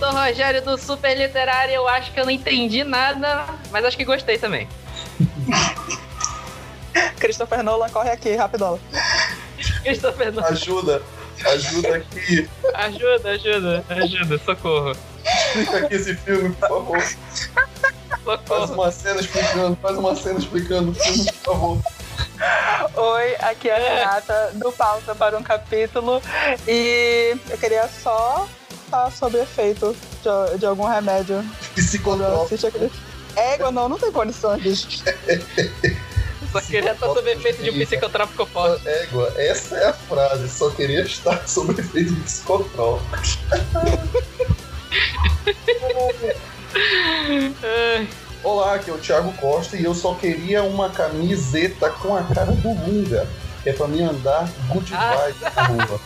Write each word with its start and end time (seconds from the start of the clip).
sou 0.00 0.08
o 0.08 0.12
Rogério 0.12 0.62
do 0.62 0.78
Super 0.78 1.14
Literário. 1.14 1.74
Eu 1.74 1.86
acho 1.86 2.10
que 2.10 2.18
eu 2.18 2.24
não 2.24 2.32
entendi 2.32 2.82
nada, 2.82 3.44
mas 3.70 3.84
acho 3.84 3.98
que 3.98 4.04
gostei 4.04 4.38
também. 4.38 4.66
Christopher 7.20 7.62
Nolan, 7.62 7.90
corre 7.90 8.10
aqui, 8.10 8.34
rapidola. 8.34 8.80
Christopher 9.82 10.32
Nolan. 10.32 10.48
Ajuda, 10.48 11.02
ajuda 11.44 11.96
aqui. 11.96 12.48
Ajuda, 12.72 13.30
ajuda, 13.30 13.84
ajuda, 13.90 14.38
socorro. 14.38 14.96
Explica 15.22 15.78
aqui 15.78 15.94
esse 15.94 16.14
filme, 16.16 16.54
por 16.54 16.68
favor. 16.68 17.02
Faz 18.24 18.40
Socorro. 18.40 18.74
uma 18.74 18.90
cena 18.90 19.20
explicando, 19.20 19.76
faz 19.76 19.98
uma 19.98 20.16
cena 20.16 20.38
explicando 20.38 20.90
o 20.92 20.94
filme, 20.94 21.30
por 21.44 21.52
favor. 21.52 21.78
Oi, 22.96 23.36
aqui 23.40 23.68
é 23.68 23.74
a 23.74 23.78
Renata, 23.78 24.50
do 24.54 24.72
Pausa 24.72 25.14
para 25.14 25.36
um 25.36 25.42
Capítulo. 25.42 26.22
E 26.66 27.36
eu 27.50 27.58
queria 27.58 27.86
só 27.88 28.48
falar 28.90 29.10
sobre 29.12 29.40
efeito 29.40 29.96
de, 30.22 30.58
de 30.58 30.66
algum 30.66 30.84
remédio. 30.86 31.42
Psicotrópico. 31.74 32.66
aquele. 32.66 32.90
Égua, 33.36 33.70
não, 33.70 33.88
não 33.88 33.98
tem 33.98 34.10
condições. 34.10 35.02
Só 36.52 36.60
queria 36.60 36.92
estar 36.92 37.06
sob 37.06 37.30
efeito 37.30 37.62
de 37.62 37.70
um 37.70 37.78
psicotrópico 37.78 38.44
forte. 38.46 38.86
Égua, 38.88 39.32
essa 39.36 39.76
é 39.76 39.88
a 39.88 39.92
frase. 39.92 40.48
Só 40.48 40.68
queria 40.70 41.02
estar 41.02 41.46
sob 41.46 41.72
efeito 41.80 42.12
de 42.12 42.20
psicotrópico. 42.22 43.16
Olá, 48.42 48.74
aqui 48.74 48.90
é 48.90 48.92
o 48.94 48.98
Thiago 48.98 49.32
Costa 49.34 49.76
e 49.76 49.84
eu 49.84 49.94
só 49.94 50.14
queria 50.14 50.62
uma 50.64 50.88
camiseta 50.90 51.90
com 51.90 52.16
a 52.16 52.22
cara 52.22 52.52
do 52.52 52.68
Lunga. 52.68 53.28
Que 53.62 53.70
é 53.70 53.72
pra 53.72 53.86
mim 53.86 54.02
andar 54.02 54.48
good 54.68 54.92
Ah. 54.94 55.14
vibe 55.14 55.54
na 55.54 55.62
rua. 55.84 56.00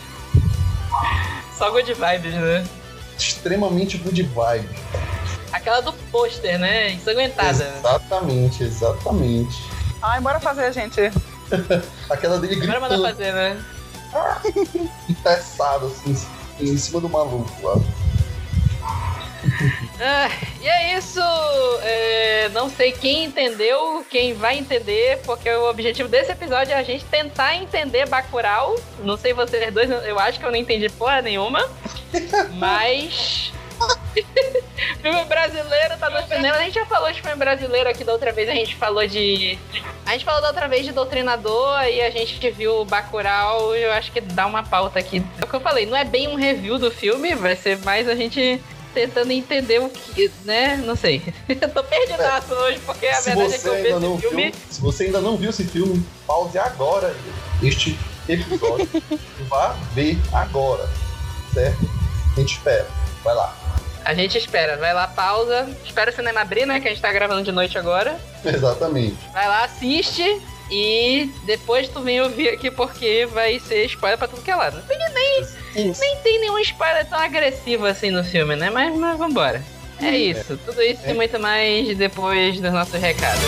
Só 1.57 1.71
good 1.71 1.93
vibes, 1.93 2.33
né? 2.33 2.65
Extremamente 3.17 3.97
good 3.97 4.23
vibe. 4.23 4.69
Aquela 5.51 5.81
do 5.81 5.93
pôster, 6.11 6.59
né? 6.59 6.91
Ensanguentada. 6.91 7.73
Exatamente, 7.79 8.63
exatamente. 8.63 9.55
Ai, 10.01 10.19
bora 10.19 10.39
fazer, 10.39 10.73
gente. 10.73 10.99
Aquela 12.09 12.39
dele 12.39 12.65
Bora 12.65 12.79
mandar 12.79 12.97
gritando, 12.97 13.15
fazer, 13.15 13.33
né? 13.33 13.65
empeçado 15.09 15.87
assim, 15.87 16.15
em 16.59 16.77
cima 16.77 16.99
do 17.01 17.09
maluco 17.09 17.51
lá. 17.61 17.75
Ah, 19.97 20.29
e 20.61 20.67
é 20.67 20.97
isso. 20.97 21.21
É, 21.81 22.49
não 22.49 22.69
sei 22.69 22.91
quem 22.91 23.25
entendeu, 23.25 24.05
quem 24.09 24.33
vai 24.33 24.57
entender, 24.57 25.21
porque 25.25 25.49
o 25.49 25.69
objetivo 25.69 26.09
desse 26.09 26.31
episódio 26.31 26.73
é 26.73 26.75
a 26.75 26.83
gente 26.83 27.05
tentar 27.05 27.55
entender 27.55 28.07
Bacurau. 28.07 28.75
Não 28.99 29.15
sei 29.15 29.33
vocês 29.33 29.73
dois, 29.73 29.89
eu 29.89 30.19
acho 30.19 30.39
que 30.39 30.45
eu 30.45 30.51
não 30.51 30.57
entendi 30.57 30.89
porra 30.89 31.21
nenhuma. 31.21 31.65
Mas. 32.55 33.53
filme 35.01 35.23
brasileiro 35.25 35.97
tá 35.97 36.09
defendendo. 36.09 36.55
A 36.55 36.63
gente 36.63 36.75
já 36.75 36.85
falou 36.85 37.11
de 37.11 37.21
filme 37.21 37.37
brasileiro 37.37 37.89
aqui 37.89 38.03
da 38.03 38.13
outra 38.13 38.31
vez. 38.31 38.49
A 38.49 38.53
gente 38.53 38.75
falou 38.75 39.05
de. 39.07 39.57
A 40.05 40.11
gente 40.11 40.25
falou 40.25 40.41
da 40.41 40.49
outra 40.49 40.67
vez 40.67 40.85
de 40.85 40.91
Doutrinador 40.91 41.83
e 41.83 42.01
a 42.01 42.09
gente 42.09 42.49
viu 42.51 42.81
o 42.81 42.85
Bacurau. 42.85 43.75
Eu 43.75 43.91
acho 43.93 44.11
que 44.11 44.21
dá 44.21 44.45
uma 44.45 44.63
pauta 44.63 44.99
aqui. 44.99 45.23
É 45.41 45.45
o 45.45 45.47
que 45.47 45.55
eu 45.55 45.61
falei, 45.61 45.85
não 45.85 45.97
é 45.97 46.03
bem 46.03 46.27
um 46.27 46.35
review 46.35 46.77
do 46.77 46.91
filme, 46.91 47.33
vai 47.33 47.55
ser 47.55 47.77
mais 47.79 48.07
a 48.07 48.15
gente 48.15 48.61
tentando 48.95 49.31
entender 49.31 49.79
o 49.79 49.89
que, 49.89 50.31
né? 50.45 50.77
Não 50.77 50.95
sei. 50.95 51.21
Eu 51.49 51.69
tô 51.69 51.83
perdidaço 51.83 52.53
hoje, 52.53 52.79
porque 52.85 53.05
a 53.05 53.15
se 53.15 53.29
verdade 53.29 53.53
é 53.53 53.57
que 53.57 53.87
eu 53.87 53.99
não 53.99 54.15
esse 54.15 54.21
filme. 54.21 54.43
viu, 54.51 54.61
se 54.71 54.81
você 54.81 55.03
ainda 55.03 55.21
não 55.21 55.37
viu 55.37 55.49
esse 55.49 55.65
filme, 55.65 56.03
pause 56.25 56.57
agora 56.57 57.13
este 57.61 57.99
episódio. 58.27 58.87
Vá 59.49 59.75
ver 59.93 60.17
agora, 60.31 60.89
certo? 61.53 61.89
A 62.35 62.39
gente 62.39 62.53
espera. 62.53 62.87
Vai 63.23 63.35
lá. 63.35 63.55
A 64.05 64.13
gente 64.13 64.37
espera, 64.37 64.77
vai 64.77 64.93
lá, 64.93 65.07
pausa. 65.07 65.67
Espera 65.83 66.11
o 66.11 66.15
cinema 66.15 66.41
abrir, 66.41 66.65
né? 66.65 66.79
Que 66.79 66.87
a 66.87 66.91
gente 66.91 67.01
tá 67.01 67.11
gravando 67.11 67.43
de 67.43 67.51
noite 67.51 67.77
agora. 67.77 68.17
Exatamente. 68.43 69.17
Vai 69.33 69.47
lá, 69.47 69.63
assiste. 69.65 70.41
E 70.69 71.29
depois 71.43 71.87
tu 71.87 72.01
vem 72.01 72.19
ouvir 72.21 72.49
aqui 72.49 72.71
porque 72.71 73.25
vai 73.27 73.59
ser 73.59 73.85
spoiler 73.85 74.17
pra 74.17 74.27
tudo 74.27 74.41
que 74.41 74.49
é 74.51 74.55
lado. 74.55 74.77
Não 74.77 74.83
tem, 74.87 74.97
nem, 74.97 75.41
Isso. 75.91 76.01
nem 76.01 76.15
tem 76.17 76.39
nenhum 76.39 76.57
spoiler 76.59 77.05
tão 77.07 77.19
agressivo 77.19 77.85
assim 77.85 78.09
no 78.11 78.23
filme, 78.23 78.55
né? 78.55 78.69
Mas, 78.69 78.95
mas 78.95 79.17
vambora. 79.17 79.63
É 80.01 80.11
isso. 80.17 80.57
Tudo 80.65 80.81
isso 80.81 81.01
e 81.05 81.11
É. 81.11 81.13
muito 81.13 81.39
mais 81.39 81.95
depois 81.97 82.59
dos 82.59 82.71
nossos 82.73 82.99
recados. 82.99 83.41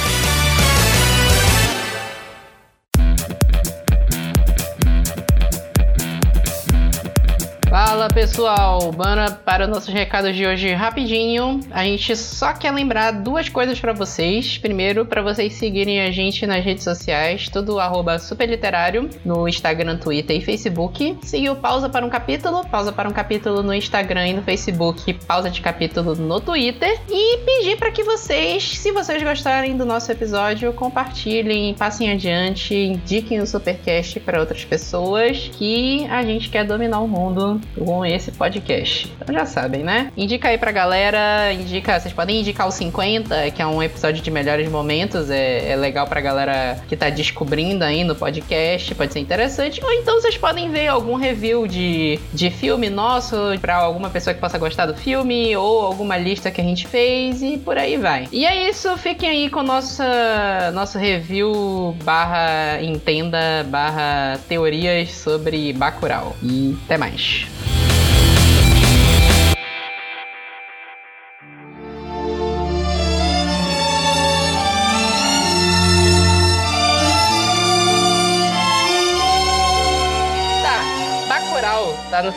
Fala 7.70 8.08
pessoal, 8.08 8.94
bora 8.94 9.30
para 9.30 9.66
os 9.66 9.70
nossos 9.70 9.94
recados 9.94 10.34
de 10.34 10.48
hoje 10.48 10.72
rapidinho. 10.72 11.60
A 11.70 11.84
gente 11.84 12.16
só 12.16 12.54
quer 12.54 12.72
lembrar 12.72 13.12
duas 13.12 13.50
coisas 13.50 13.78
para 13.78 13.92
vocês. 13.92 14.58
Primeiro, 14.58 15.06
para 15.06 15.22
vocês 15.22 15.54
seguirem 15.56 16.00
a 16.00 16.10
gente 16.10 16.48
nas 16.48 16.64
redes 16.64 16.86
sociais, 16.86 17.50
tudo 17.50 17.78
arroba 17.78 18.20
superliterário, 18.20 19.10
no 19.26 19.50
Instagram, 19.50 19.98
Twitter 19.98 20.38
e 20.38 20.42
Facebook. 20.42 21.18
Seguir 21.22 21.50
o 21.50 21.58
Pausa 21.58 21.90
para 21.90 22.06
um 22.06 22.10
Capítulo, 22.10 22.66
Pausa 22.68 22.94
para 22.94 23.10
um 23.10 23.12
Capítulo 23.12 23.62
no 23.62 23.74
Instagram 23.74 24.28
e 24.30 24.34
no 24.34 24.44
Facebook, 24.44 25.14
Pausa 25.26 25.50
de 25.50 25.60
Capítulo 25.60 26.16
no 26.16 26.40
Twitter. 26.40 26.98
E 27.10 27.38
pedir 27.40 27.76
para 27.76 27.92
que 27.92 28.02
vocês, 28.02 28.64
se 28.78 28.94
vocês 28.94 29.22
gostarem 29.22 29.76
do 29.76 29.86
nosso 29.86 30.10
episódio, 30.10 30.72
compartilhem, 30.72 31.74
passem 31.74 32.12
adiante, 32.12 32.74
indiquem 32.74 33.42
o 33.42 33.46
Supercast 33.46 34.22
para 34.22 34.40
outras 34.40 34.64
pessoas, 34.64 35.52
que 35.54 36.08
a 36.08 36.24
gente 36.24 36.50
quer 36.50 36.64
dominar 36.64 37.02
o 37.02 37.08
mundo 37.10 37.58
com 37.76 38.06
esse 38.06 38.32
podcast. 38.32 39.14
Então 39.22 39.34
já 39.34 39.46
sabem, 39.46 39.84
né? 39.84 40.12
Indica 40.16 40.50
aí 40.50 40.58
pra 40.58 40.72
galera, 40.72 41.54
indica, 41.54 42.00
vocês 42.00 42.14
podem 42.14 42.40
indicar 42.42 42.68
o 42.68 42.72
50, 42.72 43.52
que 43.52 43.62
é 43.62 43.68
um 43.68 43.82
episódio 43.82 44.22
de 44.22 44.32
melhores 44.32 44.70
momentos, 44.70 45.30
é, 45.30 45.72
é 45.72 45.76
legal 45.76 46.08
pra 46.08 46.22
galera 46.22 46.80
que 46.88 46.96
tá 46.96 47.10
descobrindo 47.10 47.84
aí 47.84 48.04
no 48.04 48.16
podcast, 48.16 48.94
pode 48.96 49.14
ser 49.14 49.20
interessante. 49.20 49.84
Ou 49.84 49.92
então 49.94 50.20
vocês 50.20 50.38
podem 50.38 50.70
ver 50.70 50.88
algum 50.88 51.16
review 51.16 51.68
de, 51.68 52.20
de 52.34 52.50
filme 52.50 52.90
nosso 52.90 53.36
pra 53.62 53.76
alguma 53.76 54.10
pessoa 54.10 54.34
que 54.34 54.40
possa 54.40 54.58
gostar 54.58 54.86
do 54.86 54.96
filme, 54.96 55.56
ou 55.56 55.86
alguma 55.86 56.18
lista 56.18 56.52
que 56.52 56.62
a 56.62 56.64
gente 56.64 56.88
fez 56.88 57.42
e 57.42 57.58
por 57.58 57.78
aí 57.78 57.98
vai. 57.98 58.28
E 58.32 58.46
é 58.46 58.70
isso, 58.70 58.96
fiquem 58.98 59.30
aí 59.30 59.50
com 59.50 59.64
nossa, 59.64 60.72
nosso 60.74 60.98
review 60.98 61.96
barra 62.04 62.82
entenda 62.82 63.66
barra 63.70 64.40
teorias 64.48 65.12
sobre 65.14 65.74
Bacurau. 65.74 66.36
E 66.42 66.78
até 66.86 66.98
mais. 66.98 67.48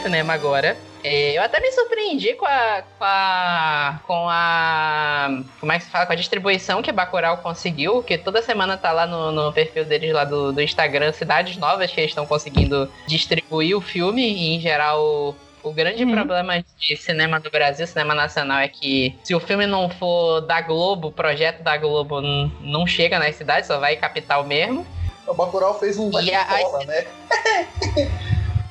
Cinema 0.02 0.32
agora. 0.32 0.76
É, 1.02 1.32
eu 1.38 1.42
até 1.42 1.60
me 1.60 1.72
surpreendi 1.72 2.34
com 2.34 2.44
a, 2.44 2.82
com 2.98 3.04
a. 3.04 4.00
com 4.06 4.26
a. 4.28 5.42
Como 5.58 5.72
é 5.72 5.78
que 5.78 5.84
se 5.84 5.90
fala? 5.90 6.04
Com 6.06 6.12
a 6.12 6.16
distribuição 6.16 6.82
que 6.82 6.90
a 6.90 6.92
Bacurau 6.92 7.38
conseguiu, 7.38 8.02
que 8.02 8.18
toda 8.18 8.42
semana 8.42 8.76
tá 8.76 8.92
lá 8.92 9.06
no, 9.06 9.32
no 9.32 9.52
perfil 9.52 9.84
deles 9.86 10.12
lá 10.12 10.24
do, 10.24 10.52
do 10.52 10.60
Instagram, 10.60 11.12
cidades 11.12 11.56
novas 11.56 11.90
que 11.90 12.00
eles 12.00 12.10
estão 12.10 12.26
conseguindo 12.26 12.90
distribuir 13.06 13.76
o 13.76 13.80
filme, 13.80 14.22
e 14.22 14.56
em 14.56 14.60
geral. 14.60 15.34
O 15.62 15.72
grande 15.74 16.04
Uhum. 16.04 16.12
problema 16.14 16.64
de 16.78 16.96
cinema 16.96 17.38
do 17.38 17.50
Brasil, 17.50 17.86
cinema 17.86 18.14
nacional, 18.14 18.60
é 18.60 18.68
que 18.68 19.14
se 19.22 19.34
o 19.34 19.40
filme 19.40 19.66
não 19.66 19.90
for 19.90 20.40
da 20.40 20.58
Globo, 20.62 21.08
o 21.08 21.12
projeto 21.12 21.62
da 21.62 21.76
Globo 21.76 22.22
não 22.22 22.86
chega 22.86 23.18
nas 23.18 23.36
cidades, 23.36 23.66
só 23.66 23.78
vai 23.78 23.94
capital 23.96 24.42
mesmo. 24.42 24.86
O 25.26 25.34
Bacurau 25.34 25.78
fez 25.78 25.98
um 25.98 26.10
E 26.22 26.32
a- 26.34 26.44
bate-cola, 26.44 26.84
né? 26.86 27.06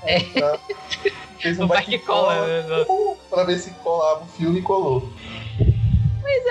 É. 0.03 0.19
Tá. 0.21 0.57
Fez 1.39 1.59
um 1.59 1.67
né? 1.67 2.85
uh, 2.89 3.17
pra 3.29 3.43
ver 3.43 3.57
se 3.59 3.71
colava 3.83 4.23
o 4.23 4.27
filme 4.27 4.59
e 4.59 4.61
colou. 4.61 5.07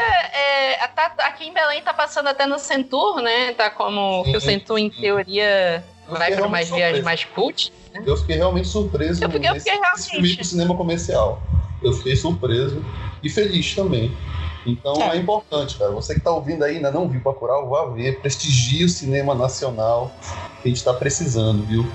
É, 0.01 0.87
tá- 0.89 1.13
aqui 1.19 1.45
em 1.47 1.53
Belém 1.55 1.83
tá 1.83 1.93
passando 1.95 2.29
até 2.29 2.47
no 2.47 2.59
Centur, 2.59 3.21
né? 3.21 3.53
Tá 3.53 3.71
como 3.71 4.25
que 4.25 4.37
o 4.37 4.41
Sim, 4.41 4.47
Centur, 4.47 4.79
em 4.79 4.91
sim. 4.91 5.01
teoria, 5.01 5.85
Eu 6.07 6.15
vai 6.15 6.33
pra 6.33 6.47
vias 6.69 6.81
surpreso. 6.81 7.05
mais 7.05 7.25
cult. 7.25 7.73
Eu 8.05 8.17
fiquei 8.17 8.37
realmente 8.37 8.69
surpreso 8.69 9.23
Eu 9.23 9.31
fiquei- 9.31 9.49
eu 9.49 9.55
nesse, 9.55 9.65
fiquei 9.65 9.81
nesse 9.81 9.91
realmente. 9.93 10.11
filme 10.11 10.37
pro 10.37 10.45
cinema 10.45 10.77
comercial. 10.77 11.43
Eu 11.83 11.93
fiquei 11.93 12.17
surpreso 12.17 12.85
e 13.23 13.29
feliz 13.31 13.75
também. 13.75 14.17
Então 14.67 14.95
é. 15.03 15.17
É. 15.17 15.17
importante, 15.17 15.77
cara. 15.79 15.91
Você 15.93 16.15
que 16.15 16.21
tá 16.21 16.31
ouvindo 16.31 16.65
aí, 16.65 16.77
ainda 16.77 16.91
não 16.91 17.09
viu 17.09 17.21
Bacurau, 17.21 17.69
vá 17.69 17.87
ver. 17.87 18.21
Prestigie 18.21 18.85
o 18.85 18.89
cinema 18.89 19.35
nacional 19.35 20.11
que 20.63 20.69
a 20.69 20.73
gente 20.73 20.83
tá 20.85 20.93
precisando, 20.93 21.65
viu? 21.65 21.91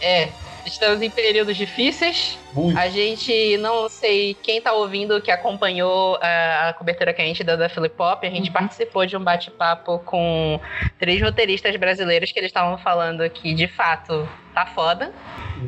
É, 0.00 0.28
estamos 0.72 1.02
em 1.02 1.10
períodos 1.10 1.56
difíceis, 1.56 2.38
Muito. 2.52 2.78
A 2.78 2.88
gente 2.88 3.56
não 3.58 3.88
sei 3.88 4.34
quem 4.42 4.60
tá 4.60 4.72
ouvindo 4.72 5.20
que 5.20 5.30
acompanhou 5.30 6.16
a, 6.20 6.68
a 6.68 6.72
cobertura 6.72 7.12
que 7.12 7.20
a 7.22 7.24
gente 7.24 7.42
deu 7.44 7.56
da 7.56 7.68
Philip 7.68 7.94
Pop. 7.94 8.26
A 8.26 8.30
gente 8.30 8.46
Uhum. 8.48 8.52
participou 8.52 9.04
de 9.06 9.16
um 9.16 9.22
bate-papo 9.22 9.98
com 10.00 10.60
três 10.98 11.20
roteiristas 11.20 11.74
brasileiros 11.76 12.32
que 12.32 12.38
eles 12.38 12.48
estavam 12.48 12.78
falando 12.78 13.28
que 13.30 13.52
de 13.54 13.66
fato 13.68 14.28
tá 14.58 14.66
foda. 14.66 15.12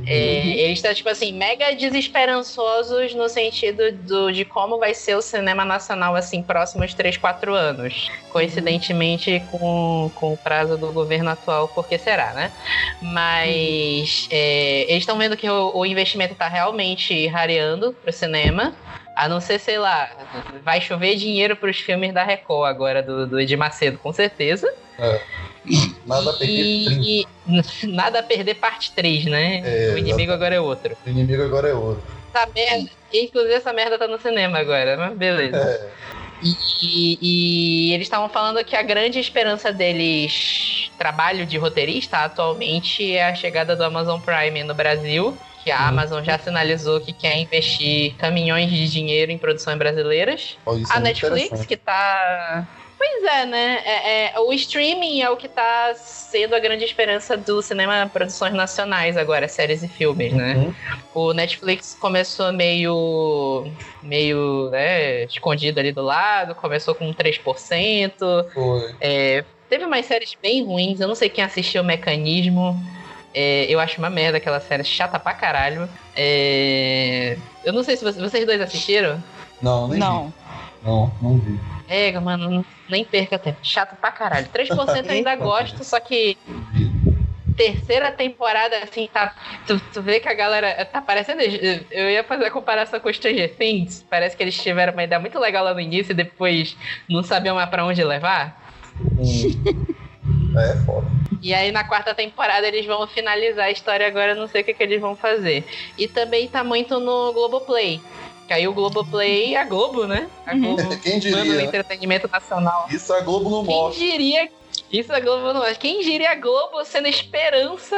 É, 0.06 0.46
eles 0.46 0.78
estão, 0.78 0.94
tipo 0.94 1.08
assim, 1.08 1.32
mega 1.32 1.74
desesperançosos 1.74 3.12
no 3.14 3.28
sentido 3.28 3.90
do, 3.92 4.30
de 4.32 4.44
como 4.44 4.78
vai 4.78 4.94
ser 4.94 5.16
o 5.16 5.22
cinema 5.22 5.64
nacional, 5.64 6.14
assim, 6.14 6.42
próximos 6.42 6.94
3, 6.94 7.16
4 7.16 7.54
anos. 7.54 8.08
Coincidentemente 8.30 9.42
com, 9.50 10.10
com 10.14 10.32
o 10.32 10.36
prazo 10.36 10.78
do 10.78 10.92
governo 10.92 11.30
atual, 11.30 11.68
porque 11.68 11.98
será, 11.98 12.32
né? 12.32 12.52
Mas 13.02 14.28
é, 14.30 14.86
eles 14.88 15.02
estão 15.02 15.18
vendo 15.18 15.36
que 15.36 15.48
o, 15.48 15.72
o 15.74 15.84
investimento 15.84 16.34
tá 16.34 16.48
realmente 16.48 17.26
rareando 17.26 17.92
pro 17.92 18.12
cinema. 18.12 18.72
A 19.16 19.28
não 19.28 19.40
ser, 19.40 19.58
sei 19.58 19.76
lá, 19.76 20.08
vai 20.64 20.80
chover 20.80 21.16
dinheiro 21.16 21.56
pros 21.56 21.78
filmes 21.78 22.14
da 22.14 22.22
Record 22.22 22.70
agora, 22.70 23.02
do, 23.02 23.26
do 23.26 23.58
Macedo, 23.58 23.98
com 23.98 24.12
certeza. 24.12 24.72
Nada 26.06 26.30
a 26.30 26.32
perder 26.34 26.84
30. 26.86 27.00
E, 27.02 27.26
e 27.46 27.86
nada 27.88 28.18
a 28.20 28.22
perder 28.22 28.54
parte 28.54 28.92
3, 28.92 29.26
né? 29.26 29.62
É, 29.64 29.92
o 29.94 29.98
inimigo 29.98 30.32
agora 30.32 30.54
é 30.54 30.60
outro. 30.60 30.96
O 31.04 31.08
inimigo 31.10 31.42
agora 31.42 31.68
é 31.68 31.74
outro. 31.74 32.02
Essa 32.34 32.48
merda, 32.54 32.90
inclusive 33.12 33.54
essa 33.54 33.72
merda 33.72 33.98
tá 33.98 34.06
no 34.06 34.18
cinema 34.20 34.58
agora, 34.58 34.96
mas 34.96 35.16
beleza. 35.16 35.56
É, 35.56 35.90
E, 36.42 37.18
e 37.20 37.92
eles 37.92 38.06
estavam 38.06 38.28
falando 38.28 38.64
que 38.64 38.74
a 38.74 38.82
grande 38.82 39.18
esperança 39.18 39.72
deles, 39.72 40.90
trabalho 40.96 41.44
de 41.44 41.58
roteirista, 41.58 42.18
atualmente 42.18 43.14
é 43.14 43.26
a 43.26 43.34
chegada 43.34 43.76
do 43.76 43.84
Amazon 43.84 44.18
Prime 44.20 44.64
no 44.64 44.74
Brasil. 44.74 45.36
Que 45.62 45.70
a 45.70 45.78
Uhum. 45.82 45.88
Amazon 45.88 46.24
já 46.24 46.38
sinalizou 46.38 47.02
que 47.02 47.12
quer 47.12 47.36
investir 47.36 48.14
caminhões 48.16 48.70
de 48.70 48.88
dinheiro 48.88 49.30
em 49.30 49.36
produções 49.36 49.76
brasileiras. 49.76 50.56
isso 50.78 50.90
A 50.92 50.96
é 50.96 51.00
Netflix, 51.00 51.66
que 51.66 51.76
tá. 51.76 52.66
Pois 53.00 53.24
é, 53.24 53.46
né? 53.46 53.80
É, 53.82 54.26
é, 54.26 54.40
o 54.40 54.52
streaming 54.52 55.22
é 55.22 55.30
o 55.30 55.36
que 55.38 55.48
tá 55.48 55.94
sendo 55.94 56.54
a 56.54 56.58
grande 56.58 56.84
esperança 56.84 57.34
do 57.34 57.62
cinema 57.62 58.06
produções 58.12 58.52
nacionais 58.52 59.16
agora, 59.16 59.48
séries 59.48 59.82
e 59.82 59.88
filmes, 59.88 60.34
né? 60.34 60.56
Uhum. 60.56 60.74
O 61.14 61.32
Netflix 61.32 61.96
começou 61.98 62.52
meio. 62.52 63.66
meio, 64.02 64.68
né, 64.68 65.24
escondido 65.24 65.80
ali 65.80 65.92
do 65.92 66.02
lado, 66.02 66.54
começou 66.54 66.94
com 66.94 67.10
3%. 67.10 68.12
Foi. 68.52 68.94
É, 69.00 69.44
teve 69.70 69.86
umas 69.86 70.04
séries 70.04 70.36
bem 70.40 70.62
ruins, 70.62 71.00
eu 71.00 71.08
não 71.08 71.14
sei 71.14 71.30
quem 71.30 71.42
assistiu 71.42 71.80
o 71.80 71.84
Mecanismo. 71.84 72.78
É, 73.32 73.64
eu 73.66 73.80
acho 73.80 73.96
uma 73.98 74.10
merda 74.10 74.36
aquela 74.36 74.60
série, 74.60 74.84
chata 74.84 75.18
pra 75.18 75.32
caralho. 75.32 75.88
É, 76.14 77.38
eu 77.64 77.72
não 77.72 77.82
sei 77.82 77.96
se 77.96 78.04
vocês, 78.04 78.22
vocês 78.22 78.44
dois 78.44 78.60
assistiram. 78.60 79.24
Não, 79.62 79.88
nem 79.88 79.98
vi. 80.26 80.34
Não. 80.82 81.12
Não, 81.20 81.38
vi. 81.38 81.58
É, 81.88 82.18
mano, 82.18 82.64
nem 82.88 83.04
perca 83.04 83.38
tempo. 83.38 83.58
Chato 83.62 83.96
pra 83.96 84.10
caralho. 84.10 84.46
3% 84.46 85.04
eu 85.04 85.10
ainda 85.12 85.36
gosto, 85.36 85.84
só 85.84 86.00
que 86.00 86.36
terceira 87.60 88.10
temporada, 88.10 88.78
assim, 88.78 89.08
tá. 89.12 89.34
Tu, 89.66 89.78
tu 89.92 90.00
vê 90.00 90.18
que 90.18 90.28
a 90.28 90.34
galera. 90.34 90.82
Tá 90.86 91.02
parecendo. 91.02 91.42
Eu 91.42 92.10
ia 92.10 92.24
fazer 92.24 92.46
a 92.46 92.50
comparação 92.50 92.98
com 92.98 93.12
Stranger 93.12 93.54
Things. 93.54 94.04
Parece 94.08 94.34
que 94.34 94.42
eles 94.42 94.56
tiveram 94.60 94.94
uma 94.94 95.04
ideia 95.04 95.20
muito 95.20 95.38
legal 95.38 95.64
lá 95.64 95.74
no 95.74 95.80
início 95.80 96.12
e 96.12 96.14
depois 96.14 96.74
não 97.08 97.22
sabiam 97.22 97.56
mais 97.56 97.68
pra 97.68 97.84
onde 97.84 98.02
levar. 98.02 98.58
Hum. 99.18 99.90
É, 100.56 100.76
foda. 100.84 101.06
E 101.40 101.54
aí 101.54 101.70
na 101.70 101.84
quarta 101.84 102.14
temporada 102.14 102.66
eles 102.66 102.84
vão 102.84 103.06
finalizar 103.06 103.66
a 103.66 103.70
história 103.70 104.06
agora, 104.06 104.34
não 104.34 104.48
sei 104.48 104.62
o 104.62 104.64
que, 104.64 104.74
que 104.74 104.82
eles 104.82 105.00
vão 105.00 105.14
fazer. 105.14 105.64
E 105.96 106.08
também 106.08 106.48
tá 106.48 106.64
muito 106.64 106.98
no 106.98 107.32
Globoplay. 107.32 108.00
Que 108.50 108.54
aí 108.54 108.66
o 108.66 108.72
Globoplay, 108.74 109.54
a 109.54 109.62
Globo, 109.62 110.08
né? 110.08 110.28
A 110.44 110.52
Uhum. 110.54 110.74
Globo 110.74 110.96
Quem 110.98 111.12
manda 111.12 111.28
o 111.28 111.44
diria? 111.44 111.54
né? 111.54 111.62
entretenimento 111.62 112.28
nacional. 112.28 112.88
Isso 112.90 113.12
a 113.14 113.20
Globo 113.20 113.48
não 113.48 113.64
Quem 113.64 113.76
mostra. 113.76 114.04
diria. 114.04 114.48
Isso 114.90 115.12
a 115.12 115.20
Globo 115.20 115.52
não. 115.52 115.62
Quem 115.76 116.00
diria 116.02 116.32
a 116.32 116.34
Globo 116.34 116.84
sendo 116.84 117.06
esperança 117.06 117.94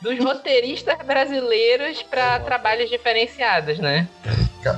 dos 0.00 0.18
roteiristas 0.18 0.98
brasileiros 1.06 2.02
para 2.02 2.34
É. 2.34 2.38
trabalhos 2.40 2.90
diferenciados, 2.90 3.78
né? 3.78 4.08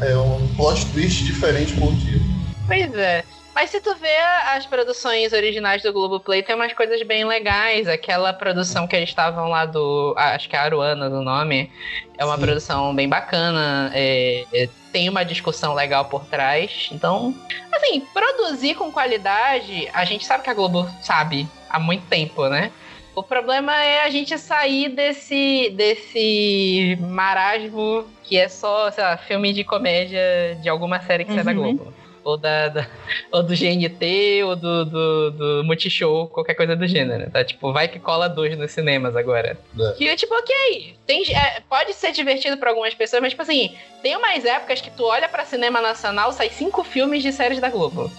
É 0.02 0.14
um 0.14 0.46
plot 0.56 0.84
twist 0.92 1.24
diferente 1.24 1.72
por 1.72 1.90
dia. 1.94 2.20
Pois 2.66 2.94
é. 2.94 3.24
Mas 3.54 3.70
se 3.70 3.80
tu 3.80 3.94
vê 3.94 4.16
as 4.52 4.66
produções 4.66 5.32
originais 5.32 5.80
do 5.82 5.92
Globoplay, 5.92 6.42
tem 6.42 6.56
umas 6.56 6.72
coisas 6.72 7.00
bem 7.02 7.24
legais. 7.24 7.86
Aquela 7.86 8.32
produção 8.32 8.86
que 8.86 8.96
eles 8.96 9.08
estavam 9.08 9.48
lá 9.48 9.64
do. 9.64 10.12
Acho 10.16 10.48
que 10.48 10.56
é 10.56 10.58
Aruana 10.58 11.06
o 11.08 11.22
nome. 11.22 11.70
É 12.18 12.24
uma 12.24 12.34
Sim. 12.36 12.42
produção 12.42 12.94
bem 12.94 13.08
bacana. 13.08 13.92
é- 13.94 14.44
é- 14.52 14.68
tem 14.92 15.08
uma 15.08 15.24
discussão 15.24 15.74
legal 15.74 16.04
por 16.06 16.24
trás. 16.26 16.88
Então, 16.92 17.34
assim, 17.72 18.00
produzir 18.12 18.74
com 18.76 18.90
qualidade, 18.92 19.88
a 19.92 20.04
gente 20.04 20.24
sabe 20.24 20.44
que 20.44 20.50
a 20.50 20.54
Globo 20.54 20.88
sabe 21.02 21.48
há 21.68 21.78
muito 21.80 22.06
tempo, 22.06 22.48
né? 22.48 22.70
O 23.14 23.22
problema 23.22 23.74
é 23.76 24.02
a 24.04 24.10
gente 24.10 24.36
sair 24.38 24.88
desse, 24.88 25.70
desse 25.76 26.96
marasmo 27.00 28.04
que 28.24 28.36
é 28.36 28.48
só, 28.48 28.90
sei 28.90 29.02
lá, 29.04 29.16
filme 29.16 29.52
de 29.52 29.62
comédia 29.64 30.20
de 30.60 30.68
alguma 30.68 31.00
série 31.00 31.24
que 31.24 31.32
sai 31.34 31.44
da 31.44 31.50
Uhum. 31.52 31.56
Globo. 31.76 31.94
Ou, 32.24 32.38
da, 32.38 32.68
da- 32.68 32.86
ou 33.30 33.42
do 33.42 33.54
GNT, 33.54 34.42
ou 34.44 34.56
do, 34.56 34.84
do, 34.86 35.30
do 35.30 35.64
Multishow, 35.64 36.26
qualquer 36.28 36.54
coisa 36.54 36.74
do 36.74 36.86
gênero. 36.88 37.30
Tá? 37.30 37.44
Tipo, 37.44 37.72
vai 37.72 37.86
que 37.86 37.98
cola 37.98 38.28
dois 38.28 38.56
nos 38.56 38.70
cinemas 38.72 39.14
agora. 39.14 39.58
É. 39.78 39.92
Que, 39.92 40.16
tipo, 40.16 40.34
ok. 40.34 40.96
Tem, 41.06 41.22
é, 41.36 41.60
pode 41.68 41.92
ser 41.92 42.12
divertido 42.12 42.56
pra 42.56 42.70
algumas 42.70 42.94
pessoas, 42.94 43.20
mas, 43.20 43.32
tipo 43.32 43.42
assim, 43.42 43.76
tem 44.02 44.16
umas 44.16 44.44
épocas 44.44 44.80
que 44.80 44.90
tu 44.90 45.04
olha 45.04 45.28
pra 45.28 45.44
cinema 45.44 45.80
nacional, 45.82 46.32
sai 46.32 46.48
cinco 46.48 46.82
filmes 46.82 47.22
de 47.22 47.30
séries 47.30 47.60
da 47.60 47.68
Globo. 47.68 48.10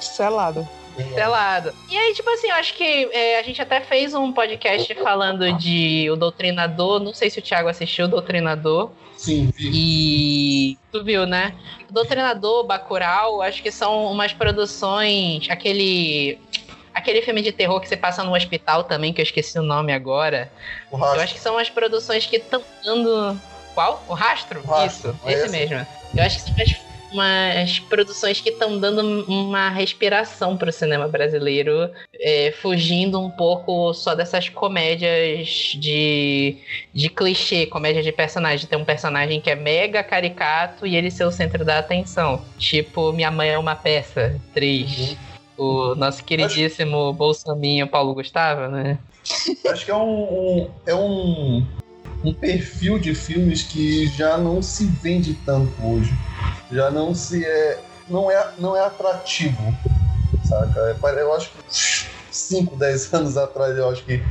Selado. 0.00 0.66
Selado. 1.14 1.72
E 1.90 1.96
aí, 1.96 2.12
tipo 2.14 2.28
assim, 2.30 2.48
eu 2.48 2.54
acho 2.54 2.74
que 2.74 3.08
é, 3.12 3.38
a 3.38 3.42
gente 3.42 3.60
até 3.62 3.80
fez 3.80 4.14
um 4.14 4.30
podcast 4.32 4.94
falando 4.96 5.52
de 5.54 6.08
O 6.10 6.16
Doutrinador. 6.16 7.00
Não 7.00 7.14
sei 7.14 7.30
se 7.30 7.38
o 7.38 7.42
Thiago 7.42 7.68
assistiu 7.68 8.04
o 8.04 8.08
Doutrinador. 8.08 8.90
Sim, 9.22 9.52
vi. 9.56 9.70
E 9.72 10.78
tu 10.90 11.04
viu, 11.04 11.24
né? 11.26 11.54
O 11.88 11.92
Doutrinador, 11.92 12.64
Bacurau, 12.66 13.40
acho 13.40 13.62
que 13.62 13.70
são 13.70 14.06
umas 14.10 14.32
produções. 14.32 15.46
Aquele. 15.48 16.38
Aquele 16.92 17.22
filme 17.22 17.40
de 17.40 17.52
terror 17.52 17.80
que 17.80 17.88
você 17.88 17.96
passa 17.96 18.22
no 18.22 18.34
hospital 18.34 18.84
também, 18.84 19.12
que 19.14 19.20
eu 19.20 19.22
esqueci 19.22 19.58
o 19.58 19.62
nome 19.62 19.92
agora. 19.92 20.52
O 20.90 20.96
Eu 20.96 21.00
rastro. 21.00 21.20
acho 21.22 21.34
que 21.34 21.40
são 21.40 21.56
as 21.56 21.70
produções 21.70 22.26
que 22.26 22.36
estão 22.36 22.62
dando. 22.84 23.40
Qual? 23.74 24.04
O 24.08 24.12
rastro? 24.12 24.60
O 24.62 24.66
Rastro, 24.66 25.12
Isso, 25.12 25.20
é 25.24 25.32
esse 25.32 25.42
esse? 25.46 25.52
mesmo. 25.52 25.86
Eu 26.14 26.22
acho 26.24 26.36
que 26.36 26.50
são 26.50 26.54
as, 26.60 26.91
umas 27.12 27.78
produções 27.78 28.40
que 28.40 28.50
estão 28.50 28.78
dando 28.78 29.24
uma 29.28 29.68
respiração 29.68 30.56
pro 30.56 30.72
cinema 30.72 31.06
brasileiro, 31.08 31.90
é, 32.14 32.52
fugindo 32.60 33.20
um 33.20 33.30
pouco 33.30 33.92
só 33.94 34.14
dessas 34.14 34.48
comédias 34.48 35.48
de, 35.78 36.56
de 36.92 37.08
clichê, 37.08 37.66
comédia 37.66 38.02
de 38.02 38.12
personagem. 38.12 38.66
Tem 38.66 38.78
um 38.78 38.84
personagem 38.84 39.40
que 39.40 39.50
é 39.50 39.54
mega 39.54 40.02
caricato 40.02 40.86
e 40.86 40.96
ele 40.96 41.10
ser 41.10 41.24
o 41.24 41.32
centro 41.32 41.64
da 41.64 41.78
atenção. 41.78 42.42
Tipo, 42.58 43.12
Minha 43.12 43.30
Mãe 43.30 43.50
é 43.50 43.58
uma 43.58 43.74
Peça 43.76 44.40
3. 44.54 45.16
Uhum. 45.58 45.92
O 45.92 45.94
nosso 45.94 46.24
queridíssimo 46.24 47.12
Bolsominho 47.12 47.86
Paulo 47.86 48.14
Gustavo, 48.14 48.68
né? 48.68 48.98
Acho 49.70 49.84
que 49.84 49.90
é 49.90 49.94
um, 49.94 50.22
um- 50.62 50.70
é 50.86 50.94
um, 50.94 51.64
um 52.24 52.32
perfil 52.32 52.98
de 52.98 53.14
filmes 53.14 53.62
que 53.62 54.06
já 54.16 54.36
não 54.38 54.62
se 54.62 54.86
vende 54.86 55.34
tanto 55.46 55.72
hoje. 55.84 56.12
Já 56.70 56.90
não 56.90 57.14
se 57.14 57.44
é. 57.44 57.84
Não 58.08 58.30
é, 58.30 58.52
não 58.58 58.76
é 58.76 58.84
atrativo. 58.84 59.74
Saca? 60.44 60.98
É, 61.08 61.22
Eu 61.22 61.32
acho 61.34 61.50
que 61.50 61.58
5, 62.30 62.76
10 62.76 63.12
anos 63.14 63.36
atrás 63.36 63.76
eu 63.76 63.88
acho 63.88 64.04
que 64.04 64.22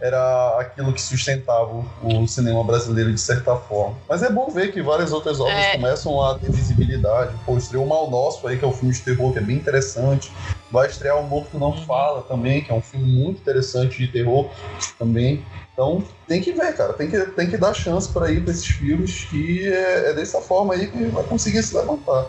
era 0.00 0.58
aquilo 0.58 0.94
que 0.94 1.00
sustentava 1.02 1.70
o, 2.02 2.22
o 2.22 2.26
cinema 2.26 2.64
brasileiro 2.64 3.12
de 3.12 3.20
certa 3.20 3.54
forma. 3.54 3.96
Mas 4.08 4.22
é 4.22 4.30
bom 4.30 4.48
ver 4.48 4.72
que 4.72 4.80
várias 4.82 5.12
outras 5.12 5.38
obras 5.40 5.56
É. 5.58 5.72
começam 5.76 6.22
a 6.22 6.38
ter 6.38 6.50
visibilidade. 6.50 7.34
Pô, 7.44 7.58
estreou 7.58 7.84
o 7.84 7.88
Mal 7.88 8.10
Nosso 8.10 8.46
aí, 8.48 8.58
que 8.58 8.64
é 8.64 8.68
um 8.68 8.72
filme 8.72 8.94
de 8.94 9.00
terror 9.02 9.32
que 9.32 9.38
é 9.38 9.42
bem 9.42 9.56
interessante. 9.56 10.32
Vai 10.70 10.86
estrear 10.86 11.18
O 11.18 11.24
Morto 11.24 11.58
Não 11.58 11.76
Fala 11.84 12.22
também, 12.22 12.62
que 12.62 12.70
é 12.70 12.74
um 12.74 12.80
filme 12.80 13.06
muito 13.06 13.40
interessante 13.40 13.98
de 13.98 14.08
terror 14.08 14.50
também. 14.98 15.44
Então 15.72 16.04
tem 16.28 16.40
que 16.40 16.52
ver, 16.52 16.76
cara. 16.76 16.92
Tem 16.92 17.10
que, 17.10 17.18
tem 17.18 17.50
que 17.50 17.56
dar 17.56 17.74
chance 17.74 18.08
para 18.12 18.30
ir 18.30 18.42
para 18.42 18.52
esses 18.52 18.66
filmes 18.66 19.24
que 19.24 19.66
é, 19.66 20.10
é 20.10 20.14
dessa 20.14 20.40
forma 20.40 20.74
aí 20.74 20.86
que 20.86 21.04
vai 21.06 21.24
conseguir 21.24 21.62
se 21.62 21.76
levantar. 21.76 22.26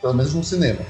Pelo 0.00 0.14
menos 0.14 0.34
no 0.34 0.42
cinema. 0.42 0.80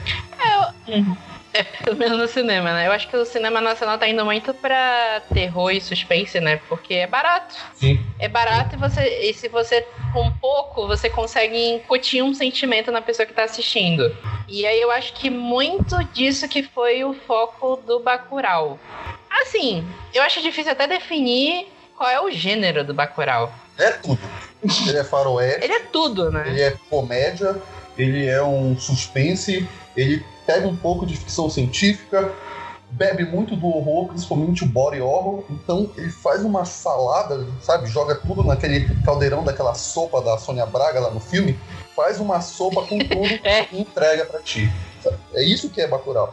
É, 1.57 1.63
pelo 1.85 1.97
menos 1.97 2.19
no 2.19 2.29
cinema, 2.29 2.73
né? 2.73 2.87
Eu 2.87 2.93
acho 2.93 3.09
que 3.09 3.17
o 3.17 3.25
cinema 3.25 3.63
nacional 3.63 3.97
tá 3.97 4.07
indo 4.07 4.23
muito 4.25 4.53
pra 4.53 5.23
terror 5.33 5.71
e 5.71 5.81
suspense, 5.81 6.39
né? 6.39 6.61
Porque 6.69 6.95
é 6.95 7.07
barato. 7.07 7.55
Sim. 7.75 8.05
É 8.19 8.29
barato 8.29 8.77
e 8.77 8.79
você. 8.79 9.01
E 9.23 9.33
se 9.33 9.49
você, 9.49 9.87
com 10.13 10.31
pouco, 10.33 10.87
você 10.87 11.09
consegue 11.09 11.57
incutir 11.57 12.23
um 12.23 12.35
sentimento 12.35 12.93
na 12.93 13.01
pessoa 13.01 13.25
que 13.25 13.33
tá 13.33 13.45
assistindo. 13.45 14.15
E 14.49 14.65
aí 14.65 14.81
eu 14.81 14.91
acho 14.91 15.13
que 15.15 15.29
muito 15.29 15.97
disso 16.13 16.49
que 16.49 16.63
foi 16.63 17.05
o 17.05 17.15
foco 17.15 17.77
do 17.85 18.01
Bacurau. 18.01 18.79
Assim, 19.43 19.87
eu 20.15 20.23
acho 20.23 20.41
difícil 20.41 20.73
até 20.73 20.87
definir 20.87 21.67
qual 21.97 22.09
é 22.09 22.21
o 22.21 22.31
gênero 22.31 22.85
do 22.85 22.95
Bacurau. 22.95 23.53
É 23.77 23.91
tudo. 23.91 24.21
ele 24.89 24.99
é 24.99 25.05
faroeste. 25.05 25.65
ele 25.65 25.73
é 25.73 25.81
tudo, 25.81 26.31
né? 26.31 26.45
Ele 26.47 26.63
é 26.63 26.77
comédia, 26.89 27.57
ele 27.99 28.27
é 28.27 28.43
um 28.43 28.79
suspense, 28.79 29.69
ele 29.97 30.25
pega 30.47 30.67
um 30.69 30.77
pouco 30.77 31.05
de 31.05 31.17
ficção 31.17 31.51
científica, 31.51 32.33
bebe 32.91 33.25
muito 33.25 33.57
do 33.57 33.67
horror, 33.67 34.09
principalmente 34.09 34.65
o 34.65 34.67
body 34.67 35.01
horror. 35.01 35.45
Então 35.51 35.91
ele 35.97 36.11
faz 36.11 36.45
uma 36.45 36.65
salada, 36.65 37.47
sabe? 37.61 37.89
Joga 37.89 38.15
tudo 38.15 38.45
naquele 38.45 38.89
caldeirão 39.03 39.43
daquela 39.43 39.75
sopa 39.75 40.23
da 40.23 40.39
Sônia 40.39 40.67
Braga 40.67 41.01
lá 41.01 41.11
no 41.11 41.21
filme. 41.21 41.59
Faz 41.97 42.21
uma 42.21 42.41
sopa 42.43 42.83
com 42.83 42.99
tudo 42.99 43.27
É. 43.43 43.67
e 43.73 43.81
entrega 43.81 44.25
pra 44.27 44.39
ti. 44.41 44.71
É 45.33 45.43
isso 45.43 45.71
que 45.71 45.81
é 45.81 45.87
Bacurau. 45.89 46.31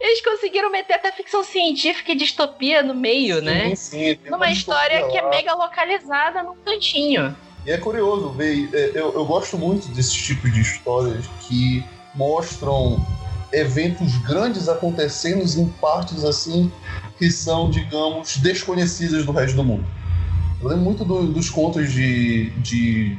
Eles 0.00 0.22
conseguiram 0.24 0.70
meter 0.70 0.94
até 0.94 1.10
ficção 1.12 1.44
científica 1.44 2.12
e 2.12 2.14
distopia 2.16 2.82
no 2.82 2.94
meio, 2.94 3.40
Sim, 3.40 3.44
né? 3.44 3.74
sim, 3.74 4.18
Numa 4.24 4.36
uma 4.38 4.50
história 4.50 5.06
que 5.08 5.16
é 5.18 5.22
lá. 5.22 5.28
mega 5.30 5.54
localizada 5.54 6.42
num 6.42 6.54
cantinho. 6.64 7.36
E 7.66 7.70
é 7.70 7.76
curioso 7.78 8.30
ver, 8.30 8.68
é, 8.72 8.90
eu, 8.94 9.12
eu 9.12 9.24
gosto 9.24 9.58
muito 9.58 9.88
desses 9.88 10.12
tipos 10.14 10.52
de 10.52 10.60
histórias 10.60 11.26
que 11.48 11.84
mostram 12.14 13.04
eventos 13.52 14.16
grandes 14.18 14.68
acontecendo 14.68 15.42
em 15.60 15.68
partes 15.80 16.24
assim 16.24 16.70
que 17.18 17.30
são, 17.30 17.68
digamos, 17.70 18.36
desconhecidas 18.38 19.24
do 19.26 19.32
resto 19.32 19.56
do 19.56 19.64
mundo. 19.64 19.84
Eu 20.60 20.68
lembro 20.68 20.84
muito 20.84 21.04
do- 21.04 21.26
dos 21.26 21.50
contos 21.50 21.92
de, 21.92 22.50
de, 22.60 23.16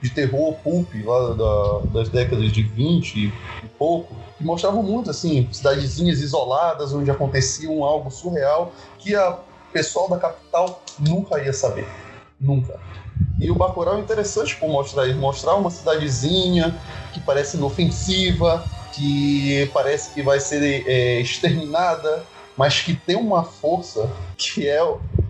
de 0.00 0.10
terror 0.10 0.54
pulp 0.62 0.88
lá 1.04 1.34
da- 1.34 1.86
das 1.92 2.08
décadas 2.08 2.52
de 2.52 2.62
20 2.62 3.32
e 3.62 3.66
pouco, 3.78 4.14
que 4.36 4.44
mostravam 4.44 4.82
muito 4.82 5.10
assim, 5.10 5.48
cidadezinhas 5.52 6.20
isoladas 6.20 6.92
onde 6.92 7.10
acontecia 7.10 7.70
um 7.70 7.84
algo 7.84 8.10
surreal 8.10 8.72
que 8.98 9.14
a 9.14 9.38
pessoal 9.72 10.08
da 10.08 10.18
capital 10.18 10.82
nunca 10.98 11.42
ia 11.42 11.52
saber. 11.52 11.86
Nunca. 12.40 12.78
E 13.40 13.50
o 13.50 13.54
Bacurau 13.54 13.96
é 13.96 14.00
interessante 14.00 14.56
por 14.56 14.68
mostrar 14.68 15.06
mostrar 15.14 15.54
uma 15.54 15.70
cidadezinha 15.70 16.74
que 17.12 17.20
parece 17.20 17.56
inofensiva, 17.56 18.64
que 18.94 19.70
parece 19.72 20.12
que 20.14 20.22
vai 20.22 20.40
ser 20.40 20.86
é, 20.86 21.20
exterminada, 21.20 22.24
mas 22.56 22.80
que 22.80 22.94
tem 22.94 23.16
uma 23.16 23.44
força 23.44 24.10
que 24.36 24.66
é 24.66 24.82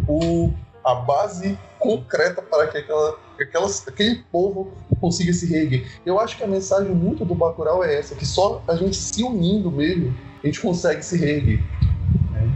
o, 0.06 0.52
a 0.84 0.94
base 0.94 1.58
concreta 1.78 2.40
para 2.40 2.68
que 2.68 2.78
aquela, 2.78 3.18
aquela, 3.42 3.66
aquele 3.86 4.24
povo 4.30 4.72
consiga 5.00 5.32
se 5.32 5.46
reerguer. 5.46 5.86
Eu 6.04 6.18
acho 6.20 6.36
que 6.36 6.44
a 6.44 6.46
mensagem 6.46 6.94
muito 6.94 7.24
do 7.24 7.34
Bacurau 7.34 7.82
é 7.84 7.98
essa, 7.98 8.14
que 8.14 8.26
só 8.26 8.62
a 8.66 8.74
gente 8.76 8.96
se 8.96 9.22
unindo 9.22 9.70
mesmo, 9.70 10.14
a 10.42 10.46
gente 10.46 10.60
consegue 10.60 11.02
se 11.02 11.16
reerguer. 11.18 11.60
né? 12.32 12.50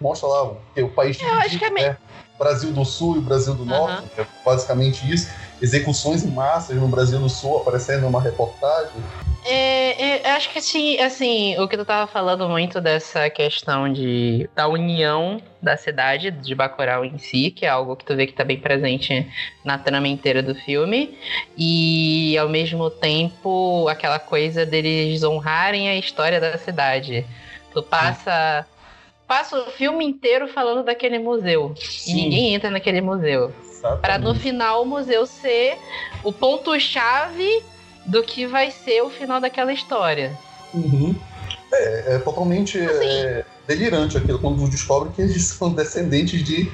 Mostra 0.00 0.28
lá 0.28 0.44
o, 0.44 0.58
o 0.76 0.88
país 0.90 1.20
Eu 1.20 1.34
acho 1.34 1.58
que 1.58 1.70
né? 1.70 1.96
Brasil 2.38 2.72
do 2.72 2.84
Sul 2.84 3.16
e 3.16 3.18
o 3.18 3.22
Brasil 3.22 3.54
do. 3.54 3.64
Norte, 3.64 4.08
que 4.14 4.20
é 4.20 4.26
basicamente 4.44 5.10
isso. 5.12 5.30
Execuções 5.60 6.22
em 6.22 6.30
massas 6.30 6.76
no 6.76 6.88
Brasil 6.88 7.18
do 7.18 7.28
Sul 7.28 7.58
aparecendo 7.58 8.02
numa 8.02 8.20
reportagem. 8.20 9.02
É, 9.48 10.02
é, 10.02 10.28
eu 10.28 10.36
acho 10.36 10.50
que 10.50 10.58
assim, 10.58 10.98
assim, 10.98 11.56
o 11.58 11.68
que 11.68 11.76
tu 11.76 11.84
tava 11.84 12.08
falando 12.08 12.48
muito 12.48 12.80
dessa 12.80 13.30
questão 13.30 13.90
de 13.92 14.50
da 14.56 14.66
união 14.66 15.40
da 15.62 15.76
cidade 15.76 16.32
de 16.32 16.52
Bacurau 16.52 17.04
em 17.04 17.16
si, 17.16 17.52
que 17.52 17.64
é 17.64 17.68
algo 17.68 17.94
que 17.94 18.04
tu 18.04 18.16
vê 18.16 18.26
que 18.26 18.32
tá 18.32 18.42
bem 18.42 18.58
presente 18.58 19.24
na 19.64 19.78
trama 19.78 20.08
inteira 20.08 20.42
do 20.42 20.52
filme, 20.54 21.16
e 21.56 22.36
ao 22.36 22.48
mesmo 22.48 22.90
tempo 22.90 23.86
aquela 23.88 24.18
coisa 24.18 24.66
deles 24.66 25.22
honrarem 25.22 25.88
a 25.88 25.96
história 25.96 26.40
da 26.40 26.58
cidade. 26.58 27.24
Tu 27.72 27.82
passa 27.84 28.66
passa 29.26 29.58
o 29.58 29.70
filme 29.70 30.04
inteiro 30.04 30.48
falando 30.48 30.84
daquele 30.84 31.18
museu 31.18 31.74
e 32.06 32.14
ninguém 32.14 32.54
entra 32.54 32.70
naquele 32.70 33.00
museu. 33.00 33.52
Para 34.00 34.18
no 34.18 34.34
final 34.34 34.82
o 34.82 34.86
museu 34.86 35.26
ser 35.26 35.76
o 36.24 36.32
ponto-chave 36.32 37.62
do 38.04 38.22
que 38.22 38.46
vai 38.46 38.70
ser 38.70 39.02
o 39.02 39.10
final 39.10 39.40
daquela 39.40 39.72
história. 39.72 40.36
Uhum. 40.72 41.14
É, 41.72 42.14
é 42.14 42.18
totalmente 42.18 42.78
é, 42.78 43.44
delirante 43.66 44.16
aquilo 44.16 44.38
quando 44.38 44.68
descobre 44.68 45.12
que 45.12 45.22
eles 45.22 45.42
são 45.46 45.72
descendentes 45.72 46.42
de, 46.42 46.70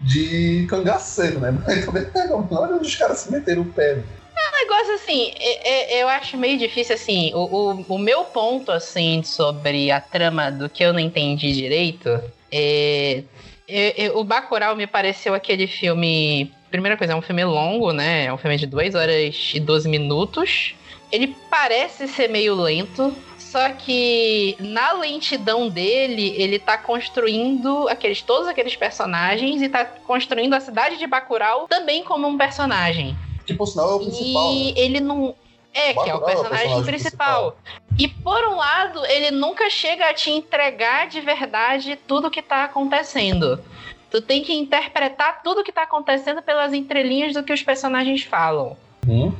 de 0.00 0.66
cangaceiro, 0.68 1.40
né? 1.40 1.56
Mas 1.66 1.84
também, 1.84 2.06
olha 2.50 2.76
onde 2.76 2.86
os 2.86 2.94
caras 2.94 3.18
se 3.18 3.32
meteram 3.32 3.62
o 3.62 3.66
pé. 3.66 4.02
Um 4.36 4.56
negócio 4.58 4.94
assim, 4.94 5.32
é- 5.38 5.98
é- 5.98 6.02
eu 6.02 6.08
acho 6.08 6.36
meio 6.36 6.58
difícil 6.58 6.94
assim. 6.94 7.32
O, 7.34 7.44
o, 7.44 7.84
o 7.94 7.98
meu 7.98 8.24
ponto 8.24 8.72
assim 8.72 9.22
sobre 9.22 9.90
a 9.90 10.00
trama 10.00 10.50
do 10.50 10.68
que 10.68 10.82
eu 10.84 10.92
não 10.92 11.00
entendi 11.00 11.52
direito 11.52 12.08
é. 12.50 13.22
é- 13.68 14.04
é- 14.06 14.10
o 14.12 14.24
Bacurau 14.24 14.74
me 14.76 14.86
pareceu 14.86 15.34
aquele 15.34 15.66
filme. 15.66 16.52
Primeira 16.70 16.96
coisa, 16.96 17.12
é 17.12 17.16
um 17.16 17.22
filme 17.22 17.44
longo, 17.44 17.92
né? 17.92 18.24
É 18.26 18.32
um 18.32 18.36
filme 18.36 18.56
de 18.56 18.66
2 18.66 18.94
horas 18.94 19.52
e 19.54 19.60
12 19.60 19.88
minutos. 19.88 20.74
Ele 21.12 21.36
parece 21.48 22.08
ser 22.08 22.28
meio 22.28 22.54
lento, 22.56 23.16
só 23.38 23.68
que 23.68 24.56
na 24.58 24.92
lentidão 24.94 25.68
dele, 25.68 26.34
ele 26.36 26.58
tá 26.58 26.76
construindo 26.76 27.88
aqueles, 27.88 28.20
todos 28.20 28.48
aqueles 28.48 28.74
personagens 28.74 29.62
e 29.62 29.68
tá 29.68 29.84
construindo 29.84 30.54
a 30.54 30.60
cidade 30.60 30.96
de 30.98 31.06
Bacurau 31.06 31.68
também 31.68 32.02
como 32.02 32.26
um 32.26 32.36
personagem. 32.36 33.16
Que 33.46 33.54
por 33.54 33.66
sinal 33.66 33.90
é 33.90 33.94
o 33.94 34.00
principal. 34.00 34.52
E 34.52 34.72
né? 34.72 34.80
ele 34.80 35.00
não. 35.00 35.34
É, 35.72 35.92
que 35.92 35.98
é 36.08 36.14
o 36.14 36.20
Bacurau 36.20 36.20
é 36.20 36.20
o 36.20 36.24
personagem, 36.24 36.48
personagem 36.50 36.84
principal. 36.84 37.56
E 37.98 38.08
por 38.08 38.44
um 38.46 38.56
lado, 38.56 39.04
ele 39.06 39.30
nunca 39.32 39.68
chega 39.68 40.08
a 40.08 40.14
te 40.14 40.30
entregar 40.30 41.08
de 41.08 41.20
verdade 41.20 41.98
tudo 42.06 42.30
que 42.30 42.40
tá 42.40 42.64
acontecendo. 42.64 43.60
Tu 44.10 44.22
tem 44.22 44.44
que 44.44 44.54
interpretar 44.54 45.42
tudo 45.42 45.64
que 45.64 45.72
tá 45.72 45.82
acontecendo 45.82 46.40
pelas 46.40 46.72
entrelinhas 46.72 47.34
do 47.34 47.42
que 47.42 47.52
os 47.52 47.62
personagens 47.62 48.22
falam. 48.22 48.76
Uhum. 49.06 49.34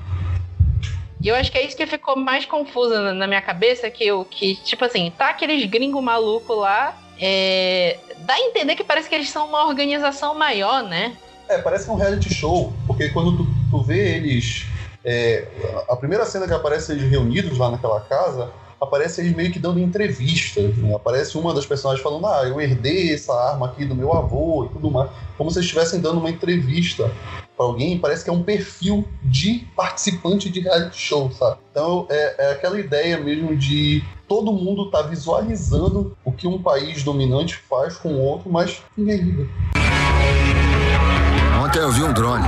E 1.24 1.28
eu 1.28 1.36
acho 1.36 1.50
que 1.50 1.56
é 1.56 1.64
isso 1.64 1.76
que 1.76 1.86
ficou 1.86 2.16
mais 2.16 2.44
confuso 2.44 3.00
na, 3.14 3.26
minha 3.26 3.40
cabeça, 3.40 3.90
que 3.90 4.06
eu 4.06 4.26
que, 4.26 4.56
tipo 4.56 4.84
assim, 4.84 5.10
tá 5.16 5.30
aqueles 5.30 5.64
gringos 5.64 6.02
malucos 6.02 6.58
lá. 6.58 6.94
É, 7.18 7.96
dá 8.18 8.34
a 8.34 8.40
entender 8.40 8.74
que 8.74 8.84
parece 8.84 9.08
que 9.08 9.14
eles 9.14 9.30
são 9.30 9.46
uma 9.46 9.64
organização 9.66 10.34
maior, 10.34 10.82
né? 10.82 11.16
É, 11.48 11.58
parece 11.58 11.86
que 11.86 11.90
um 11.90 11.94
reality 11.94 12.34
show, 12.34 12.72
porque 12.86 13.08
quando 13.08 13.38
tu, 13.38 13.46
tu 13.74 13.82
vê 13.82 14.16
eles. 14.16 14.66
é, 15.04 15.46
a 15.88 15.96
primeira 15.96 16.24
cena 16.24 16.46
que 16.46 16.54
aparece 16.54 16.92
eles 16.92 17.10
reunidos 17.10 17.58
lá 17.58 17.70
naquela 17.70 18.00
casa, 18.00 18.50
aparece 18.80 19.20
eles 19.20 19.34
meio 19.34 19.50
que 19.50 19.58
dando 19.58 19.80
entrevistas. 19.80 20.76
né? 20.76 20.94
Aparece 20.94 21.36
uma 21.36 21.52
das 21.52 21.66
personagens 21.66 22.02
falando: 22.02 22.26
Ah, 22.26 22.44
eu 22.44 22.60
herdei 22.60 23.12
essa 23.12 23.34
arma 23.34 23.66
aqui 23.66 23.84
do 23.84 23.96
meu 23.96 24.12
avô 24.12 24.64
e 24.64 24.68
tudo 24.68 24.90
mais. 24.90 25.10
Como 25.36 25.50
se 25.50 25.58
estivessem 25.58 26.00
dando 26.00 26.20
uma 26.20 26.30
entrevista 26.30 27.10
pra 27.56 27.66
alguém. 27.66 27.98
Parece 27.98 28.22
que 28.22 28.30
é 28.30 28.32
um 28.32 28.42
perfil 28.42 29.04
de 29.22 29.66
participante 29.76 30.48
de 30.48 30.60
reality 30.60 30.96
show, 30.96 31.30
sabe? 31.32 31.58
Então 31.70 32.06
é, 32.08 32.46
é 32.46 32.52
aquela 32.52 32.78
ideia 32.78 33.18
mesmo 33.18 33.56
de 33.56 34.02
todo 34.28 34.52
mundo 34.52 34.90
tá 34.90 35.02
visualizando 35.02 36.16
o 36.24 36.32
que 36.32 36.46
um 36.46 36.62
país 36.62 37.02
dominante 37.02 37.56
faz 37.56 37.96
com 37.96 38.14
o 38.14 38.20
outro, 38.20 38.50
mas 38.50 38.82
ninguém 38.96 39.18
liga. 39.18 39.48
Ontem 41.62 41.78
eu 41.78 41.90
vi 41.90 42.02
um 42.02 42.12
drone. 42.12 42.44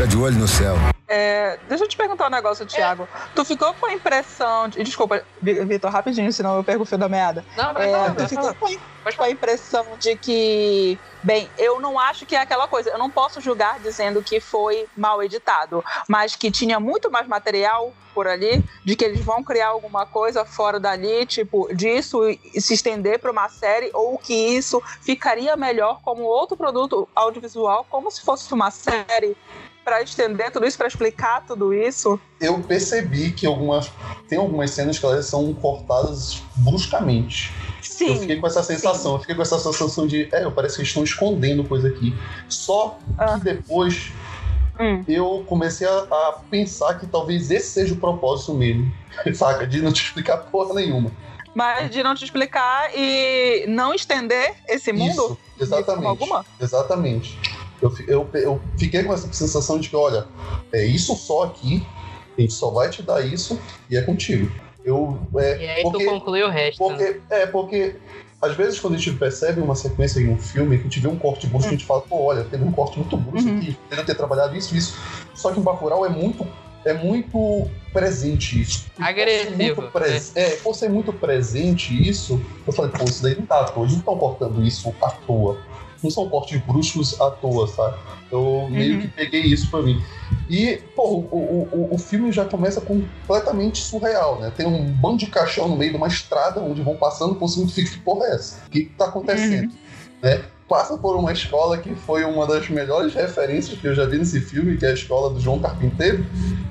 Fica 0.00 0.08
de 0.08 0.16
olho 0.16 0.38
no 0.38 0.48
céu. 0.48 0.76
É, 1.06 1.58
deixa 1.68 1.84
eu 1.84 1.88
te 1.88 1.94
perguntar 1.94 2.28
um 2.28 2.30
negócio, 2.30 2.64
Thiago. 2.64 3.06
Tu 3.34 3.44
ficou 3.44 3.74
com 3.74 3.84
a 3.84 3.92
impressão 3.92 4.66
de. 4.66 4.82
Desculpa, 4.82 5.22
Vi- 5.42 5.62
Vitor, 5.66 5.90
rapidinho, 5.90 6.32
senão 6.32 6.56
eu 6.56 6.64
perco 6.64 6.84
o 6.84 6.86
fio 6.86 6.96
da 6.96 7.06
meada. 7.06 7.44
Não, 7.54 7.74
vai 7.74 7.86
É, 7.86 7.92
falar, 7.92 8.14
tu 8.14 8.28
ficou 8.28 8.54
com 8.54 8.66
a, 8.66 9.12
com 9.12 9.22
a 9.24 9.30
impressão 9.30 9.84
de 9.98 10.16
que. 10.16 10.98
Bem, 11.22 11.50
eu 11.58 11.78
não 11.80 11.98
acho 12.00 12.24
que 12.24 12.34
é 12.34 12.40
aquela 12.40 12.66
coisa. 12.66 12.88
Eu 12.88 12.98
não 12.98 13.10
posso 13.10 13.42
julgar 13.42 13.78
dizendo 13.80 14.22
que 14.22 14.40
foi 14.40 14.86
mal 14.96 15.22
editado, 15.22 15.84
mas 16.08 16.34
que 16.34 16.50
tinha 16.50 16.80
muito 16.80 17.10
mais 17.10 17.28
material 17.28 17.92
por 18.14 18.26
ali, 18.26 18.64
de 18.84 18.96
que 18.96 19.04
eles 19.04 19.20
vão 19.20 19.44
criar 19.44 19.68
alguma 19.68 20.06
coisa 20.06 20.46
fora 20.46 20.80
dali, 20.80 21.26
tipo, 21.26 21.68
disso 21.74 22.26
e 22.28 22.60
se 22.60 22.72
estender 22.74 23.18
para 23.18 23.30
uma 23.30 23.48
série, 23.50 23.90
ou 23.92 24.16
que 24.16 24.32
isso 24.34 24.82
ficaria 25.02 25.54
melhor 25.56 26.00
como 26.02 26.22
outro 26.22 26.56
produto 26.56 27.06
audiovisual, 27.14 27.86
como 27.90 28.10
se 28.10 28.22
fosse 28.22 28.52
uma 28.54 28.70
série, 28.70 29.36
para 29.84 30.02
estender 30.02 30.50
tudo 30.50 30.66
isso, 30.66 30.76
para 30.78 30.86
explicar 30.88 31.44
tudo 31.46 31.72
isso. 31.74 32.20
eu 32.40 32.58
percebi 32.60 33.32
que 33.32 33.46
algumas 33.46 33.90
tem 34.28 34.38
algumas 34.38 34.70
cenas 34.70 34.98
que 34.98 35.04
elas 35.06 35.26
são 35.26 35.52
cortadas 35.54 36.42
bruscamente. 36.56 37.52
Sim. 37.82 38.08
eu 38.14 38.16
fiquei 38.20 38.36
com 38.36 38.46
essa 38.46 38.62
sensação, 38.62 39.14
eu 39.14 39.18
fiquei 39.20 39.34
com 39.34 39.42
essa 39.42 39.58
sensação 39.58 40.06
de, 40.06 40.28
é, 40.32 40.48
parece 40.50 40.76
que 40.76 40.82
estão 40.82 41.02
escondendo 41.02 41.64
coisa 41.64 41.88
aqui. 41.88 42.14
Só 42.48 42.98
Ah. 43.18 43.38
que 43.38 43.44
depois 43.44 44.12
Hum. 44.78 45.04
eu 45.06 45.44
comecei 45.46 45.86
a, 45.86 45.98
a 46.10 46.40
pensar 46.50 46.94
que 46.98 47.06
talvez 47.06 47.50
esse 47.50 47.68
seja 47.68 47.92
o 47.94 47.96
propósito 47.98 48.54
mesmo, 48.54 48.90
saca? 49.34 49.66
De 49.66 49.82
não 49.82 49.92
te 49.92 50.02
explicar 50.04 50.38
porra 50.38 50.72
nenhuma. 50.74 51.10
Mas 51.54 51.90
de 51.90 52.02
não 52.02 52.14
te 52.14 52.24
explicar 52.24 52.90
e 52.94 53.66
não 53.68 53.92
estender 53.92 54.54
esse 54.68 54.92
mundo 54.92 55.10
Isso, 55.10 55.38
exatamente. 55.60 56.06
alguma? 56.06 56.46
Exatamente. 56.60 57.38
Eu, 57.80 57.92
eu, 58.06 58.28
eu 58.34 58.60
fiquei 58.78 59.02
com 59.02 59.12
essa 59.12 59.32
sensação 59.32 59.78
de 59.78 59.88
que, 59.88 59.96
olha, 59.96 60.26
é 60.72 60.84
isso 60.84 61.14
só 61.16 61.44
aqui, 61.44 61.86
a 62.36 62.40
gente 62.40 62.52
só 62.52 62.70
vai 62.70 62.90
te 62.90 63.02
dar 63.02 63.24
isso 63.26 63.60
e 63.88 63.96
é 63.96 64.02
contigo. 64.02 64.50
Eu, 64.84 65.18
é, 65.38 65.62
E 65.62 65.68
aí 65.68 65.82
porque- 65.82 66.04
tu 66.04 66.10
conclui 66.10 66.42
o 66.42 66.48
resto. 66.50 66.88
né? 66.88 66.96
Porque, 66.96 67.20
é, 67.30 67.46
porque 67.46 67.94
às 68.40 68.54
vezes 68.56 68.80
quando 68.80 68.94
a 68.94 68.96
gente 68.98 69.12
percebe 69.18 69.60
uma 69.60 69.74
sequência 69.74 70.20
em 70.20 70.28
um 70.30 70.38
filme, 70.38 70.76
que 70.76 70.82
a 70.82 70.84
gente 70.84 71.00
vê 71.00 71.08
um 71.08 71.16
corte 71.18 71.46
brusco, 71.46 71.68
a 71.68 71.72
gente 71.72 71.84
fala, 71.84 72.00
pô, 72.02 72.22
olha, 72.24 72.44
teve 72.44 72.64
um 72.64 72.72
corte 72.72 72.98
muito 72.98 73.16
brusco 73.16 73.48
Uhum. 73.48 73.58
aqui, 73.58 73.76
ele 73.90 74.04
ter 74.04 74.14
trabalhado 74.14 74.56
isso, 74.56 74.74
isso. 74.76 74.94
Só 75.34 75.52
que 75.52 75.60
em 75.60 75.62
Bacurau 75.62 76.04
é 76.04 76.08
muito 76.08 76.46
é 76.82 76.94
muito 76.94 77.68
presente 77.92 78.58
isso. 78.58 78.86
E 78.86 78.90
por 78.96 79.04
ser 79.04 79.10
Agressivo, 79.10 79.82
muito 79.82 79.92
pres- 79.92 80.32
É, 80.34 80.56
por 80.56 80.74
ser 80.74 80.88
muito 80.88 81.12
presente 81.12 82.08
isso, 82.08 82.40
eu 82.66 82.72
falei, 82.72 82.90
pô, 82.90 83.04
isso 83.04 83.22
daí 83.22 83.36
não 83.36 83.44
tá 83.44 83.60
à 83.60 83.64
toa. 83.64 83.82
Eles 83.82 83.92
não 83.92 83.98
estão 84.00 84.16
cortando 84.16 84.64
isso 84.64 84.94
à 85.02 85.10
toa. 85.10 85.58
Não 86.02 86.10
são 86.10 86.28
cortes 86.28 86.60
bruscos 86.62 87.20
à 87.20 87.30
toa, 87.30 87.66
sabe? 87.68 87.98
Eu 88.30 88.68
meio 88.70 88.94
Uhum. 88.94 89.00
que 89.02 89.08
peguei 89.08 89.42
isso 89.42 89.70
pra 89.70 89.82
mim. 89.82 90.02
E, 90.48 90.80
pô, 90.96 91.02
o, 91.30 91.68
o, 91.72 91.94
o, 91.94 91.98
filme 91.98 92.32
já 92.32 92.44
começa 92.44 92.80
completamente 92.80 93.82
surreal, 93.82 94.40
né? 94.40 94.52
Tem 94.56 94.66
um 94.66 94.92
bando 94.92 95.18
de 95.18 95.26
caixão 95.26 95.68
no 95.68 95.76
meio 95.76 95.92
de 95.92 95.96
uma 95.96 96.08
estrada 96.08 96.60
onde 96.60 96.82
vão 96.82 96.96
passando 96.96 97.34
por 97.34 97.48
cima 97.48 97.66
e 97.66 97.70
fica, 97.70 97.90
que 97.90 97.98
porra 97.98 98.26
é 98.26 98.34
essa? 98.34 98.60
O 98.66 98.70
que, 98.70 98.84
que 98.84 98.94
tá 98.94 99.06
acontecendo? 99.06 99.72
Né? 100.22 100.44
Passa 100.70 100.96
por 100.96 101.16
uma 101.16 101.32
escola 101.32 101.78
que 101.78 101.96
foi 101.96 102.22
uma 102.22 102.46
das 102.46 102.68
melhores 102.68 103.12
referências 103.12 103.76
que 103.76 103.88
eu 103.88 103.92
já 103.92 104.06
vi 104.06 104.18
nesse 104.18 104.40
filme, 104.40 104.76
que 104.76 104.86
é 104.86 104.90
a 104.90 104.94
escola 104.94 105.28
do 105.28 105.40
João 105.40 105.58
Carpinteiro, 105.58 106.24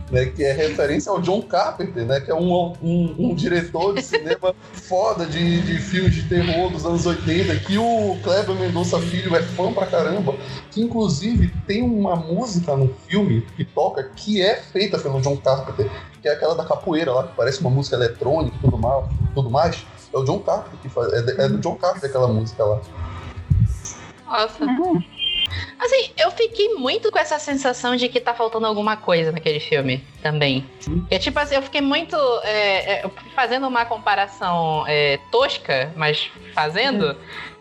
né? 0.09 0.27
Que 0.27 0.41
é 0.41 0.53
referência 0.53 1.11
ao 1.11 1.19
John 1.19 1.41
Carpenter, 1.41 2.05
né? 2.05 2.21
Que 2.21 2.31
é 2.31 2.33
um, 2.33 2.73
um, 2.81 3.15
um 3.19 3.35
diretor 3.35 3.93
de 3.93 4.01
cinema 4.01 4.55
foda 4.71 5.25
de, 5.25 5.61
de 5.63 5.79
filmes 5.79 6.15
de 6.15 6.29
terror 6.29 6.71
dos 6.71 6.85
anos 6.85 7.05
80, 7.05 7.53
que 7.57 7.77
o 7.77 8.17
Kleber 8.23 8.55
Mendonça 8.55 8.97
Filho 9.01 9.35
é 9.35 9.41
fã 9.41 9.73
pra 9.73 9.85
caramba, 9.85 10.33
que 10.71 10.81
inclusive 10.81 11.53
tem 11.67 11.83
uma 11.83 12.15
música 12.15 12.77
no 12.77 12.87
filme 13.05 13.45
que 13.57 13.65
toca 13.65 14.01
que 14.15 14.41
é 14.41 14.55
feita 14.55 14.97
pelo 14.97 15.19
John 15.19 15.35
Carpenter, 15.35 15.91
que 16.21 16.29
é 16.29 16.31
aquela 16.31 16.55
da 16.55 16.63
capoeira 16.63 17.11
lá, 17.11 17.27
que 17.27 17.35
parece 17.35 17.59
uma 17.59 17.69
música 17.69 17.97
eletrônica 17.97 18.55
e 18.55 18.61
tudo, 18.61 18.77
mal, 18.77 19.09
tudo 19.35 19.49
mais. 19.49 19.85
É 20.13 20.17
o 20.17 20.23
John 20.23 20.39
Carpenter 20.39 20.79
que 20.79 20.87
faz. 20.87 21.11
É, 21.11 21.43
é 21.43 21.49
do 21.49 21.57
John 21.57 21.75
Carpenter 21.75 22.09
aquela 22.09 22.29
música 22.29 22.63
lá. 22.63 22.79
Nossa. 24.29 24.63
Uhum. 24.63 25.03
Assim, 25.79 26.11
eu 26.17 26.29
fiquei 26.31 26.75
muito 26.75 27.11
com 27.11 27.17
essa 27.17 27.39
sensação 27.39 27.95
de 27.95 28.07
que 28.09 28.19
tá 28.19 28.33
faltando 28.33 28.67
alguma 28.67 28.97
coisa 28.97 29.31
naquele 29.31 29.59
filme 29.59 30.03
também. 30.21 30.65
É 31.09 31.17
tipo 31.17 31.39
assim, 31.39 31.55
eu 31.55 31.61
fiquei 31.61 31.81
muito. 31.81 32.15
é, 32.43 32.99
é, 32.99 33.09
fazendo 33.33 33.67
uma 33.67 33.85
comparação 33.85 34.83
é, 34.87 35.17
tosca, 35.31 35.91
mas 35.95 36.29
fazendo. 36.53 37.15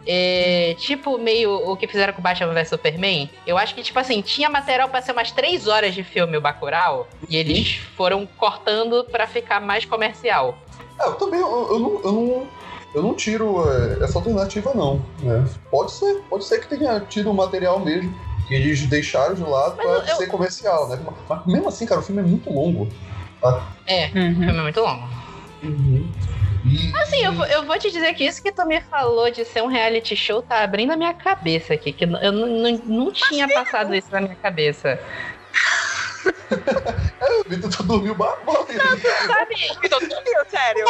é, 0.06 0.75
tipo, 0.78 1.18
meio 1.18 1.70
o 1.70 1.76
que 1.76 1.87
fizeram 1.87 2.12
com 2.12 2.22
Batman 2.22 2.52
vs 2.52 2.68
Superman. 2.68 3.30
Eu 3.46 3.56
acho 3.56 3.75
que, 3.75 3.82
tipo 3.82 3.98
assim, 3.98 4.20
tinha 4.20 4.48
material 4.48 4.88
pra 4.88 5.00
ser 5.02 5.12
umas 5.12 5.30
três 5.30 5.66
horas 5.66 5.94
de 5.94 6.02
filme 6.02 6.37
o 6.37 6.40
Bacurau. 6.40 7.06
E 7.28 7.37
eles 7.37 7.76
foram 7.96 8.26
cortando 8.26 9.04
pra 9.04 9.26
ficar 9.26 9.60
mais 9.60 9.84
comercial. 9.84 10.58
É, 11.00 11.06
eu 11.06 11.14
também, 11.14 11.40
eu, 11.40 11.68
eu 11.70 11.78
não, 11.78 12.00
eu 12.02 12.12
não, 12.12 12.48
eu 12.95 13.02
não 13.02 13.14
tiro 13.14 13.68
é, 13.71 14.04
essa 14.04 14.18
alternativa, 14.18 14.73
não. 14.75 15.04
Né? 15.23 15.45
Pode 15.71 15.92
ser, 15.92 16.14
pode 16.28 16.45
ser 16.45 16.59
que 16.61 16.68
tenha 16.76 17.00
tido 17.00 17.30
o 17.30 17.35
material 17.35 17.78
mesmo, 17.80 18.14
que 18.47 18.54
eles 18.54 18.87
deixaram 18.87 19.35
de 19.35 19.42
lado 19.42 19.76
Mas 19.76 19.87
pra 20.02 20.11
eu- 20.12 20.16
ser 20.16 20.26
comercial, 20.28 20.88
né? 20.88 20.99
Mas 21.28 21.47
mesmo 21.47 21.68
assim, 21.68 21.87
cara, 21.87 22.00
o 22.00 22.04
filme 22.04 22.23
é 22.23 22.25
muito 22.25 22.50
longo. 22.52 22.88
É, 23.87 24.07
o 24.07 24.09
Uhum. 24.18 24.35
filme 24.35 24.59
é 24.59 24.62
muito 24.62 24.80
longo. 24.80 25.09
E, 25.62 26.92
Assim, 27.02 27.25
eu, 27.25 27.33
vou- 27.33 27.47
eu 27.47 27.64
vou 27.64 27.78
te 27.78 27.90
dizer 27.90 28.12
que 28.14 28.25
isso 28.25 28.42
que 28.42 28.52
tu 28.52 28.66
me 28.66 28.80
falou 28.80 29.30
de 29.30 29.45
ser 29.45 29.62
um 29.62 29.66
reality 29.68 30.14
show 30.16 30.42
tá 30.42 30.62
abrindo 30.62 30.92
a 30.92 30.97
minha 30.97 31.14
cabeça 31.14 31.75
aqui. 31.75 31.92
Que 31.92 32.04
eu 32.04 32.33
não, 32.33 32.47
não, 32.47 32.78
não 32.85 33.12
tinha 33.12 33.49
passado 33.49 33.95
isso 33.95 34.09
na 34.11 34.21
minha 34.21 34.35
cabeça. 34.37 34.99
É, 37.20 37.40
o 37.40 37.44
Vitor, 37.49 37.70
tu 37.70 37.82
dormiu 37.82 38.14
barbado. 38.14 38.66
Sabe? 39.26 39.54
sério. 40.49 40.85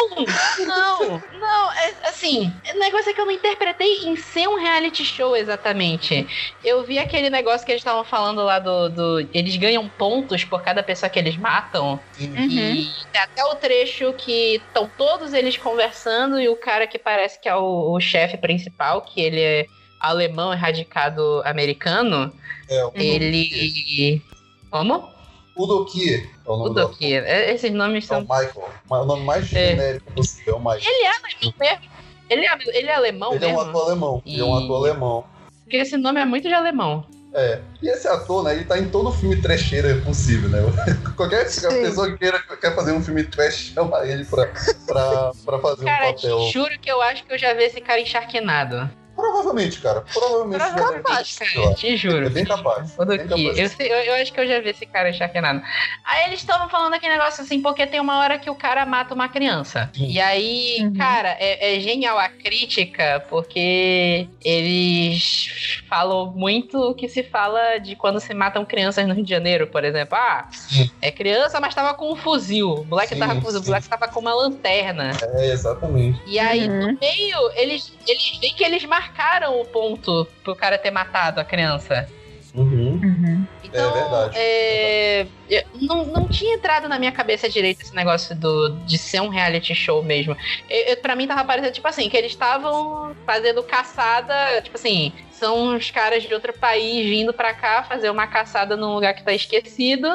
Não, 0.65 1.21
não, 1.39 1.71
é, 1.73 1.93
assim, 2.03 2.51
o 2.73 2.79
negócio 2.79 3.09
é 3.09 3.13
que 3.13 3.21
eu 3.21 3.25
não 3.25 3.31
interpretei 3.31 4.05
em 4.05 4.15
ser 4.15 4.47
um 4.47 4.59
reality 4.59 5.03
show 5.03 5.35
exatamente. 5.35 6.27
Eu 6.63 6.83
vi 6.83 6.97
aquele 6.97 7.29
negócio 7.29 7.65
que 7.65 7.71
eles 7.71 7.81
estavam 7.81 8.03
falando 8.03 8.43
lá 8.43 8.59
do, 8.59 8.89
do. 8.89 9.29
Eles 9.33 9.55
ganham 9.57 9.87
pontos 9.89 10.43
por 10.43 10.61
cada 10.61 10.83
pessoa 10.83 11.09
que 11.09 11.19
eles 11.19 11.37
matam. 11.37 11.99
Uhum. 12.19 12.45
E 12.47 12.89
tem 13.11 13.21
até 13.21 13.43
o 13.45 13.55
trecho 13.55 14.13
que 14.13 14.55
estão 14.55 14.89
todos 14.97 15.33
eles 15.33 15.57
conversando 15.57 16.39
e 16.39 16.49
o 16.49 16.55
cara 16.55 16.87
que 16.87 16.99
parece 16.99 17.39
que 17.39 17.49
é 17.49 17.55
o, 17.55 17.91
o 17.91 17.99
chefe 17.99 18.37
principal, 18.37 19.01
que 19.01 19.21
ele 19.21 19.41
é 19.41 19.65
alemão 19.99 20.53
erradicado 20.53 21.41
americano, 21.45 22.33
É, 22.69 22.85
o 22.85 22.91
ele. 22.95 24.21
Como? 24.69 25.18
Udokie 25.63 26.15
é 26.45 26.49
o 26.49 26.53
O 26.53 26.57
nome 26.57 26.69
do 26.69 26.75
Doki. 26.87 27.13
Esses 27.13 27.71
nomes 27.71 28.03
É 28.03 28.07
o 28.07 28.07
são. 28.07 28.21
Michael. 28.21 28.69
O 28.89 29.05
nome 29.05 29.23
mais 29.23 29.43
É. 29.53 29.69
genérico 29.71 30.11
possível 30.13 30.53
é 30.53 30.57
o 30.57 30.59
Michael. 30.59 30.81
Ele 30.85 31.03
é 31.03 31.09
alemão 31.09 31.53
mesmo. 31.59 31.89
Ele 32.29 32.45
é, 32.45 32.77
ele 32.79 32.87
é 32.89 32.95
alemão 32.95 33.33
Ele 33.33 33.45
é 33.45 33.47
um 33.47 33.51
mesmo. 33.57 33.69
ator 33.69 33.85
alemão. 33.87 34.23
Ele 34.25 34.39
é 34.41 34.43
um 34.45 34.59
E- 34.59 34.63
ator 34.63 34.77
alemão. 34.87 35.25
Porque 35.63 35.77
esse 35.77 35.97
nome 35.97 36.19
é 36.21 36.25
muito 36.25 36.47
de 36.47 36.53
alemão. 36.53 37.05
É. 37.33 37.59
E 37.81 37.87
esse 37.87 38.07
ator, 38.07 38.43
né, 38.43 38.55
ele 38.55 38.65
tá 38.65 38.79
em 38.79 38.89
todo 38.89 39.11
filme 39.11 39.39
trecheira 39.39 40.01
possível, 40.03 40.49
né? 40.49 40.59
Qualquer 41.15 41.43
pessoa 41.45 42.09
que 42.11 42.17
queira 42.17 42.39
quer 42.59 42.73
fazer 42.73 42.91
um 42.91 43.03
filme 43.03 43.23
trash, 43.23 43.71
chama 43.75 43.99
ele 44.07 44.25
pra, 44.25 44.47
pra, 44.87 45.31
pra 45.45 45.59
fazer 45.59 45.85
Cara, 45.85 46.09
um 46.09 46.13
papel. 46.15 46.39
te 46.39 46.51
juro 46.51 46.79
que 46.79 46.89
eu 46.89 46.99
acho 47.03 47.23
que 47.25 47.33
eu 47.33 47.37
já 47.37 47.53
vi 47.53 47.63
esse 47.65 47.79
cara 47.81 47.99
encharquinado. 48.01 48.89
Provavelmente, 49.19 49.79
cara. 49.81 50.01
Provavelmente. 50.13 50.63
ter 50.63 50.75
Capaz, 51.03 51.37
cara, 51.39 51.73
te 51.75 51.97
juro. 51.97 52.25
É 52.27 52.29
bem 52.29 52.45
capaz. 52.45 52.95
O 52.97 53.05
bem 53.05 53.17
capaz. 53.19 53.57
Eu, 53.57 53.69
sei- 53.69 53.91
eu, 53.91 53.97
eu 53.97 54.13
acho 54.21 54.31
que 54.33 54.39
eu 54.39 54.47
já 54.47 54.59
vi 54.59 54.69
esse 54.69 54.85
cara 54.85 55.09
encharquinado. 55.09 55.61
Aí 56.05 56.25
eles 56.27 56.39
estavam 56.39 56.69
falando 56.69 56.93
aquele 56.93 57.13
negócio 57.13 57.43
assim, 57.43 57.61
porque 57.61 57.85
tem 57.85 57.99
uma 57.99 58.19
hora 58.19 58.37
que 58.39 58.49
o 58.49 58.55
cara 58.55 58.85
mata 58.85 59.13
uma 59.13 59.27
criança. 59.29 59.89
Sim. 59.95 60.07
E 60.09 60.19
aí, 60.19 60.77
Uhum. 60.81 60.93
cara, 60.95 61.35
é, 61.39 61.75
é 61.75 61.79
genial 61.79 62.17
a 62.17 62.29
crítica, 62.29 63.23
porque 63.29 64.27
eles 64.43 65.81
falam 65.87 66.31
muito 66.31 66.77
o 66.79 66.93
que 66.93 67.07
se 67.07 67.23
fala 67.23 67.77
de 67.79 67.95
quando 67.95 68.19
se 68.19 68.33
matam 68.33 68.63
crianças 68.65 69.05
no 69.07 69.13
Rio 69.13 69.23
de 69.23 69.29
Janeiro, 69.29 69.67
por 69.67 69.83
exemplo. 69.83 70.15
Ah, 70.17 70.47
Sim. 70.51 70.89
é 71.01 71.11
criança, 71.11 71.59
mas 71.59 71.73
tava 71.75 71.93
com 71.93 72.11
um 72.11 72.15
fuzil. 72.15 72.69
O 72.73 72.85
moleque, 72.85 73.13
Sim, 73.13 73.19
tava, 73.19 73.39
com, 73.41 73.49
o 73.49 73.63
moleque 73.65 73.89
tava 73.89 74.07
com 74.07 74.19
uma 74.19 74.33
lanterna. 74.33 75.11
É, 75.35 75.45
exatamente. 75.51 76.21
E 76.25 76.39
aí, 76.39 76.67
Uhum. 76.69 76.91
no 76.93 76.99
meio, 76.99 77.51
eles, 77.55 77.93
eles 78.07 78.37
veem 78.39 78.53
que 78.53 78.63
eles 78.63 78.83
marcaram 78.85 79.08
o 79.49 79.65
ponto 79.65 80.27
pro 80.43 80.55
cara 80.55 80.77
ter 80.77 80.91
matado 80.91 81.39
a 81.39 81.45
criança. 81.45 82.07
Uhum. 82.53 82.99
Uhum. 83.03 83.47
Então, 83.63 83.93
verdade. 83.93 84.35
é, 84.35 85.27
eu- 85.47 85.63
não, 85.81 86.05
não 86.05 86.27
tinha 86.27 86.55
entrado 86.55 86.89
na 86.89 86.97
minha 86.97 87.11
cabeça 87.11 87.47
direito 87.47 87.81
esse 87.81 87.95
negócio 87.95 88.35
do, 88.35 88.69
de 88.87 88.97
ser 88.97 89.21
um 89.21 89.29
reality 89.29 89.75
show 89.75 90.01
mesmo. 90.03 90.35
Eu, 90.67 90.85
eu, 90.87 90.97
pra 90.97 91.15
mim 91.15 91.27
tava 91.27 91.43
parecendo, 91.45 91.73
tipo 91.73 91.87
assim, 91.87 92.09
que 92.09 92.17
eles 92.17 92.31
estavam 92.31 93.15
fazendo 93.25 93.61
caçada, 93.61 94.33
tipo 94.63 94.75
assim, 94.75 95.13
são 95.39 95.69
uns 95.75 95.89
caras 95.89 96.23
de 96.23 96.33
outro 96.33 96.53
país 96.53 97.07
vindo 97.07 97.33
pra 97.33 97.53
cá 97.53 97.83
fazer 97.83 98.09
uma 98.09 98.27
caçada 98.27 98.75
num 98.75 98.93
lugar 98.93 99.13
que 99.13 99.23
tá 99.23 99.33
esquecido. 99.33 100.07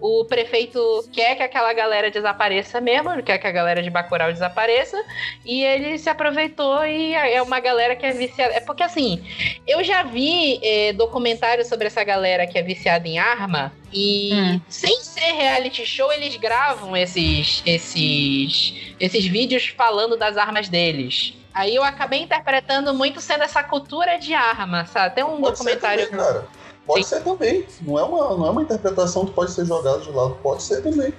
O 0.00 0.24
prefeito 0.24 0.80
quer 1.12 1.36
que 1.36 1.42
aquela 1.42 1.72
galera 1.72 2.10
desapareça 2.10 2.80
mesmo, 2.80 3.22
quer 3.22 3.38
que 3.38 3.46
a 3.46 3.52
galera 3.52 3.82
de 3.82 3.90
Bacurau 3.90 4.32
desapareça. 4.32 4.96
E 5.44 5.62
ele 5.62 5.98
se 5.98 6.08
aproveitou 6.08 6.84
e 6.86 7.14
é 7.14 7.40
uma 7.42 7.60
galera 7.60 7.94
que 7.94 8.06
é 8.06 8.12
viciada. 8.12 8.54
É 8.54 8.60
porque 8.60 8.82
assim, 8.82 9.22
eu 9.66 9.84
já 9.84 10.02
vi 10.02 10.58
eh, 10.62 10.92
documentários 10.94 11.68
sobre 11.68 11.86
essa 11.86 12.02
galera 12.02 12.46
que 12.46 12.58
é 12.58 12.62
viciada 12.62 13.06
em 13.06 13.18
arma. 13.18 13.72
E 13.92 14.30
Hum. 14.32 14.60
sem 14.68 15.00
ser 15.02 15.32
reality 15.32 15.84
show, 15.84 16.10
eles 16.12 16.34
gravam 16.36 16.96
esses, 16.96 17.62
esses, 17.66 18.74
esses 18.98 19.26
vídeos 19.26 19.66
falando 19.68 20.16
das 20.16 20.38
armas 20.38 20.68
deles. 20.68 21.34
Aí 21.54 21.74
eu 21.74 21.84
acabei 21.84 22.22
interpretando 22.22 22.94
muito 22.94 23.20
sendo 23.20 23.44
essa 23.44 23.62
cultura 23.62 24.18
de 24.18 24.32
arma, 24.34 24.86
sabe? 24.86 25.14
Tem 25.14 25.24
um 25.24 25.40
Pode 25.40 25.58
documentário. 25.58 26.00
ser 26.04 26.10
também, 26.10 26.24
cara. 26.24 26.46
Pode 26.86 27.06
ser 27.06 27.22
também. 27.22 27.66
Não 27.82 27.98
é, 27.98 28.02
uma, 28.02 28.36
não 28.36 28.46
é 28.46 28.50
uma 28.50 28.62
interpretação 28.62 29.26
que 29.26 29.32
pode 29.32 29.52
ser 29.52 29.64
jogada 29.64 30.00
de 30.00 30.10
lado. 30.10 30.34
Pode 30.42 30.62
ser 30.62 30.82
também. 30.82 31.12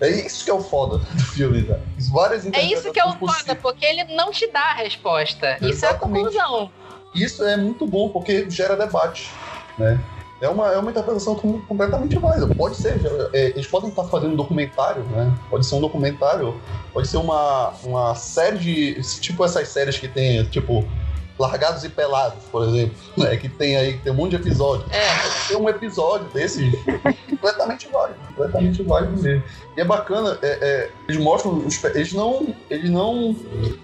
É 0.00 0.08
isso 0.08 0.44
que 0.44 0.50
é 0.50 0.54
o 0.54 0.60
foda 0.60 0.98
do 0.98 1.22
filme, 1.24 1.62
né? 1.62 1.78
Várias 2.10 2.46
É 2.46 2.62
isso 2.62 2.90
que 2.90 2.98
é 2.98 3.04
o 3.04 3.12
foda, 3.18 3.54
porque 3.56 3.84
ele 3.84 4.04
não 4.14 4.30
te 4.30 4.46
dá 4.50 4.70
a 4.70 4.74
resposta. 4.74 5.56
Isso 5.56 5.84
é 5.84 5.88
a 5.88 5.90
Exatamente. 5.92 6.22
conclusão. 6.24 6.72
Isso 7.14 7.44
é 7.44 7.56
muito 7.56 7.86
bom, 7.86 8.08
porque 8.08 8.48
gera 8.48 8.76
debate, 8.76 9.30
né? 9.76 10.00
É 10.40 10.48
uma, 10.48 10.72
é 10.72 10.78
uma 10.78 10.90
interpretação 10.90 11.34
com- 11.34 11.60
completamente 11.62 12.18
válida. 12.18 12.46
Pode 12.54 12.76
ser, 12.76 12.98
é, 13.32 13.48
eles 13.50 13.66
podem 13.66 13.90
estar 13.90 14.04
fazendo 14.04 14.32
um 14.32 14.36
documentário, 14.36 15.02
né? 15.04 15.32
Pode 15.50 15.66
ser 15.66 15.74
um 15.74 15.80
documentário, 15.80 16.58
pode 16.92 17.08
ser 17.08 17.18
uma, 17.18 17.72
uma 17.84 18.14
série 18.14 18.58
de. 18.58 19.20
Tipo 19.20 19.44
essas 19.44 19.68
séries 19.68 19.98
que 19.98 20.08
tem, 20.08 20.42
tipo, 20.46 20.82
Largados 21.38 21.84
e 21.84 21.88
Pelados, 21.90 22.42
por 22.50 22.66
exemplo, 22.68 22.94
né? 23.16 23.36
Que 23.36 23.48
tem 23.50 23.76
aí, 23.76 23.92
que 23.94 24.04
tem 24.04 24.12
um 24.12 24.16
monte 24.16 24.30
de 24.30 24.36
episódio. 24.36 24.86
É. 24.90 25.48
Tem 25.48 25.56
um 25.58 25.68
episódio 25.68 26.26
desse 26.32 26.70
completamente 27.28 27.88
válido, 27.90 28.18
completamente 28.28 28.82
válido 28.82 29.22
mesmo. 29.22 29.42
E 29.76 29.80
é 29.80 29.84
bacana, 29.84 30.38
é, 30.42 30.58
é, 30.60 30.90
eles 31.08 31.22
mostram, 31.22 31.52
os 31.58 31.82
eles 31.84 32.12
não, 32.12 32.54
ele 32.68 32.88
não 32.88 33.34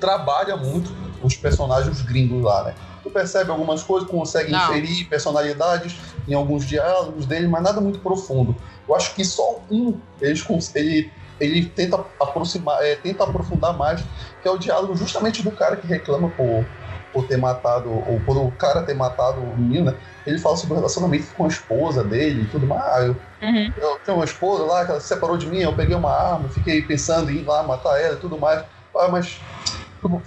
trabalha 0.00 0.56
muito 0.56 0.90
os 1.22 1.34
personagens 1.34 2.00
gringos 2.02 2.42
lá, 2.42 2.64
né? 2.64 2.74
Tu 3.02 3.10
percebe 3.10 3.50
algumas 3.50 3.82
coisas, 3.82 4.08
consegue 4.08 4.50
Não. 4.50 4.70
inferir 4.70 5.08
personalidades 5.08 5.96
em 6.26 6.34
alguns 6.34 6.64
diálogos 6.66 7.26
dele, 7.26 7.46
mas 7.48 7.62
nada 7.62 7.80
muito 7.80 8.00
profundo. 8.00 8.56
Eu 8.86 8.94
acho 8.94 9.14
que 9.14 9.24
só 9.24 9.64
um 9.70 10.00
eles, 10.20 10.44
ele, 10.74 11.12
ele 11.38 11.66
tenta 11.66 11.96
aproximar, 12.20 12.82
é, 12.82 12.96
tenta 12.96 13.24
aprofundar 13.24 13.76
mais, 13.76 14.02
que 14.40 14.48
é 14.48 14.50
o 14.50 14.58
diálogo 14.58 14.96
justamente 14.96 15.42
do 15.42 15.52
cara 15.52 15.76
que 15.76 15.86
reclama 15.86 16.30
por, 16.30 16.68
por 17.12 17.26
ter 17.26 17.36
matado, 17.36 17.90
ou 17.92 18.20
por 18.20 18.36
o 18.36 18.52
cara 18.52 18.82
ter 18.82 18.94
matado 18.94 19.42
o 19.42 19.56
menino, 19.56 19.86
né? 19.86 19.98
Ele 20.24 20.38
fala 20.38 20.56
sobre 20.56 20.74
o 20.74 20.76
relacionamento 20.76 21.32
com 21.32 21.44
a 21.44 21.48
esposa 21.48 22.04
dele 22.04 22.42
e 22.42 22.48
tudo 22.48 22.66
mais. 22.66 22.82
Ah, 22.82 23.02
eu, 23.02 23.16
Uhum. 23.42 23.72
eu 23.76 23.98
tenho 24.04 24.18
uma 24.18 24.24
esposa 24.24 24.64
lá 24.64 24.84
que 24.84 24.90
ela 24.90 25.00
se 25.00 25.08
separou 25.08 25.36
de 25.36 25.46
mim, 25.46 25.58
eu 25.58 25.76
peguei 25.76 25.94
uma 25.94 26.10
arma, 26.10 26.50
fiquei 26.50 26.82
pensando 26.82 27.30
em 27.30 27.36
ir 27.36 27.44
lá 27.44 27.62
matar 27.62 28.00
ela 28.00 28.16
e 28.16 28.20
tudo 28.20 28.38
mais. 28.38 28.64
Ah, 28.96 29.08
mas 29.08 29.46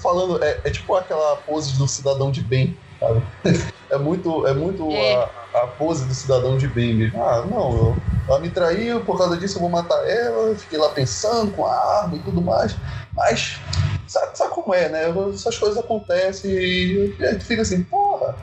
falando, 0.02 0.44
é, 0.44 0.62
é 0.64 0.72
tipo 0.72 0.94
aquela 0.96 1.38
pose 1.38 1.78
do 1.78 1.88
cidadão 1.88 2.32
de 2.32 2.42
bem, 2.42 2.78
sabe? 3.00 3.26
É 3.92 3.98
muito, 3.98 4.46
é 4.46 4.54
muito 4.54 4.88
É. 4.92 5.16
A, 5.16 5.49
a 5.64 5.68
pose 5.68 6.06
do 6.06 6.14
cidadão 6.14 6.58
de 6.58 6.68
bem 6.68 6.96
mesmo. 6.96 7.24
Ah, 7.24 7.46
não, 7.46 7.72
eu, 7.72 7.96
ela 8.28 8.40
me 8.40 8.50
traiu, 8.50 9.04
por 9.04 9.18
causa 9.18 9.38
disso 9.38 9.58
eu 9.58 9.62
vou 9.62 9.70
matar 9.70 10.08
ela, 10.08 10.56
fiquei 10.56 10.78
lá 10.78 10.90
pensando 10.90 11.52
com 11.52 11.66
a 11.66 12.02
arma 12.02 12.16
e 12.16 12.24
tudo 12.24 12.42
mais. 12.42 12.76
Mas 13.16 13.60
sabe, 14.08 14.38
sabe 14.38 14.54
como 14.54 14.74
é, 14.74 14.90
né? 14.90 15.06
Essas 15.34 15.58
coisas 15.58 15.78
acontecem 15.78 16.52
e 16.52 17.16
a 17.22 17.32
gente 17.34 17.46
fica 17.46 17.62
assim, 17.62 17.84
porra. 17.84 18.36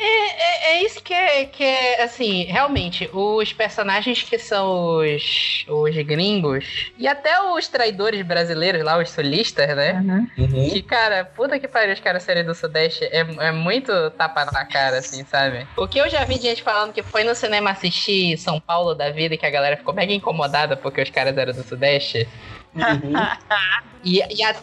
É, 0.00 0.72
é 0.72 0.84
isso 0.84 1.02
que 1.02 1.12
é, 1.12 1.44
que 1.44 1.64
é, 1.64 2.02
assim, 2.02 2.44
realmente, 2.44 3.10
os 3.12 3.52
personagens 3.52 4.22
que 4.22 4.38
são 4.38 4.98
os, 4.98 5.64
os 5.66 5.96
gringos, 5.96 6.92
e 6.96 7.08
até 7.08 7.40
os 7.52 7.66
traidores 7.66 8.22
brasileiros 8.22 8.82
lá, 8.84 8.96
os 8.98 9.10
sulistas, 9.10 9.66
né? 9.74 10.28
Uhum. 10.38 10.70
Que, 10.70 10.82
cara, 10.82 11.24
puta 11.24 11.58
que 11.58 11.66
pariu 11.66 11.92
os 11.92 12.00
caras 12.00 12.22
serem 12.22 12.44
do 12.44 12.54
Sudeste 12.54 13.04
é, 13.04 13.26
é 13.40 13.52
muito 13.52 13.92
tapa 14.10 14.44
na 14.44 14.64
cara, 14.64 14.98
assim, 14.98 15.24
sabe? 15.24 15.66
O 15.76 15.88
que 15.88 15.98
eu 15.98 16.08
já 16.08 16.24
vi 16.24 16.36
de 16.36 16.42
gente 16.42 16.62
falando 16.62 16.92
que 16.92 17.02
foi 17.02 17.24
no 17.24 17.34
cinema 17.34 17.70
assistir 17.70 18.38
São 18.38 18.60
Paulo 18.60 18.94
da 18.94 19.10
vida 19.10 19.34
e 19.34 19.38
que 19.38 19.46
a 19.46 19.50
galera 19.50 19.76
ficou 19.76 19.94
mega 19.94 20.12
incomodada 20.12 20.76
porque 20.76 21.02
os 21.02 21.10
caras 21.10 21.36
eram 21.36 21.52
do 21.52 21.62
Sudeste. 21.64 22.28
Uhum. 22.74 23.12
E, 24.04 24.22
e, 24.32 24.44
a- 24.44 24.54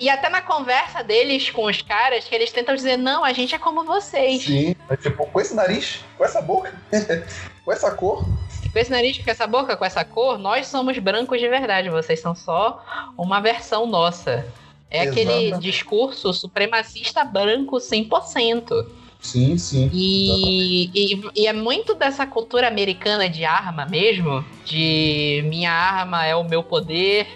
e 0.00 0.10
até 0.10 0.28
na 0.28 0.42
conversa 0.42 1.04
deles 1.04 1.48
com 1.48 1.64
os 1.66 1.80
caras, 1.80 2.24
que 2.24 2.34
eles 2.34 2.50
tentam 2.50 2.74
dizer, 2.74 2.96
não, 2.98 3.24
a 3.24 3.32
gente 3.32 3.54
é 3.54 3.58
como 3.58 3.84
vocês. 3.84 4.42
Sim, 4.42 4.74
é 4.88 4.96
tipo, 4.96 5.24
com 5.26 5.40
esse 5.40 5.54
nariz, 5.54 6.00
com 6.18 6.24
essa 6.24 6.42
boca, 6.42 6.74
com 7.64 7.72
essa 7.72 7.92
cor. 7.92 8.24
Com 8.72 8.78
esse 8.78 8.90
nariz, 8.90 9.16
com 9.18 9.30
essa 9.30 9.46
boca, 9.46 9.76
com 9.76 9.84
essa 9.84 10.04
cor, 10.04 10.38
nós 10.38 10.66
somos 10.66 10.98
brancos 10.98 11.38
de 11.40 11.48
verdade. 11.48 11.88
Vocês 11.88 12.20
são 12.20 12.34
só 12.34 12.84
uma 13.16 13.40
versão 13.40 13.86
nossa. 13.86 14.44
É 14.90 15.02
aquele 15.02 15.32
Exatamente. 15.46 15.60
discurso 15.60 16.32
supremacista 16.34 17.24
branco 17.24 17.76
100%. 17.76 18.86
Sim, 19.20 19.58
sim. 19.58 19.90
E, 19.92 20.90
e, 20.94 21.20
e 21.36 21.46
é 21.46 21.52
muito 21.52 21.94
dessa 21.94 22.26
cultura 22.26 22.66
americana 22.68 23.28
de 23.28 23.44
arma 23.44 23.84
mesmo, 23.84 24.44
de 24.64 25.42
minha 25.44 25.70
arma 25.70 26.24
é 26.24 26.34
o 26.34 26.42
meu 26.42 26.62
poder, 26.62 27.26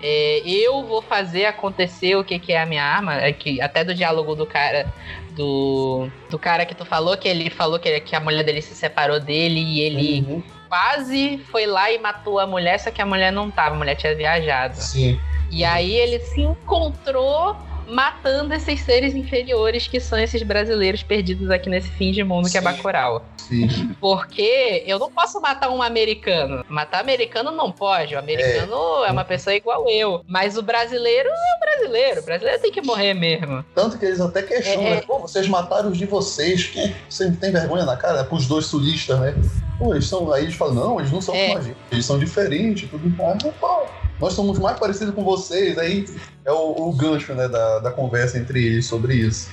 é, 0.00 0.42
eu 0.44 0.84
vou 0.86 1.02
fazer 1.02 1.46
acontecer 1.46 2.16
o 2.16 2.24
que, 2.24 2.38
que 2.38 2.52
é 2.52 2.62
a 2.62 2.66
minha 2.66 2.84
arma, 2.84 3.16
é 3.16 3.32
que 3.32 3.60
até 3.60 3.84
do 3.84 3.94
diálogo 3.94 4.34
do 4.34 4.46
cara 4.46 4.92
do, 5.32 6.08
do 6.30 6.38
cara 6.38 6.64
que 6.64 6.74
tu 6.74 6.84
falou 6.84 7.16
que 7.16 7.26
ele 7.26 7.50
falou 7.50 7.78
que, 7.78 8.00
que 8.00 8.14
a 8.14 8.20
mulher 8.20 8.44
dele 8.44 8.62
se 8.62 8.74
separou 8.74 9.18
dele 9.18 9.60
e 9.60 9.80
ele 9.80 10.20
Uhum. 10.20 10.42
quase 10.68 11.38
foi 11.50 11.66
lá 11.66 11.90
e 11.90 11.98
matou 11.98 12.38
a 12.38 12.46
mulher, 12.46 12.78
só 12.78 12.90
que 12.90 13.02
a 13.02 13.06
mulher 13.06 13.32
não 13.32 13.50
tava, 13.50 13.74
a 13.74 13.78
mulher 13.78 13.96
tinha 13.96 14.14
viajado. 14.14 14.76
Sim. 14.76 15.18
E 15.50 15.64
aí 15.64 15.92
ele 15.92 16.18
se 16.20 16.40
encontrou 16.40 17.56
matando 17.88 18.54
esses 18.54 18.80
seres 18.80 19.14
inferiores 19.14 19.86
que 19.86 20.00
são 20.00 20.18
esses 20.18 20.42
brasileiros 20.42 21.02
perdidos 21.02 21.50
aqui 21.50 21.68
nesse 21.68 21.88
fim 21.90 22.10
de 22.12 22.22
mundo 22.24 22.50
que 22.50 22.56
é 22.56 22.60
Sim. 22.60 22.64
Bacurau. 22.64 23.24
Sim. 23.36 23.94
Porque 24.00 24.82
eu 24.86 24.98
não 24.98 25.10
posso 25.10 25.40
matar 25.40 25.70
um 25.70 25.82
americano. 25.82 26.64
Matar 26.68 27.00
americano 27.00 27.50
não 27.50 27.70
pode. 27.72 28.14
O 28.14 28.18
americano 28.18 29.04
é, 29.06 29.10
uma 29.10 29.24
pessoa 29.24 29.54
igual 29.54 29.88
eu. 29.88 30.24
Mas 30.26 30.56
o 30.56 30.62
brasileiro 30.62 31.28
é 31.28 31.56
o 31.56 31.60
brasileiro. 31.60 32.20
O 32.20 32.24
brasileiro 32.24 32.60
tem 32.62 32.72
que 32.72 32.82
morrer 32.82 33.14
mesmo. 33.14 33.64
Tanto 33.74 33.98
que 33.98 34.04
eles 34.06 34.20
até 34.20 34.42
questionam, 34.42 34.86
É. 34.86 34.94
né? 34.96 35.00
Pô, 35.02 35.18
vocês 35.18 35.48
mataram 35.48 35.90
os 35.90 35.98
de 35.98 36.06
vocês. 36.06 36.64
Que 36.66 36.94
você 37.08 37.26
não 37.26 37.34
tem 37.36 37.50
vergonha 37.52 37.84
na 37.84 37.96
cara? 37.96 38.24
Pros 38.24 38.46
dois 38.46 38.66
sulistas, 38.66 39.18
né? 39.20 39.34
Pô, 39.78 39.92
eles 39.94 40.06
são. 40.06 40.32
Aí 40.32 40.44
eles 40.44 40.54
falam, 40.54 40.74
não, 40.74 41.00
eles 41.00 41.10
não 41.10 41.20
são 41.20 41.34
É. 41.34 41.46
como 41.48 41.58
a 41.58 41.62
gente. 41.62 41.76
Eles 41.90 42.06
são 42.06 42.18
diferentes, 42.18 42.88
tudo 42.88 43.08
mais. 43.10 43.42
Mas, 43.42 43.54
pô, 43.60 43.86
nós 44.22 44.34
somos 44.34 44.56
mais 44.56 44.78
parecidos 44.78 45.12
com 45.14 45.24
vocês. 45.24 45.76
Aí 45.76 46.06
é 46.44 46.52
o, 46.52 46.74
o 46.88 46.92
gancho, 46.92 47.34
né, 47.34 47.48
da, 47.48 47.80
da 47.80 47.90
conversa 47.90 48.38
entre 48.38 48.64
eles 48.64 48.86
sobre 48.86 49.16
isso. 49.16 49.50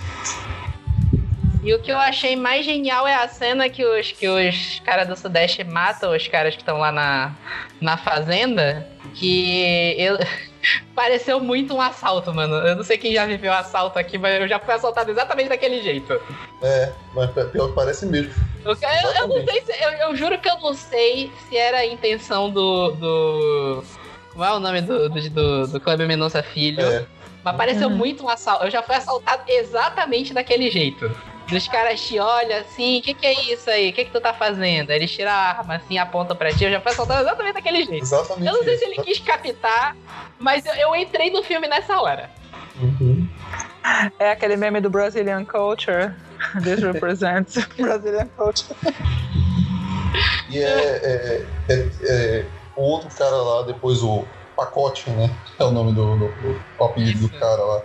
E 1.64 1.74
o 1.74 1.80
que 1.82 1.92
eu 1.92 1.98
achei 1.98 2.36
mais 2.36 2.64
genial 2.66 3.06
é 3.08 3.16
a 3.16 3.28
cena 3.28 3.68
que 3.68 3.84
os, 3.84 4.12
que 4.14 4.30
os 4.30 4.80
caras 4.86 5.08
do 5.08 5.16
Sudeste 5.18 5.64
matam 5.64 6.16
os 6.16 6.26
caras 6.28 6.54
que 6.56 6.62
estão 6.62 6.78
lá 6.78 6.92
na, 6.92 7.36
na 7.82 7.98
fazenda. 7.98 8.88
Que 9.16 9.96
eu. 9.98 10.18
Pareceu 10.94 11.40
muito 11.40 11.74
um 11.74 11.82
assalto, 11.82 12.34
mano. 12.34 12.56
Eu 12.58 12.76
não 12.76 12.84
sei 12.84 12.98
quem 12.98 13.14
já 13.14 13.26
viveu 13.26 13.52
assalto 13.52 13.98
aqui, 13.98 14.18
mas 14.18 14.40
eu 14.42 14.48
já 14.48 14.60
fui 14.60 14.74
assaltado 14.74 15.10
exatamente 15.10 15.48
daquele 15.50 15.82
jeito. 15.82 16.20
É, 16.62 16.92
mas 17.16 17.32
pior 17.32 17.70
que 17.70 17.76
parece 17.76 18.06
mesmo. 18.06 18.34
Eu, 18.66 18.74
eu- 18.74 19.12
eu 19.22 19.28
não 19.30 19.46
sei 19.48 19.62
se. 19.62 19.72
Eu, 19.84 19.90
eu 19.92 20.16
juro 20.16 20.38
que 20.38 20.50
eu 20.50 20.60
não 20.60 20.74
sei 20.74 21.32
se 21.48 21.58
era 21.58 21.78
a 21.78 21.86
intenção 21.86 22.50
do. 22.52 22.92
do 22.92 23.84
como 24.40 24.50
é 24.50 24.54
o 24.56 24.60
nome 24.62 24.82
do, 24.82 25.10
do, 25.10 25.30
do, 25.30 25.68
do 25.68 25.80
Kleber 25.82 26.08
Mendonça 26.08 26.42
Filho? 26.42 26.82
É. 26.82 27.06
Mas 27.44 27.56
pareceu 27.58 27.90
Uhum. 27.90 27.96
muito 27.98 28.24
um 28.24 28.30
assalto. 28.30 28.64
Eu 28.64 28.72
já 28.72 28.82
fui 28.82 28.96
assaltado 28.96 29.44
exatamente 29.48 30.34
daquele 30.34 30.72
jeito. 30.72 31.12
Dos 31.50 31.68
caras 31.68 32.00
te 32.00 32.18
olham 32.20 32.58
assim, 32.60 33.00
o 33.00 33.02
que, 33.02 33.14
que 33.14 33.26
é 33.28 33.34
isso 33.54 33.70
aí? 33.70 33.90
O 33.90 33.94
que, 33.94 34.06
que 34.06 34.12
tu 34.12 34.22
tá 34.22 34.34
fazendo? 34.34 34.92
Aí 34.92 34.96
Eles 34.98 35.12
tiram 35.12 35.32
a 35.32 35.36
arma 35.36 35.76
assim, 35.76 35.98
apontam 35.98 36.38
pra 36.38 36.54
ti. 36.54 36.64
Eu 36.64 36.72
já 36.72 36.80
fui 36.80 36.90
assaltado 36.92 37.20
exatamente 37.22 37.56
daquele 37.56 37.84
jeito. 37.84 38.02
Exatamente. 38.04 38.48
Eu 38.48 38.54
não 38.54 38.64
sei 38.64 38.78
se 38.78 38.86
isso. 38.86 38.94
ele 38.94 39.04
quis 39.04 39.20
captar, 39.20 39.98
mas 40.40 40.66
eu, 40.66 40.74
eu 40.76 40.96
entrei 40.96 41.30
no 41.32 41.44
filme 41.44 41.68
nessa 41.68 42.00
hora. 42.00 42.30
Uhum. 42.80 43.28
É 44.20 44.32
aquele 44.32 44.56
meme 44.56 44.80
do 44.80 44.90
Brazilian 44.90 45.44
Culture. 45.44 46.14
This 46.64 46.80
represents 46.82 47.58
Brazilian 47.78 48.28
Culture. 48.38 48.74
E 50.50 50.58
é, 50.58 50.66
é, 50.66 51.46
é- 51.70 51.90
é 52.02 52.46
o 52.80 52.84
outro 52.84 53.10
cara 53.16 53.36
lá, 53.36 53.64
depois 53.64 54.02
o 54.02 54.26
Pacote, 54.56 55.10
né? 55.12 55.30
É 55.60 55.64
o 55.64 55.72
nome 55.72 55.94
do, 55.94 56.18
do, 56.18 56.28
do 56.78 56.84
apelido 56.84 57.28
do 57.28 57.40
cara 57.40 57.64
lá. 57.64 57.84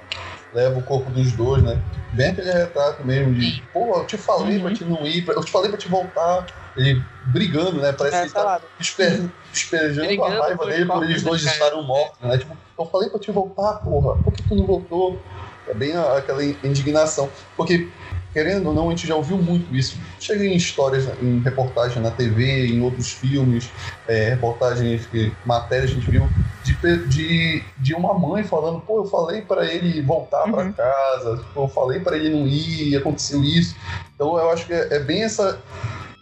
Leva 0.53 0.79
o 0.79 0.83
corpo 0.83 1.11
dos 1.11 1.33
dois, 1.33 1.63
né? 1.63 1.81
Bem 2.13 2.29
aquele 2.31 2.53
retrato 2.53 3.05
mesmo 3.05 3.35
de, 3.35 3.63
pô, 3.73 3.99
eu 3.99 4.07
te 4.07 4.17
falei 4.17 4.61
pra 4.61 4.73
te 4.73 4.85
não 4.85 5.05
ir, 5.07 5.27
eu 5.27 5.45
te 5.45 5.51
falei 5.51 5.69
pra 5.69 5.79
te 5.79 5.89
voltar. 5.89 6.47
Ele 6.77 7.05
brigando, 7.27 7.81
né? 7.81 7.93
Parece 7.93 8.17
que 8.17 8.23
É, 8.23 8.25
ele 8.25 8.33
tá 8.33 8.41
salado. 8.41 8.67
esper, 8.81 9.33
esperjando 9.53 10.07
Brigando 10.09 10.43
a 10.43 10.47
raiva 10.47 10.67
dele 10.67 10.87
por 10.87 11.05
eles 11.05 11.23
do 11.23 11.31
dois 11.31 11.45
estarem 11.45 11.87
mortos, 11.87 12.21
né? 12.21 12.39
Tipo, 12.39 12.57
eu 12.79 12.87
falei 12.87 13.09
pra 13.11 13.21
te 13.21 13.31
voltar, 13.31 13.75
porra, 13.79 14.17
por 14.17 14.33
que 14.33 14.43
tu 14.43 14.55
não 14.57 14.67
voltou? 14.67 15.25
É 15.69 15.75
bem 15.75 15.97
aquela 15.97 16.45
indignação. 16.45 17.31
Porque, 17.57 17.93
querendo 18.35 18.66
ou 18.66 18.75
não, 18.75 18.88
a 18.88 18.90
gente 18.90 19.07
já 19.07 19.14
ouviu 19.14 19.38
muito 19.38 19.75
isso. 19.75 19.97
Chega 20.20 20.44
em 20.44 20.57
histórias, 20.57 21.09
em 21.23 21.40
reportagem 21.40 22.03
na 22.03 22.11
TV, 22.11 22.66
em 22.66 22.83
outros 22.83 23.12
filmes, 23.12 23.70
é, 24.09 24.31
reportagens, 24.31 25.07
que, 25.07 25.33
matérias 25.47 25.92
a 25.92 25.94
gente 25.94 26.11
viu 26.11 26.29
de, 26.64 27.07
de, 27.07 27.62
de 27.79 27.94
uma 27.94 28.12
mãe 28.18 28.42
falando, 28.42 28.81
pô, 28.81 29.01
eu 29.01 29.07
falei 29.07 29.42
pra 29.42 29.64
ele 29.64 30.03
voltar 30.03 30.42
pra 30.51 30.64
Uhum. 30.64 30.73
casa, 30.73 31.37
tipo, 31.37 31.62
eu 31.62 31.68
falei 31.68 32.01
pra 32.01 32.16
ele 32.16 32.31
não 32.31 32.47
ir, 32.47 32.88
e 32.88 32.97
aconteceu 32.97 33.42
isso. 33.44 33.77
Então 34.14 34.37
eu 34.37 34.51
acho 34.51 34.66
que 34.66 34.73
é, 34.73 34.94
é 34.94 34.99
bem 34.99 35.23
essa 35.23 35.59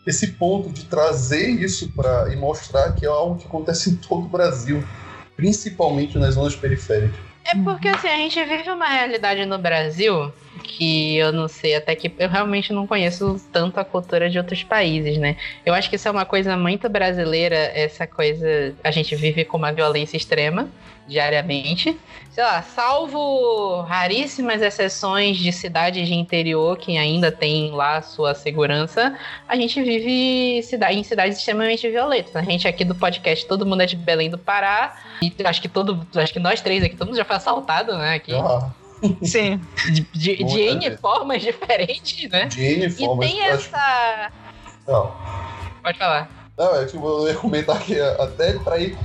esse 0.04 0.32
ponto 0.32 0.68
de 0.70 0.84
trazer 0.86 1.48
isso 1.48 1.88
para 1.90 2.32
e 2.32 2.36
mostrar 2.36 2.90
que 2.92 3.06
é 3.06 3.08
algo 3.08 3.36
que 3.36 3.46
acontece 3.46 3.88
em 3.90 3.94
todo 3.94 4.24
o 4.24 4.28
Brasil, 4.28 4.82
principalmente 5.36 6.18
nas 6.18 6.34
zonas 6.34 6.56
periféricas. 6.56 7.20
É 7.44 7.54
porque 7.56 7.88
assim, 7.88 8.08
a 8.08 8.16
gente 8.16 8.42
vive 8.44 8.68
uma 8.70 8.88
realidade 8.88 9.44
no 9.46 9.58
Brasil 9.58 10.32
que 10.62 11.16
eu 11.16 11.32
não 11.32 11.48
sei 11.48 11.74
até 11.74 11.94
que 11.94 12.12
eu 12.18 12.28
realmente 12.28 12.72
não 12.72 12.86
conheço 12.86 13.40
tanto 13.52 13.78
a 13.78 13.84
cultura 13.84 14.30
de 14.30 14.38
outros 14.38 14.62
países, 14.62 15.18
né? 15.18 15.36
Eu 15.66 15.74
acho 15.74 15.90
que 15.90 15.96
isso 15.96 16.08
é 16.08 16.10
uma 16.10 16.24
coisa 16.24 16.56
muito 16.56 16.88
brasileira, 16.88 17.56
essa 17.56 18.06
coisa 18.06 18.74
a 18.82 18.90
gente 18.90 19.14
vive 19.14 19.44
com 19.44 19.56
uma 19.56 19.72
violência 19.72 20.16
extrema 20.16 20.68
diariamente. 21.06 21.98
Sei 22.30 22.42
lá, 22.42 22.62
salvo 22.62 23.82
raríssimas 23.82 24.62
exceções 24.62 25.36
de 25.36 25.52
cidades 25.52 26.08
de 26.08 26.14
interior 26.14 26.78
que 26.78 26.96
ainda 26.96 27.30
tem 27.30 27.70
lá 27.72 28.00
sua 28.00 28.34
segurança, 28.34 29.18
a 29.46 29.54
gente 29.54 29.82
vive 29.82 30.58
em 30.58 30.62
cidades 30.62 31.36
extremamente 31.36 31.88
violentas. 31.90 32.34
A 32.34 32.42
gente 32.42 32.66
aqui 32.66 32.84
do 32.84 32.94
podcast, 32.94 33.46
todo 33.46 33.66
mundo 33.66 33.82
é 33.82 33.86
de 33.86 33.96
Belém 33.96 34.30
do 34.30 34.38
Pará, 34.38 34.96
e 35.20 35.30
acho 35.44 35.60
que 35.60 35.68
todo, 35.68 36.06
acho 36.14 36.32
que 36.32 36.40
nós 36.40 36.62
três 36.62 36.82
aqui, 36.82 36.96
todo 36.96 37.08
mundo 37.08 37.16
já 37.18 37.24
foi 37.24 37.36
assaltado, 37.36 37.96
né? 37.98 38.14
Aqui. 38.14 38.32
Sim. 39.22 39.60
De, 39.92 40.00
de, 40.12 40.36
de 40.36 40.44
Muita 40.44 40.86
N 40.88 40.96
formas 40.98 41.42
diferentes, 41.42 42.30
né? 42.30 42.46
de 42.46 42.62
N 42.62 42.86
E 42.86 42.90
formas. 42.90 43.26
tem 43.30 43.44
acho- 43.46 43.54
essa. 43.66 44.32
Não, 44.86 45.12
Pode 45.82 45.98
falar. 45.98 46.28
não, 46.56 46.76
é 46.76 46.86
tipo, 46.86 47.06
eu 47.06 47.28
ia 47.28 47.34
comentar 47.34 47.80
que 47.80 47.98
até 48.00 48.52
pra 48.58 48.78
ir. 48.78 48.96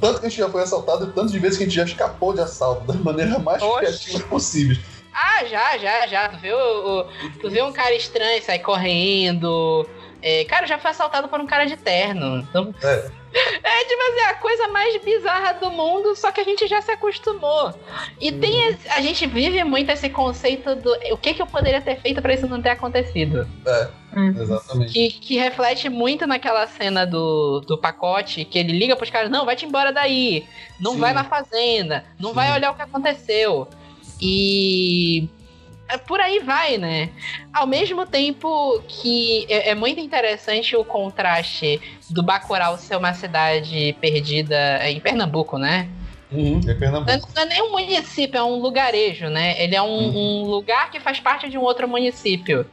Tanto 0.00 0.18
que 0.20 0.26
a 0.26 0.28
gente 0.28 0.38
já 0.38 0.48
foi 0.48 0.62
assaltado, 0.62 1.04
e 1.08 1.12
tanto 1.12 1.30
de 1.32 1.38
vezes 1.38 1.56
que 1.58 1.62
a 1.64 1.66
gente 1.66 1.76
já 1.76 1.84
escapou 1.84 2.32
de 2.34 2.40
assalto, 2.40 2.84
da 2.86 2.94
maneira 2.94 3.38
mais 3.38 3.62
Oxe. 3.62 3.78
criativa 3.78 4.20
possível. 4.28 4.76
Ah, 5.14 5.44
já, 5.44 5.78
já, 5.78 6.06
já. 6.06 6.28
Tu 6.30 6.38
viu, 6.38 6.56
o- 6.56 7.04
tu 7.40 7.50
viu 7.50 7.66
um 7.66 7.72
cara 7.72 7.94
estranho 7.94 8.42
sair 8.42 8.58
correndo. 8.60 9.88
É, 10.20 10.44
cara, 10.44 10.64
eu 10.64 10.68
já 10.68 10.78
fui 10.78 10.90
assaltado 10.90 11.28
por 11.28 11.38
um 11.40 11.46
cara 11.46 11.64
de 11.66 11.76
terno. 11.76 12.38
Então, 12.38 12.74
É. 12.82 13.10
É, 13.34 13.84
tipo 13.84 14.02
assim, 14.02 14.20
a 14.28 14.34
coisa 14.34 14.68
mais 14.68 15.02
bizarra 15.02 15.52
do 15.54 15.70
mundo, 15.70 16.14
só 16.14 16.30
que 16.30 16.40
a 16.40 16.44
gente 16.44 16.66
já 16.66 16.82
se 16.82 16.90
acostumou. 16.90 17.72
E 18.20 18.30
tem. 18.32 18.68
esse- 18.68 18.88
A 18.90 19.00
gente 19.00 19.26
vive 19.26 19.64
muito 19.64 19.90
esse 19.90 20.08
conceito 20.10 20.74
do. 20.76 20.90
O 21.12 21.16
que, 21.16 21.32
que 21.34 21.40
eu 21.42 21.46
poderia 21.46 21.80
ter 21.80 21.98
feito 22.00 22.20
pra 22.20 22.34
isso 22.34 22.46
não 22.46 22.60
ter 22.60 22.70
acontecido? 22.70 23.48
É, 23.66 23.88
Uhum. 24.14 24.34
exatamente. 24.42 24.92
Que, 24.92 25.08
que 25.10 25.36
reflete 25.38 25.88
muito 25.88 26.26
naquela 26.26 26.66
cena 26.66 27.06
do, 27.06 27.60
do 27.66 27.78
pacote, 27.78 28.44
que 28.44 28.58
ele 28.58 28.72
liga 28.78 28.94
pros 28.96 29.08
caras, 29.08 29.30
não, 29.30 29.46
vai 29.46 29.56
te 29.56 29.64
embora 29.64 29.90
daí, 29.92 30.46
não 30.78 30.92
Sim. 30.92 30.98
vai 31.00 31.14
na 31.14 31.24
fazenda, 31.24 32.04
não 32.20 32.30
Sim. 32.30 32.34
vai 32.36 32.52
olhar 32.52 32.70
o 32.70 32.74
que 32.74 32.82
aconteceu. 32.82 33.66
E 34.20 35.28
por 35.98 36.20
aí 36.20 36.40
vai, 36.40 36.78
né? 36.78 37.10
Ao 37.52 37.66
mesmo 37.66 38.06
tempo 38.06 38.82
que 38.88 39.46
é, 39.48 39.70
é 39.70 39.74
muito 39.74 40.00
interessante 40.00 40.76
o 40.76 40.84
contraste 40.84 41.80
do 42.10 42.22
Bacurau 42.22 42.76
ser 42.78 42.96
uma 42.96 43.12
cidade 43.14 43.96
perdida 44.00 44.80
em 44.88 45.00
Pernambuco, 45.00 45.58
né? 45.58 45.88
Uhum, 46.30 46.60
é 46.60 46.64
Não 46.64 46.72
é, 46.72 46.74
Pernambuco. 46.74 47.28
não 47.36 47.42
é 47.42 47.46
nem 47.46 47.62
um 47.62 47.72
município, 47.72 48.38
é 48.38 48.42
um 48.42 48.56
lugarejo, 48.56 49.28
né? 49.28 49.62
Ele 49.62 49.76
é 49.76 49.82
um, 49.82 49.86
Uhum. 49.88 50.42
um 50.44 50.50
lugar 50.50 50.90
que 50.90 50.98
faz 50.98 51.20
parte 51.20 51.48
de 51.48 51.58
um 51.58 51.62
outro 51.62 51.86
município. 51.86 52.66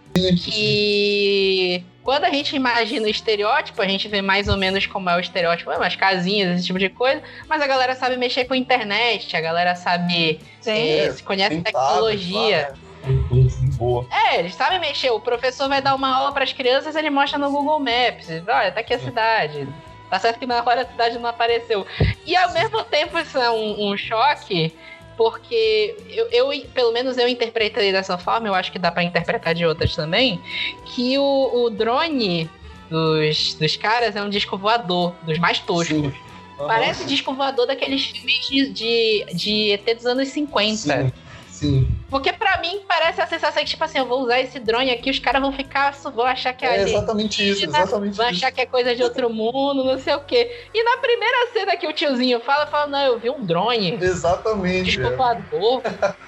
Que 0.46 1.84
quando 2.04 2.24
a 2.26 2.30
gente 2.30 2.56
imagina 2.56 3.06
o 3.06 3.10
estereótipo, 3.10 3.82
a 3.82 3.88
gente 3.88 4.08
vê 4.08 4.22
mais 4.22 4.48
ou 4.48 4.58
menos 4.58 4.86
como 4.88 5.10
é 5.10 5.16
o 5.16 5.20
estereótipo, 5.20 5.72
é, 5.72 5.78
umas 5.78 5.96
casinhas, 5.96 6.56
esse 6.58 6.66
tipo 6.66 6.80
de 6.80 6.90
coisa, 6.90 7.22
mas 7.48 7.62
a 7.62 7.68
galera 7.68 7.94
sabe 7.96 8.18
mexer 8.18 8.46
com 8.46 8.54
a 8.54 8.58
internet, 8.58 9.36
a 9.36 9.42
galera 9.42 9.76
sabe, 9.76 10.40
Sim. 10.62 10.72
eh, 10.72 11.12
se 11.12 11.24
conhece 11.24 11.62
tecnologia. 11.62 12.64
tablets 12.64 12.89
hum, 13.10 13.48
Boa. 13.78 14.06
É, 14.12 14.40
eles 14.40 14.56
sabem 14.56 14.80
mexer. 14.80 15.10
O 15.12 15.20
professor 15.20 15.68
vai 15.68 15.82
dar 15.82 15.96
uma 15.96 16.16
aula 16.16 16.32
para 16.32 16.44
as 16.44 16.54
crianças, 16.54 16.96
ele 16.96 17.10
mostra 17.10 17.38
no 17.38 17.52
Google 17.52 17.80
Maps. 17.80 18.30
Olha, 18.30 18.72
tá 18.72 18.80
aqui 18.80 18.94
a 18.94 19.00
cidade. 19.00 19.68
Tá 20.10 20.20
certo 20.20 20.40
que 20.40 20.46
na 20.46 20.64
hora 20.64 20.82
a 20.82 20.86
cidade 20.86 21.20
não 21.20 21.30
apareceu. 21.30 21.86
E 22.26 22.36
ao 22.36 22.52
mesmo 22.52 22.84
tempo 22.84 23.18
isso 23.20 23.38
é 23.38 23.52
um, 23.52 23.92
um 23.92 23.98
choque, 23.98 24.74
porque 25.16 25.96
eu, 26.10 26.28
eu, 26.32 26.70
pelo 26.74 26.92
menos 26.92 27.18
eu 27.18 27.28
interpretei 27.28 27.92
dessa 27.92 28.18
forma, 28.18 28.48
eu 28.48 28.56
acho 28.56 28.72
que 28.72 28.80
dá 28.80 28.92
para 28.92 29.04
interpretar 29.04 29.54
de 29.54 29.66
outras 29.66 29.96
também, 29.96 30.42
que 30.86 31.18
o, 31.20 31.66
o 31.66 31.70
drone 31.70 32.50
dos, 32.90 33.54
dos 33.54 33.78
caras 33.78 34.16
é 34.16 34.24
um 34.24 34.30
disco 34.30 34.58
voador, 34.58 35.14
dos 35.24 35.38
mais 35.38 35.60
toscos. 35.60 35.98
Sim. 35.98 36.14
Parece 36.58 37.06
disco 37.06 37.34
voador 37.34 37.68
daqueles 37.68 38.06
filmes 38.06 38.48
de, 38.48 38.70
de, 38.70 39.26
de 39.34 39.72
ET 39.72 39.96
dos 39.96 40.06
anos 40.06 40.28
50. 40.30 40.76
Sim, 40.76 41.12
sim. 41.60 41.88
Porque 42.10 42.32
pra 42.34 42.60
mim 42.62 42.82
parece 42.88 43.22
a 43.22 43.28
sensação 43.28 43.62
que, 43.62 43.70
tipo 43.70 43.84
assim, 43.84 44.00
eu 44.00 44.06
vou 44.06 44.22
usar 44.22 44.40
esse 44.40 44.60
drone 44.60 44.92
aqui, 44.92 45.10
os 45.10 45.20
caras 45.20 45.42
vão 45.42 45.52
ficar, 45.52 45.92
vão 46.16 46.26
achar 46.26 46.54
que 46.54 46.66
é, 46.66 46.78
É 46.78 46.82
exatamente 46.84 47.48
isso, 47.48 47.66
exatamente 47.66 48.16
Vão 48.16 48.28
isso. 48.30 48.38
achar 48.38 48.52
que 48.52 48.62
é 48.62 48.66
coisa 48.66 48.96
de 48.96 49.04
outro 49.04 49.30
mundo, 49.30 49.84
não 49.84 50.00
sei 50.00 50.14
o 50.16 50.22
quê. 50.22 50.50
E 50.74 50.84
na 50.84 50.98
primeira 50.98 51.52
cena 51.54 51.78
que 51.78 51.88
o 51.88 51.94
tiozinho 51.94 52.40
fala, 52.40 52.66
fala, 52.68 52.88
não, 52.88 53.00
eu 53.00 53.20
vi 53.20 53.30
um 53.30 53.46
drone. 53.46 53.98
Exatamente. 54.02 54.90
é. 54.90 55.02
Desculpador. 55.02 55.84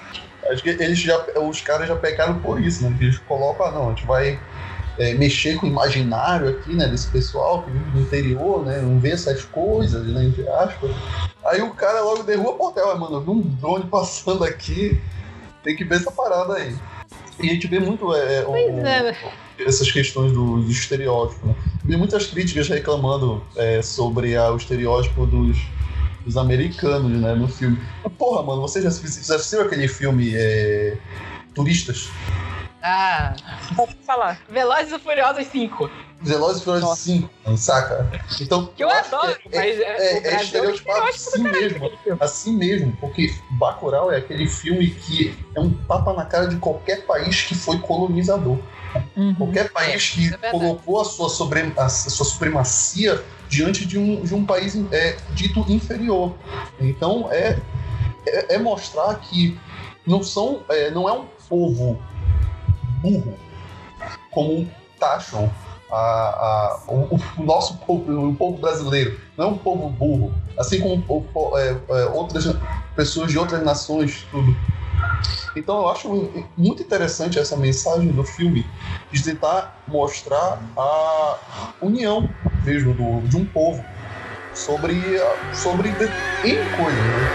Acho 0.50 0.62
que 0.62 0.70
eles 0.70 0.98
já, 0.98 1.24
os 1.40 1.60
caras 1.60 1.86
já 1.86 1.94
pecaram 1.96 2.40
por 2.40 2.60
isso, 2.60 2.82
né? 2.82 2.94
Que 2.98 3.04
eles 3.04 3.18
colocam, 3.18 3.66
ah, 3.66 3.70
não, 3.70 3.86
a 3.86 3.88
gente 3.90 4.04
vai 4.04 4.38
é, 4.98 5.14
mexer 5.14 5.56
com 5.56 5.66
o 5.66 5.68
imaginário 5.68 6.48
aqui, 6.48 6.74
né? 6.74 6.88
Desse 6.88 7.08
pessoal 7.08 7.62
que 7.62 7.70
vive 7.70 7.90
no 7.96 8.00
interior, 8.02 8.64
né? 8.64 8.80
Não 8.80 8.98
vê 8.98 9.10
essas 9.10 9.44
coisas, 9.44 10.04
né? 10.06 10.24
Entre 10.24 10.46
aspas. 10.48 10.90
Aí 11.46 11.60
o 11.62 11.74
cara 11.74 12.00
logo 12.02 12.22
derruba 12.22 12.54
portela, 12.54 12.92
"Ah, 12.92 12.96
mano, 12.96 13.16
eu 13.16 13.20
vi 13.20 13.30
um 13.30 13.40
drone 13.40 13.86
passando 13.90 14.44
aqui, 14.44 15.00
tem 15.62 15.76
que 15.76 15.84
ver 15.84 15.96
essa 15.96 16.10
parada 16.10 16.54
aí. 16.54 16.74
E 17.40 17.50
a 17.50 17.54
gente 17.54 17.66
vê 17.66 17.80
muito 17.80 18.14
é, 18.14 18.38
é, 18.38 18.70
né? 18.72 19.16
essas 19.58 19.90
questões 19.90 20.32
do, 20.32 20.62
do 20.62 20.70
estereótipo. 20.70 21.46
Né? 21.46 21.54
Vi 21.84 21.96
muitas 21.96 22.26
críticas 22.26 22.68
reclamando 22.68 23.42
é, 23.56 23.80
sobre 23.82 24.36
a- 24.36 24.50
o 24.52 24.56
estereótipo 24.56 25.26
dos, 25.26 25.56
dos 26.24 26.36
americanos 26.36 27.10
né, 27.20 27.34
no 27.34 27.48
filme. 27.48 27.78
Mas, 28.02 28.12
porra, 28.14 28.42
mano, 28.42 28.62
você 28.62 28.80
já, 28.82 28.90
já 28.90 29.36
assistiu 29.36 29.62
aquele 29.62 29.88
filme 29.88 30.32
é, 30.34 30.96
Turistas? 31.54 32.08
Ah, 32.82 33.34
Pode 33.76 33.96
falar. 34.04 34.40
Velozes 34.48 34.92
e 34.92 34.98
Furiosos 34.98 35.46
5. 35.46 35.90
Velozes 36.22 36.62
e 36.62 36.64
Furiosos 36.64 36.88
Nossa. 36.88 37.02
5, 37.02 37.30
mano, 37.44 37.58
saca? 37.58 38.22
Então, 38.40 38.66
Que 38.66 38.84
eu 38.84 38.90
acho 38.90 39.14
adoro, 39.14 39.38
que 39.38 39.48
é, 39.56 39.58
mas 39.58 39.80
é, 39.80 39.82
é, 39.82 40.34
é 40.34 40.42
estereotipado 40.42 41.08
assim 41.08 41.42
mesmo. 41.42 41.90
Assim 42.20 42.56
mesmo, 42.56 42.96
porque 43.00 43.34
Bacurau 43.50 44.12
é 44.12 44.18
aquele 44.18 44.46
filme 44.48 44.90
que 44.90 45.36
é 45.54 45.60
um 45.60 45.70
tapa 45.70 46.12
na 46.12 46.24
cara 46.24 46.46
de 46.46 46.56
qualquer 46.56 47.04
país 47.06 47.42
que 47.42 47.54
foi 47.54 47.78
colonizador. 47.78 48.58
Uhum. 49.16 49.34
Qualquer 49.34 49.72
país 49.72 50.10
que 50.10 50.26
isso 50.26 50.38
é 50.40 50.50
colocou 50.50 51.00
a 51.00 51.04
sua, 51.04 51.28
sobre, 51.28 51.72
a 51.76 51.88
sua 51.88 52.26
supremacia 52.26 53.22
diante 53.48 53.84
de 53.84 53.98
um, 53.98 54.22
de 54.22 54.34
um 54.34 54.44
país 54.44 54.76
é, 54.92 55.16
dito 55.30 55.60
inferior. 55.68 56.34
Então 56.78 57.28
é, 57.32 57.58
é, 58.26 58.54
é 58.54 58.58
mostrar 58.58 59.14
que 59.16 59.58
não, 60.06 60.22
são, 60.22 60.62
é, 60.68 60.90
não 60.90 61.08
é 61.08 61.12
um 61.12 61.26
povo 61.48 62.00
burro, 63.00 63.36
como 64.30 64.70
taxam 64.98 65.50
a, 65.92 65.96
a- 65.98 66.80
o, 66.88 67.18
o 67.38 67.44
nosso 67.44 67.76
povo, 67.78 68.28
o 68.28 68.34
povo 68.34 68.58
brasileiro. 68.58 69.18
Não 69.36 69.44
é 69.46 69.48
um 69.48 69.58
povo 69.58 69.88
burro, 69.90 70.32
assim 70.58 70.80
como 70.80 71.04
o 71.08 71.58
é, 71.58 71.76
é, 71.88 72.06
outras 72.06 72.54
pessoas 72.96 73.30
de 73.30 73.38
outras 73.38 73.62
nações, 73.62 74.26
tudo. 74.30 74.56
Então 75.54 75.80
eu 75.80 75.88
acho 75.88 76.08
muito 76.56 76.82
interessante 76.82 77.38
essa 77.38 77.56
mensagem 77.56 78.08
do 78.08 78.24
filme 78.24 78.64
de 79.10 79.22
tentar 79.22 79.82
mostrar 79.86 80.62
a 80.76 81.38
união 81.80 82.28
mesmo 82.64 82.94
do, 82.94 83.28
de 83.28 83.36
um 83.36 83.44
povo 83.44 83.84
sobre, 84.54 85.16
sobre 85.52 85.94
N 86.42 86.66
coisas. 86.70 87.04
Né? 87.04 87.30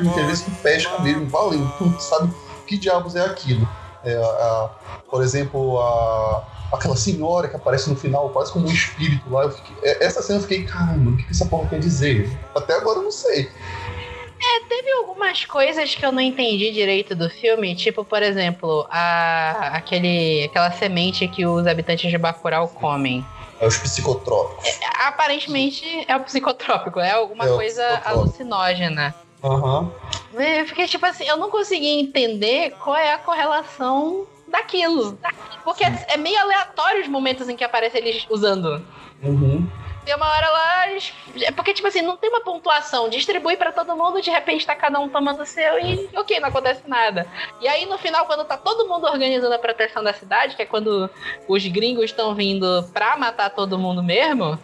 Filme 0.00 0.14
que 0.14 0.20
às 0.20 0.26
vezes 0.26 0.44
tu 0.44 0.50
pesca 0.62 0.98
mesmo, 0.98 1.28
valendo, 1.28 1.72
tu 1.78 2.00
sabe 2.00 2.32
que 2.66 2.76
diabos 2.78 3.16
é 3.16 3.24
aquilo. 3.24 3.68
É, 4.02 4.14
a- 4.16 4.70
por 5.10 5.22
exemplo, 5.22 5.80
a, 5.80 6.46
aquela 6.72 6.96
senhora 6.96 7.48
que 7.48 7.56
aparece 7.56 7.90
no 7.90 7.96
final, 7.96 8.30
quase 8.30 8.52
como 8.52 8.68
um 8.68 8.72
espírito 8.72 9.28
lá. 9.30 9.42
eu 9.44 9.50
fiquei- 9.50 9.76
é- 9.82 10.04
essa 10.04 10.22
cena 10.22 10.38
eu 10.38 10.42
fiquei, 10.42 10.64
caramba, 10.64 11.10
o 11.10 11.16
que 11.16 11.24
que 11.24 11.32
essa 11.32 11.46
porra 11.46 11.68
quer 11.68 11.80
dizer? 11.80 12.38
Até 12.54 12.74
agora 12.74 12.98
eu 13.00 13.04
não 13.04 13.10
sei. 13.10 13.50
Teve 14.68 14.92
algumas 14.92 15.44
coisas 15.44 15.94
que 15.94 16.06
eu 16.06 16.12
não 16.12 16.20
entendi 16.20 16.72
direito 16.72 17.14
do 17.14 17.28
filme, 17.28 17.74
tipo, 17.74 18.04
por 18.04 18.22
exemplo, 18.22 18.86
a, 18.88 19.76
aquele, 19.76 20.44
aquela 20.44 20.70
semente 20.72 21.26
que 21.28 21.44
os 21.44 21.66
habitantes 21.66 22.10
de 22.10 22.16
Bacurau 22.16 22.68
comem. 22.68 23.24
É 23.60 23.66
os 23.66 23.76
psicotrópicos. 23.76 24.78
Aparentemente 25.06 25.84
é 26.08 26.16
o 26.16 26.20
psicotrópico, 26.20 27.00
é 27.00 27.10
alguma 27.10 27.44
É 27.44 27.48
coisa 27.48 28.00
alucinógena. 28.04 29.14
Aham. 29.42 29.92
Eu 30.34 30.66
fiquei 30.66 30.86
tipo 30.86 31.04
assim, 31.06 31.24
eu 31.24 31.36
não 31.36 31.50
consegui 31.50 31.88
entender 31.88 32.72
qual 32.82 32.96
é 32.96 33.12
a 33.12 33.18
correlação 33.18 34.26
daquilo. 34.46 35.18
Porque 35.64 35.84
é, 35.84 36.16
meio 36.16 36.38
aleatório 36.38 37.00
os 37.00 37.08
momentos 37.08 37.48
em 37.48 37.56
que 37.56 37.64
aparece 37.64 37.98
eles 37.98 38.26
usando. 38.28 38.84
Uhum. 39.22 39.66
Tem 40.04 40.14
uma 40.14 40.26
hora 40.26 40.50
lá. 40.50 40.86
É 41.42 41.52
porque, 41.52 41.74
tipo 41.74 41.86
assim, 41.86 42.00
não 42.00 42.16
tem 42.16 42.30
uma 42.30 42.40
pontuação. 42.40 43.08
Distribui 43.08 43.56
pra 43.56 43.70
todo 43.70 43.96
mundo, 43.96 44.20
de 44.20 44.30
repente 44.30 44.66
tá 44.66 44.74
cada 44.74 44.98
um 44.98 45.08
tomando 45.08 45.42
o 45.42 45.46
seu 45.46 45.78
e 45.78 46.08
ok, 46.16 46.40
não 46.40 46.48
acontece 46.48 46.82
nada. 46.86 47.26
E 47.60 47.68
aí 47.68 47.86
no 47.86 47.98
final, 47.98 48.26
quando 48.26 48.44
tá 48.44 48.56
todo 48.56 48.88
mundo 48.88 49.04
organizando 49.06 49.54
a 49.54 49.58
proteção 49.58 50.02
da 50.02 50.12
cidade, 50.12 50.56
que 50.56 50.62
é 50.62 50.66
quando 50.66 51.10
os 51.46 51.66
gringos 51.66 52.06
estão 52.06 52.34
vindo 52.34 52.82
pra 52.92 53.16
matar 53.16 53.50
todo 53.50 53.78
mundo 53.78 54.02
mesmo. 54.02 54.58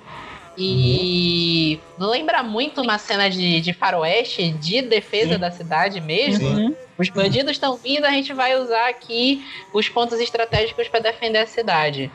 E 0.58 1.78
lembra 1.98 2.42
muito 2.42 2.80
uma 2.80 2.98
cena 2.98 3.28
de, 3.28 3.60
de 3.60 3.72
faroeste, 3.72 4.50
de 4.52 4.82
defesa 4.82 5.34
Sim. 5.34 5.40
da 5.40 5.50
cidade 5.50 6.00
mesmo. 6.00 6.48
Sim. 6.48 6.64
Uhum. 6.66 6.76
Os 6.98 7.10
bandidos 7.10 7.52
estão 7.52 7.76
vindo, 7.76 8.06
a 8.06 8.10
gente 8.10 8.32
vai 8.32 8.58
usar 8.58 8.88
aqui 8.88 9.44
os 9.72 9.88
pontos 9.88 10.18
estratégicos 10.18 10.88
para 10.88 11.00
defender 11.00 11.40
a 11.40 11.46
cidade. 11.46 12.10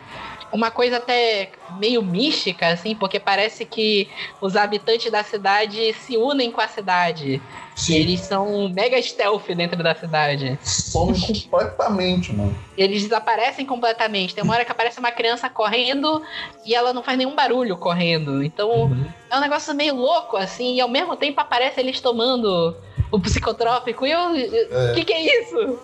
Uma 0.51 0.69
coisa 0.69 0.97
até 0.97 1.51
meio 1.79 2.01
mística, 2.01 2.67
assim, 2.67 2.95
porque 2.95 3.19
parece 3.19 3.65
que 3.65 4.09
os 4.39 4.55
habitantes 4.55 5.11
da 5.11 5.23
cidade 5.23 5.93
se 5.93 6.17
unem 6.17 6.51
com 6.51 6.61
a 6.61 6.67
cidade. 6.67 7.41
Sim. 7.75 7.95
Eles 7.95 8.19
são 8.21 8.69
mega 8.69 9.01
stealth 9.01 9.47
dentro 9.55 9.81
da 9.81 9.95
cidade. 9.95 10.59
Some 10.61 11.13
completamente, 11.49 12.33
mano. 12.33 12.55
Eles 12.77 13.03
desaparecem 13.03 13.65
completamente. 13.65 14.35
Tem 14.35 14.43
uma 14.43 14.53
hora 14.53 14.65
que 14.65 14.71
aparece 14.71 14.99
uma 14.99 15.11
criança 15.11 15.49
correndo 15.49 16.21
e 16.65 16.75
ela 16.75 16.93
não 16.93 17.01
faz 17.01 17.17
nenhum 17.17 17.33
barulho 17.35 17.77
correndo. 17.77 18.43
Então 18.43 18.91
é 19.29 19.37
um 19.37 19.41
negócio 19.41 19.73
meio 19.73 19.95
louco, 19.95 20.35
assim, 20.35 20.75
e 20.75 20.81
ao 20.81 20.89
mesmo 20.89 21.15
tempo 21.15 21.39
aparece 21.39 21.79
eles 21.79 22.01
tomando 22.01 22.75
o 23.09 23.19
psicotrópico. 23.19 24.05
E 24.05 24.11
eu. 24.11 24.31
O 24.31 24.93
que, 24.93 25.05
que 25.05 25.13
é 25.13 25.41
isso? 25.41 25.79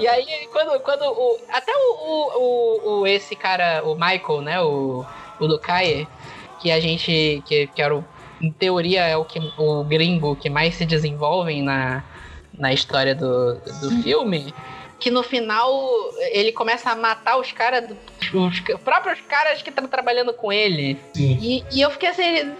E 0.00 0.06
aí, 0.08 0.48
quando, 0.52 0.80
quando 0.80 1.02
o. 1.02 1.38
Até 1.50 1.72
o, 1.76 2.38
o, 2.38 2.90
o, 3.00 3.06
esse 3.06 3.34
cara, 3.36 3.82
o 3.84 3.94
Michael, 3.94 4.40
né? 4.42 4.60
O, 4.60 5.04
o 5.40 5.46
do 5.46 5.58
Kaye, 5.58 6.06
que 6.60 6.70
a 6.70 6.80
gente. 6.80 7.42
Que, 7.46 7.66
que 7.68 7.82
era 7.82 7.96
o. 7.96 8.04
Em 8.40 8.52
teoria 8.52 9.04
é 9.04 9.16
o, 9.16 9.24
que, 9.24 9.40
o 9.58 9.82
gringo 9.82 10.36
que 10.36 10.48
mais 10.48 10.74
se 10.76 10.86
desenvolvem 10.86 11.60
na, 11.60 12.04
na 12.56 12.72
história 12.72 13.14
do, 13.14 13.54
do 13.80 13.90
filme. 14.02 14.54
Que 15.00 15.10
no 15.10 15.22
final 15.22 15.70
ele 16.32 16.52
começa 16.52 16.90
a 16.90 16.96
matar 16.96 17.36
os 17.38 17.50
caras, 17.52 17.90
os 18.32 18.60
próprios 18.80 19.20
caras 19.22 19.62
que 19.62 19.70
estão 19.70 19.86
trabalhando 19.88 20.32
com 20.32 20.52
ele. 20.52 20.96
Sim. 21.14 21.38
E, 21.40 21.64
e 21.72 21.80
eu 21.80 21.90
fiquei 21.90 22.08
assim. 22.10 22.52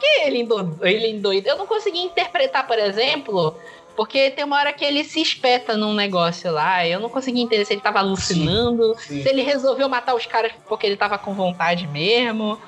Que 0.00 0.22
ele 0.26 0.40
endo- 0.40 0.78
ele 0.82 1.08
endoida? 1.08 1.48
Eu 1.50 1.56
não 1.56 1.66
consegui 1.66 2.00
interpretar, 2.00 2.66
por 2.66 2.78
exemplo, 2.78 3.56
porque 3.96 4.30
tem 4.30 4.44
uma 4.44 4.56
hora 4.58 4.72
que 4.72 4.84
ele 4.84 5.04
se 5.04 5.20
espeta 5.20 5.76
num 5.76 5.94
negócio 5.94 6.50
lá. 6.52 6.86
Eu 6.86 7.00
não 7.00 7.08
consegui 7.08 7.40
entender 7.40 7.64
se 7.64 7.72
ele 7.74 7.80
tava 7.80 7.98
alucinando, 8.00 8.94
Sim. 8.98 9.22
se 9.22 9.28
ele 9.28 9.42
resolveu 9.42 9.88
matar 9.88 10.14
os 10.14 10.26
caras 10.26 10.52
porque 10.68 10.86
ele 10.86 10.96
tava 10.96 11.16
com 11.18 11.34
vontade 11.34 11.86
mesmo. 11.86 12.58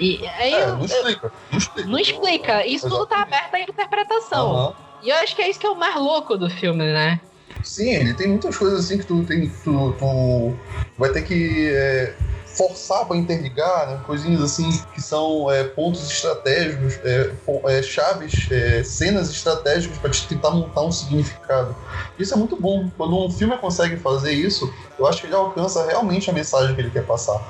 E 0.00 0.26
aí 0.26 0.54
É, 0.54 0.66
não 0.66 0.84
explica. 0.84 1.32
Não 1.50 1.58
explica. 1.58 1.88
não 1.88 1.98
explica. 1.98 2.66
Isso 2.66 2.88
tudo 2.88 3.06
tá 3.06 3.22
aberto 3.22 3.54
à 3.54 3.60
interpretação. 3.60 4.50
Aham. 4.56 4.74
E 5.02 5.08
eu 5.10 5.16
acho 5.16 5.34
que 5.34 5.42
é 5.42 5.50
isso 5.50 5.58
que 5.58 5.66
é 5.66 5.70
o 5.70 5.74
mais 5.76 5.94
louco 5.96 6.36
do 6.38 6.48
filme, 6.48 6.84
né? 6.84 7.20
Sim, 7.62 7.90
ele 7.90 8.14
tem 8.14 8.28
muitas 8.28 8.56
coisas 8.56 8.84
assim 8.84 8.98
que 8.98 9.06
tu, 9.06 9.22
tem, 9.24 9.48
tu, 9.62 9.92
tu 9.98 10.56
vai 10.98 11.10
ter 11.10 11.22
que 11.22 11.68
é, 11.72 12.14
forçar 12.56 13.06
para 13.06 13.16
interligar, 13.16 13.88
né? 13.88 14.00
coisinhas 14.04 14.42
assim 14.42 14.70
que 14.94 15.00
são 15.00 15.50
é, 15.50 15.64
pontos 15.64 16.02
estratégicos, 16.10 16.98
é, 17.04 17.32
é, 17.66 17.82
chaves, 17.82 18.48
é, 18.50 18.84
cenas 18.84 19.30
estratégicas 19.30 19.98
para 19.98 20.10
te 20.10 20.26
tentar 20.28 20.50
montar 20.50 20.82
um 20.82 20.92
significado. 20.92 21.74
Isso 22.18 22.34
é 22.34 22.36
muito 22.36 22.60
bom. 22.60 22.90
Quando 22.96 23.16
um 23.26 23.30
filme 23.30 23.56
consegue 23.58 23.96
fazer 23.96 24.32
isso, 24.32 24.72
eu 24.98 25.06
acho 25.06 25.20
que 25.20 25.26
ele 25.26 25.34
alcança 25.34 25.84
realmente 25.86 26.30
a 26.30 26.32
mensagem 26.32 26.74
que 26.74 26.80
ele 26.80 26.90
quer 26.90 27.06
passar. 27.06 27.40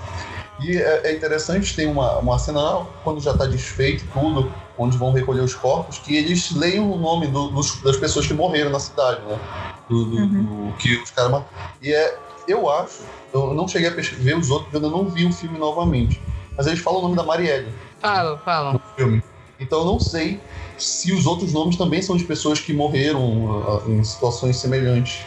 E 0.61 0.77
é, 0.77 1.09
é 1.09 1.17
interessante 1.17 1.75
ter 1.75 1.87
uma, 1.87 2.19
uma 2.19 2.39
cena 2.39 2.87
quando 3.03 3.21
já 3.21 3.33
está 3.33 3.47
desfeito 3.47 4.05
tudo, 4.13 4.55
onde 4.79 4.97
vão 4.97 5.13
recolher 5.13 5.41
os 5.41 5.55
corpos, 5.55 5.99
que 5.99 6.17
eles 6.17 6.53
leiam 6.53 6.91
o 6.91 6.97
nome 6.99 7.27
do- 7.27 7.49
dos- 7.51 7.81
das 7.83 7.97
pessoas 7.97 8.27
que 8.27 8.35
morreram 8.35 8.71
na 8.71 8.81
cidade, 8.81 9.25
né? 9.27 9.41
Do, 9.89 10.05
do- 10.05 10.27
do- 10.27 10.75
que 10.79 11.03
os 11.03 11.11
caras 11.11 11.43
E 11.81 11.93
é, 11.93 12.21
eu 12.49 12.71
acho, 12.71 13.03
eu 13.33 13.55
não 13.55 13.67
cheguei 13.69 13.89
a 13.89 13.93
ver 13.93 14.37
os 14.37 14.51
outros, 14.51 14.71
porque 14.71 14.77
eu 14.77 14.83
ainda 14.85 14.97
não 14.97 15.09
vi 15.09 15.25
o 15.27 15.33
filme 15.33 15.59
novamente. 15.59 16.21
Mas 16.57 16.67
eles 16.67 16.81
falam 16.81 17.01
o 17.01 17.03
nome 17.03 17.17
da 17.17 17.23
Marielle 17.23 17.73
Falam, 18.01 18.39
falam. 18.45 18.73
no 18.75 18.81
filme. 18.97 19.23
Então 19.59 19.81
eu 19.81 19.85
não 19.87 20.01
sei 20.01 20.41
se 20.77 21.13
os 21.13 21.25
outros 21.25 21.53
nomes 21.53 21.77
também 21.77 22.03
são 22.03 22.17
de 22.17 22.25
pessoas 22.25 22.59
que 22.61 22.73
morreram 22.73 23.65
ah, 23.87 23.89
em 23.91 24.03
situações 24.03 24.57
semelhantes. 24.57 25.25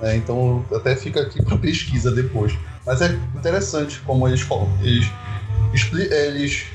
né? 0.00 0.16
Então 0.16 0.64
até 0.74 0.94
fica 0.94 1.22
aqui 1.22 1.42
para 1.42 1.56
pesquisa 1.56 2.10
depois. 2.10 2.52
Mas 2.86 3.00
é 3.02 3.08
interessante 3.34 4.00
como 4.00 4.28
eles 4.28 4.40
falam. 4.42 4.68
Eles, 4.82 5.10
eles 6.10 6.66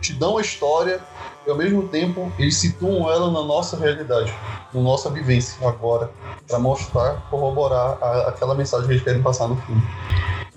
te 0.00 0.12
dão 0.12 0.36
a 0.36 0.40
história 0.40 1.00
e 1.48 1.50
ao 1.50 1.56
mesmo 1.56 1.88
tempo 1.88 2.30
eles 2.38 2.56
situam 2.56 3.10
ela 3.10 3.30
na 3.30 3.42
nossa 3.42 3.74
realidade, 3.78 4.30
na 4.72 4.80
nossa 4.82 5.08
vivência 5.08 5.66
agora, 5.66 6.10
para 6.46 6.58
mostrar, 6.58 7.14
corroborar 7.30 7.96
a- 8.02 8.28
aquela 8.28 8.54
mensagem 8.54 8.86
que 8.86 8.92
eles 8.92 9.02
querem 9.02 9.22
passar 9.22 9.48
no 9.48 9.56
filme. 9.62 9.82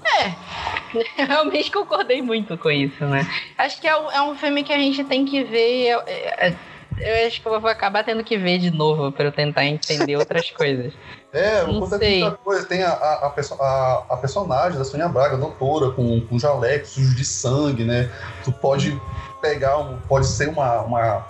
Eu 1.18 1.26
realmente 1.26 1.72
concordei 1.72 2.22
muito 2.22 2.58
com 2.58 2.70
isso, 2.70 3.06
né? 3.06 3.26
Acho 3.58 3.80
que 3.80 3.88
é 3.88 3.98
um, 3.98 4.12
é 4.12 4.22
um 4.24 4.36
filme 4.36 4.62
que 4.62 4.74
a 4.74 4.78
gente 4.78 5.02
tem 5.06 5.24
que 5.24 5.42
ver. 5.42 5.88
Eu, 5.88 6.02
é- 6.06 6.54
eu 7.00 7.26
acho 7.28 7.42
que 7.42 7.48
eu 7.48 7.62
vou 7.62 7.70
acabar 7.70 8.04
tendo 8.04 8.22
que 8.26 8.38
ver 8.38 8.58
de 8.60 8.70
novo 8.72 9.10
pra 9.14 9.24
eu 9.24 9.32
tentar 9.32 9.64
entender 9.66 10.18
outras 10.18 10.50
coisas. 10.52 10.92
É, 11.32 11.64
Não 11.64 11.88
sei. 11.88 12.20
muita 12.20 12.36
coisa. 12.36 12.68
Tem 12.68 12.84
a, 12.84 12.90
a, 12.92 13.34
a, 13.60 14.06
a- 14.10 14.18
personagem 14.18 14.78
da 14.78 14.84
Sônia 14.84 15.08
Braga, 15.08 15.38
doutora, 15.38 15.92
com, 15.92 16.20
com 16.28 16.38
jaleco 16.38 16.86
sujo 16.86 17.16
de 17.16 17.24
sangue, 17.24 17.86
né? 17.86 18.12
Tu 18.44 18.52
pode 18.52 19.00
pegar, 19.42 19.78
um, 19.78 19.98
pode 20.08 20.28
ser 20.28 20.50
uma, 20.50 20.82
uma, 20.82 21.26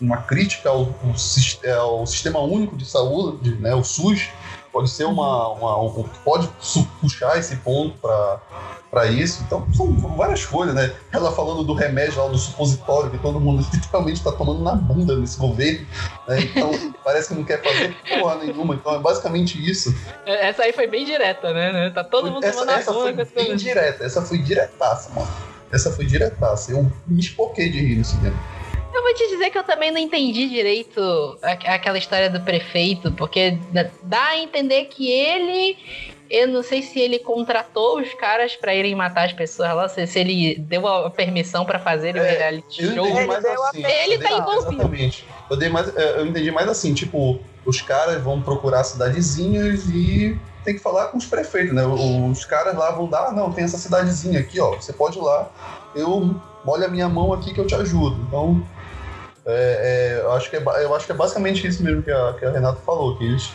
uma 0.00 0.16
crítica 0.18 0.68
ao, 0.68 0.80
ao 1.02 1.78
ao 1.78 2.06
sistema 2.06 2.40
único 2.40 2.76
de 2.76 2.84
saúde, 2.84 3.54
né? 3.56 3.74
O 3.74 3.82
SUS. 3.82 4.28
Pode 4.72 4.88
ser 4.88 5.04
uma. 5.04 5.48
uma 5.48 5.82
um- 5.82 6.04
pode 6.24 6.48
puxar 7.00 7.36
esse 7.38 7.56
ponto 7.56 7.98
para 7.98 8.38
para 8.90 9.06
isso. 9.06 9.42
Então, 9.46 9.66
são 9.72 9.92
várias 10.16 10.44
coisas, 10.44 10.74
né? 10.74 10.92
Ela 11.12 11.30
falando 11.30 11.62
do 11.62 11.72
remédio 11.74 12.20
lá, 12.20 12.28
do 12.28 12.36
supositório, 12.36 13.08
que 13.10 13.18
todo 13.18 13.38
mundo 13.40 13.64
literalmente 13.72 14.18
está 14.18 14.32
tomando 14.32 14.62
na 14.62 14.74
bunda 14.74 15.16
nesse 15.16 15.38
governo. 15.38 15.86
né? 16.26 16.40
Então, 16.40 16.70
parece 17.04 17.28
que 17.28 17.34
não 17.34 17.44
quer 17.44 17.62
fazer 17.62 17.96
porra 18.18 18.36
nenhuma. 18.36 18.74
Então, 18.74 18.94
é 18.94 18.98
basicamente 18.98 19.58
isso. 19.64 19.94
Essa 20.26 20.64
aí 20.64 20.72
foi 20.72 20.88
bem 20.88 21.04
direta, 21.04 21.52
né? 21.52 21.90
Tá 21.90 22.02
todo 22.02 22.30
mundo 22.30 22.44
essa 22.44 22.60
tomando 22.60 22.78
essa 22.78 22.92
bunda 22.92 23.04
foi 23.04 23.14
com 23.14 23.22
esse 23.22 23.34
bem 23.34 23.56
direta. 23.56 24.04
Essa 24.04 24.22
foi 24.22 24.38
diretaça, 24.38 25.10
mano. 25.14 25.28
Essa 25.72 25.90
foi 25.92 26.04
diretaça. 26.04 26.72
Eu 26.72 26.90
me 27.06 27.20
espoquei 27.20 27.70
de 27.70 27.78
rir 27.80 27.96
no 27.96 28.04
cinema. 28.04 28.36
Eu 28.92 29.02
vou 29.02 29.14
te 29.14 29.28
dizer 29.28 29.50
que 29.50 29.58
eu 29.58 29.62
também 29.64 29.90
não 29.92 29.98
entendi 29.98 30.48
direito 30.48 31.00
aquela 31.42 31.96
história 31.96 32.28
do 32.28 32.40
prefeito, 32.40 33.12
porque 33.12 33.56
dá- 33.72 33.88
a 34.30 34.38
entender 34.38 34.86
que 34.86 35.08
ele. 35.10 35.76
Eu 36.28 36.46
não 36.46 36.62
sei 36.62 36.80
se 36.82 36.98
ele 37.00 37.18
contratou 37.18 38.00
os 38.00 38.14
caras 38.14 38.54
pra 38.54 38.72
irem 38.72 38.94
matar 38.94 39.26
as 39.26 39.32
pessoas 39.32 39.74
lá, 39.74 39.88
se, 39.88 40.06
se 40.06 40.18
ele 40.20 40.54
deu 40.60 40.86
a 40.86 41.10
permissão 41.10 41.64
pra 41.64 41.80
fazer 41.80 42.14
o 42.14 42.18
É, 42.18 42.36
reality 42.38 42.84
Eu 42.84 42.94
show. 42.94 43.06
entendi 43.08 43.20
Ele 43.22 43.32
assim. 43.32 43.84
Ele 43.84 44.18
tá 44.18 44.30
envolvido. 44.32 44.72
Exatamente. 44.74 45.24
Eu, 45.50 45.56
dei 45.56 45.68
mais, 45.68 45.96
é, 45.96 46.20
eu 46.20 46.26
entendi 46.26 46.50
mais 46.52 46.68
assim, 46.68 46.94
tipo, 46.94 47.40
os 47.64 47.80
caras 47.80 48.22
vão 48.22 48.40
procurar 48.40 48.84
cidadezinhas 48.84 49.86
e 49.88 50.38
tem 50.64 50.74
que 50.74 50.80
falar 50.80 51.06
com 51.06 51.18
os 51.18 51.26
prefeitos, 51.26 51.74
né? 51.74 51.84
Os 51.84 52.44
caras 52.44 52.76
lá 52.76 52.90
vão 52.90 53.08
dar, 53.08 53.28
ah, 53.28 53.32
não, 53.32 53.52
tem 53.52 53.64
essa 53.64 53.78
cidadezinha 53.78 54.40
aqui, 54.40 54.60
ó. 54.60 54.72
Você 54.72 54.92
pode 54.92 55.18
ir 55.18 55.22
lá, 55.22 55.48
eu 55.94 56.34
molho 56.64 56.84
a 56.84 56.88
minha 56.88 57.08
mão 57.08 57.32
aqui 57.32 57.54
que 57.54 57.60
eu 57.60 57.66
te 57.66 57.74
ajudo. 57.74 58.20
Então, 58.26 58.62
é, 59.46 60.18
é, 60.18 60.20
eu, 60.22 60.32
acho 60.32 60.50
que 60.50 60.56
é, 60.56 60.62
eu 60.82 60.94
acho 60.94 61.06
que 61.06 61.12
é 61.12 61.14
basicamente 61.14 61.66
isso 61.66 61.82
mesmo 61.82 62.02
que 62.02 62.10
a, 62.10 62.34
que 62.38 62.44
a 62.44 62.50
Renata 62.50 62.80
falou, 62.84 63.16
que 63.16 63.24
eles, 63.24 63.50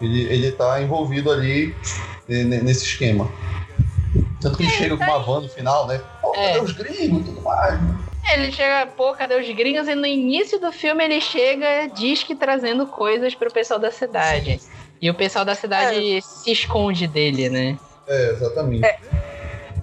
ele, 0.00 0.22
ele 0.22 0.52
tá 0.52 0.80
envolvido 0.80 1.30
ali 1.30 1.74
né, 2.28 2.60
nesse 2.62 2.84
esquema. 2.84 3.28
Tanto 4.40 4.56
que 4.56 4.62
ele 4.62 4.72
chega 4.72 4.96
com 4.96 5.04
uma 5.04 5.18
van 5.18 5.40
no 5.40 5.48
final, 5.48 5.86
né? 5.88 6.00
Pô, 6.22 6.32
É. 6.36 6.52
cadê 6.52 6.60
os 6.60 6.72
gringos 6.72 7.20
e 7.22 7.24
tudo 7.24 7.42
mais, 7.42 7.82
né? 7.82 7.98
Ele 8.32 8.52
chega, 8.52 8.86
pô, 8.86 9.12
cadê 9.14 9.34
os 9.34 9.48
gringos? 9.56 9.88
E 9.88 9.94
no 9.94 10.06
início 10.06 10.60
do 10.60 10.70
filme 10.70 11.02
ele 11.02 11.20
chega, 11.20 11.88
diz 11.94 12.22
que 12.22 12.34
trazendo 12.34 12.86
coisas 12.86 13.34
pro 13.34 13.50
pessoal 13.50 13.80
da 13.80 13.90
cidade. 13.90 14.60
E 15.00 15.08
o 15.10 15.14
pessoal 15.14 15.44
da 15.44 15.54
cidade 15.54 16.20
se 16.22 16.50
esconde 16.50 17.06
dele, 17.06 17.48
né? 17.48 17.78
É, 18.06 18.30
exatamente. 18.30 18.86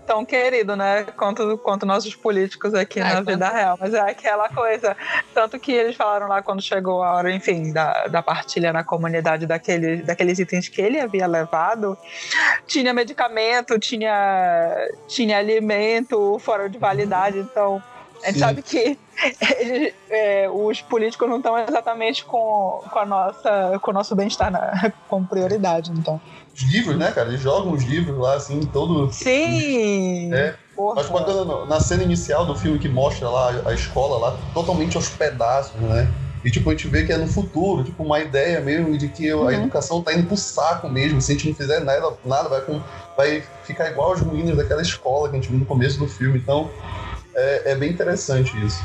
tão 0.06 0.24
querido, 0.24 0.76
né? 0.76 1.04
Quanto, 1.18 1.58
quanto 1.58 1.84
nossos 1.84 2.16
políticos 2.16 2.76
aqui 2.76 3.00
Ah, 3.00 3.06
na 3.06 3.12
quanto- 3.16 3.26
vida 3.28 3.50
real. 3.50 3.76
Mas 3.80 3.92
é 3.94 4.00
aquela 4.02 4.48
coisa. 4.50 4.96
Tanto 5.34 5.58
que 5.60 5.72
eles 5.72 5.96
falaram 5.96 6.28
lá 6.28 6.44
quando 6.44 6.62
chegou 6.62 7.02
a 7.02 7.14
hora, 7.16 7.32
enfim, 7.32 7.74
da, 7.74 8.06
da 8.08 8.22
partilha 8.22 8.72
na 8.72 8.84
comunidade 8.84 9.48
daquele, 9.48 10.04
daqueles 10.04 10.38
itens 10.38 10.70
que 10.70 10.80
ele 10.80 11.00
havia 11.00 11.26
levado. 11.26 11.98
Tinha 12.68 12.94
medicamento, 12.94 13.80
tinha, 13.80 14.76
tinha 15.08 15.40
alimento 15.40 16.38
fora 16.40 16.70
de 16.70 16.78
validade. 16.78 17.40
Então, 17.40 17.82
a 18.22 18.28
gente 18.28 18.34
Sim. 18.36 18.40
sabe 18.40 18.62
que 18.62 19.00
eles, 19.60 19.94
é, 20.10 20.50
os 20.50 20.82
políticos 20.82 21.28
não 21.30 21.38
estão 21.38 21.58
exatamente 21.58 22.26
com, 22.26 22.82
com, 22.92 23.00
a 23.00 23.06
nossa, 23.06 23.80
com 23.82 23.92
o 23.92 23.94
nosso 23.94 24.16
bem-estar 24.16 24.52
na- 24.52 24.92
como 25.08 25.26
prioridade. 25.28 25.92
Então. 25.92 26.20
Os 26.54 26.62
livros, 26.64 26.98
né, 26.98 27.12
cara? 27.12 27.30
Eles 27.30 27.42
jogam 27.42 27.74
os 27.74 27.84
livros 27.84 28.18
lá, 28.18 28.36
assim, 28.36 28.60
todo. 28.66 29.12
Sim! 29.12 30.34
É. 30.34 30.56
Porra. 30.76 31.02
Acho 31.02 31.14
bacana 31.14 31.66
na 31.66 31.80
cena 31.80 32.04
inicial 32.04 32.46
do 32.46 32.56
filme 32.56 32.78
que 32.80 32.90
mostra 32.90 33.30
lá 33.30 33.62
a 33.66 33.74
escola 33.74 34.18
lá, 34.18 34.38
totalmente 34.54 34.98
aos 34.98 35.08
pedaços, 35.10 35.80
né? 35.80 36.08
E 36.44 36.52
tipo, 36.52 36.70
a 36.70 36.74
gente 36.74 36.88
vê 36.88 37.04
que 37.06 37.12
é 37.12 37.18
no 37.18 37.28
futuro, 37.28 37.84
tipo, 37.84 38.04
uma 38.04 38.20
ideia 38.20 38.60
mesmo 38.60 38.96
de 38.98 39.08
que 39.10 39.32
a 39.32 39.36
Uhum. 39.38 39.50
educação 39.52 40.02
tá 40.04 40.14
indo 40.14 40.28
pro 40.28 40.38
saco 40.38 40.88
mesmo. 40.90 41.20
Se 41.22 41.32
a 41.32 41.36
gente 41.36 41.48
não 41.50 41.56
fizer 41.56 41.80
nada, 41.80 42.14
nada 42.24 42.50
vai, 42.50 42.62
com- 42.62 42.82
vai 43.18 43.42
ficar 43.64 43.90
igual 43.90 44.10
aos 44.12 44.22
ruínas 44.22 44.56
daquela 44.56 44.82
escola 44.82 45.30
que 45.30 45.36
a 45.38 45.40
gente 45.40 45.50
viu 45.50 45.58
no 45.60 45.66
começo 45.66 45.98
do 45.98 46.08
filme. 46.08 46.38
Então, 46.38 46.70
é, 47.36 47.72
é 47.72 47.76
bem 47.76 47.92
interessante 47.92 48.58
isso. 48.66 48.84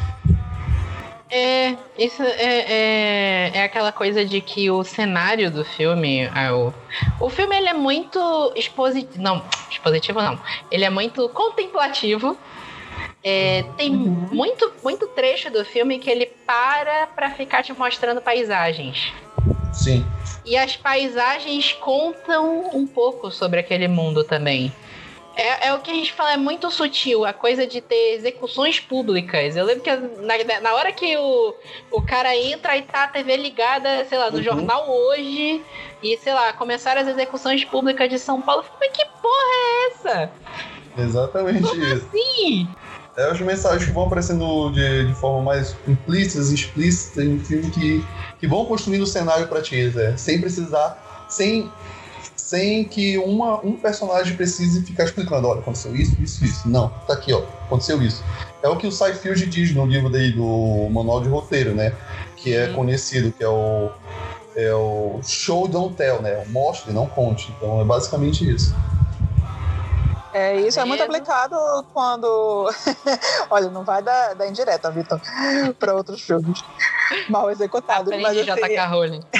É, 1.32 1.76
isso 1.96 2.22
é, 2.22 2.64
é, 2.68 3.50
é 3.54 3.62
aquela 3.62 3.92
coisa 3.92 4.24
de 4.24 4.40
que 4.40 4.68
o 4.68 4.82
cenário 4.82 5.48
do 5.50 5.64
filme. 5.64 6.22
é, 6.22 6.52
o, 6.52 6.74
o 7.20 7.30
filme 7.30 7.56
ele 7.56 7.68
é 7.68 7.74
muito 7.74 8.52
expositivo. 8.56 9.22
Não, 9.22 9.44
expositivo 9.70 10.20
não. 10.20 10.40
Ele 10.70 10.84
é 10.84 10.90
muito 10.90 11.28
contemplativo. 11.28 12.36
É, 13.22 13.64
tem 13.76 13.90
muito, 13.92 14.72
muito 14.82 15.06
trecho 15.08 15.50
do 15.50 15.64
filme 15.64 15.98
que 15.98 16.10
ele 16.10 16.26
para 16.46 17.06
pra 17.08 17.30
ficar 17.30 17.62
te 17.62 17.72
mostrando 17.72 18.20
paisagens. 18.20 19.12
Sim. 19.72 20.04
E 20.44 20.56
as 20.56 20.76
paisagens 20.76 21.72
contam 21.74 22.70
um 22.74 22.86
pouco 22.86 23.30
sobre 23.30 23.60
aquele 23.60 23.86
mundo 23.86 24.24
também. 24.24 24.72
É, 25.42 25.68
é 25.68 25.74
o 25.74 25.80
que 25.80 25.90
a 25.90 25.94
gente 25.94 26.12
fala, 26.12 26.34
é 26.34 26.36
muito 26.36 26.70
sutil, 26.70 27.24
a 27.24 27.32
coisa 27.32 27.66
de 27.66 27.80
ter 27.80 28.14
execuções 28.14 28.78
públicas. 28.78 29.56
Eu 29.56 29.64
lembro 29.64 29.82
que 29.82 29.90
na, 29.96 30.60
na 30.60 30.74
hora 30.74 30.92
que 30.92 31.16
o, 31.16 31.58
o 31.90 32.02
cara 32.02 32.36
entra 32.36 32.76
e 32.76 32.82
tá 32.82 33.04
a 33.04 33.08
TV 33.08 33.36
ligada, 33.38 34.04
sei 34.04 34.18
lá, 34.18 34.30
no 34.30 34.36
Uhum. 34.38 34.42
jornal 34.42 34.84
hoje, 34.90 35.64
e 36.02 36.16
sei 36.18 36.34
lá, 36.34 36.52
começaram 36.52 37.00
as 37.00 37.08
execuções 37.08 37.64
públicas 37.64 38.10
de 38.10 38.18
São 38.18 38.42
Paulo, 38.42 38.64
mas 38.78 38.90
que 38.92 39.02
porra 39.22 39.54
é 39.56 39.86
essa? 39.88 40.40
Exatamente 40.96 41.76
isso. 41.76 42.10
Sim! 42.10 42.74
É 43.16 43.24
as 43.24 43.40
mensagens 43.40 43.84
que 43.86 43.92
vão 43.92 44.04
aparecendo 44.04 44.70
de, 44.70 45.08
de 45.08 45.14
forma 45.14 45.42
mais 45.42 45.80
implícitas 45.86 46.50
e 46.50 46.54
explícita 46.54 47.24
em 47.24 47.42
filme 47.44 47.70
que, 47.70 48.08
que 48.38 48.46
vão 48.46 48.64
construindo 48.66 49.02
o 49.02 49.06
cenário 49.06 49.48
pra 49.48 49.60
ti, 49.62 49.90
Zé. 49.90 50.16
Sem 50.16 50.40
precisar, 50.40 50.96
sem, 51.26 51.76
sem 52.50 52.82
que 52.82 53.16
uma, 53.16 53.64
um 53.64 53.74
personagem 53.74 54.36
precise 54.36 54.84
ficar 54.84 55.04
explicando, 55.04 55.46
olha, 55.46 55.60
aconteceu 55.60 55.94
isso, 55.94 56.20
isso, 56.20 56.44
isso. 56.44 56.68
Não, 56.68 56.88
tá 57.06 57.14
aqui, 57.14 57.32
ó, 57.32 57.40
aconteceu 57.66 58.02
isso. 58.02 58.24
É 58.60 58.68
o 58.68 58.76
que 58.76 58.88
o 58.88 58.92
Seinfeld 58.92 59.46
diz 59.46 59.72
no 59.72 59.86
livro 59.86 60.10
dele, 60.10 60.32
do 60.32 60.88
Manual 60.90 61.20
de 61.20 61.28
Roteiro, 61.28 61.76
né? 61.76 61.94
Que 62.36 62.56
é 62.56 62.66
Sim. 62.66 62.74
conhecido, 62.74 63.30
que 63.30 63.44
é 63.44 63.48
o, 63.48 63.88
é 64.56 64.74
o 64.74 65.20
show 65.22 65.68
don't 65.68 65.94
tell, 65.94 66.20
né? 66.20 66.42
O 66.44 66.50
mostre, 66.50 66.92
não 66.92 67.06
conte. 67.06 67.54
Então 67.56 67.80
é 67.80 67.84
basicamente 67.84 68.50
isso. 68.50 68.74
É, 70.32 70.56
isso 70.56 70.80
é 70.80 70.84
muito 70.84 71.04
aplicado 71.04 71.54
quando. 71.94 72.68
Olha, 73.48 73.70
não 73.70 73.84
vai 73.84 74.02
dar, 74.02 74.34
dar 74.34 74.48
indireta, 74.48 74.90
Vitor, 74.90 75.20
para 75.78 75.94
outros 75.94 76.20
filmes 76.20 76.58
mal 77.28 77.48
executados. 77.48 78.12
Mas 78.20 78.36
Aprende 78.36 78.50
assim, 78.50 78.60
JK 78.60 78.86
Rowling. 78.86 79.22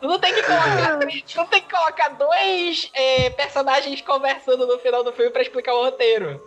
Tu 0.00 0.06
não 0.06 0.18
tem 0.18 0.32
que 0.32 0.42
colocar, 0.42 0.98
tu 0.98 1.36
não 1.36 1.46
tem 1.46 1.60
que 1.60 1.70
colocar 1.74 2.08
dois 2.10 2.90
é, 2.94 3.30
personagens 3.30 4.00
conversando 4.02 4.66
no 4.66 4.78
final 4.78 5.02
do 5.02 5.12
filme 5.12 5.30
pra 5.30 5.42
explicar 5.42 5.74
o 5.74 5.84
roteiro. 5.84 6.40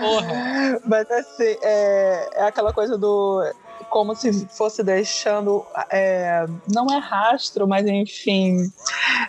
Porra. 0.00 0.80
Mas 0.84 1.10
assim, 1.10 1.56
é, 1.62 2.28
é 2.34 2.42
aquela 2.42 2.72
coisa 2.72 2.96
do. 2.98 3.42
Como 3.88 4.14
se 4.14 4.46
fosse 4.48 4.82
deixando. 4.82 5.64
é, 5.90 6.44
não 6.70 6.86
é 6.94 6.98
rastro, 6.98 7.66
mas 7.66 7.86
enfim. 7.86 8.70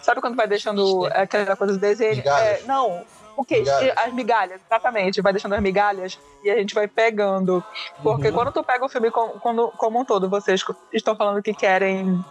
Sabe 0.01 0.19
quando 0.19 0.35
vai 0.35 0.47
deixando 0.47 1.05
aquela 1.13 1.55
coisa 1.55 1.73
do 1.73 1.79
desenho? 1.79 2.21
É, 2.27 2.61
não. 2.65 3.05
O 3.37 3.45
quê? 3.45 3.59
Migalhas. 3.59 3.93
As 3.97 4.13
migalhas, 4.13 4.61
exatamente. 4.69 5.21
Vai 5.21 5.31
deixando 5.31 5.55
as 5.55 5.61
migalhas 5.61 6.19
e 6.43 6.49
a 6.51 6.55
gente 6.57 6.75
vai 6.75 6.89
pegando. 6.89 7.63
Porque 8.03 8.27
Uhum. 8.27 8.33
quando 8.33 8.51
tu 8.51 8.61
pega 8.61 8.83
o 8.83 8.89
filme 8.89 9.09
como 9.11 9.71
um 9.99 10.03
todo, 10.03 10.27
vocês 10.29 10.61
estão 10.91 11.15
falando 11.15 11.41
que 11.41 11.53
querem 11.53 12.21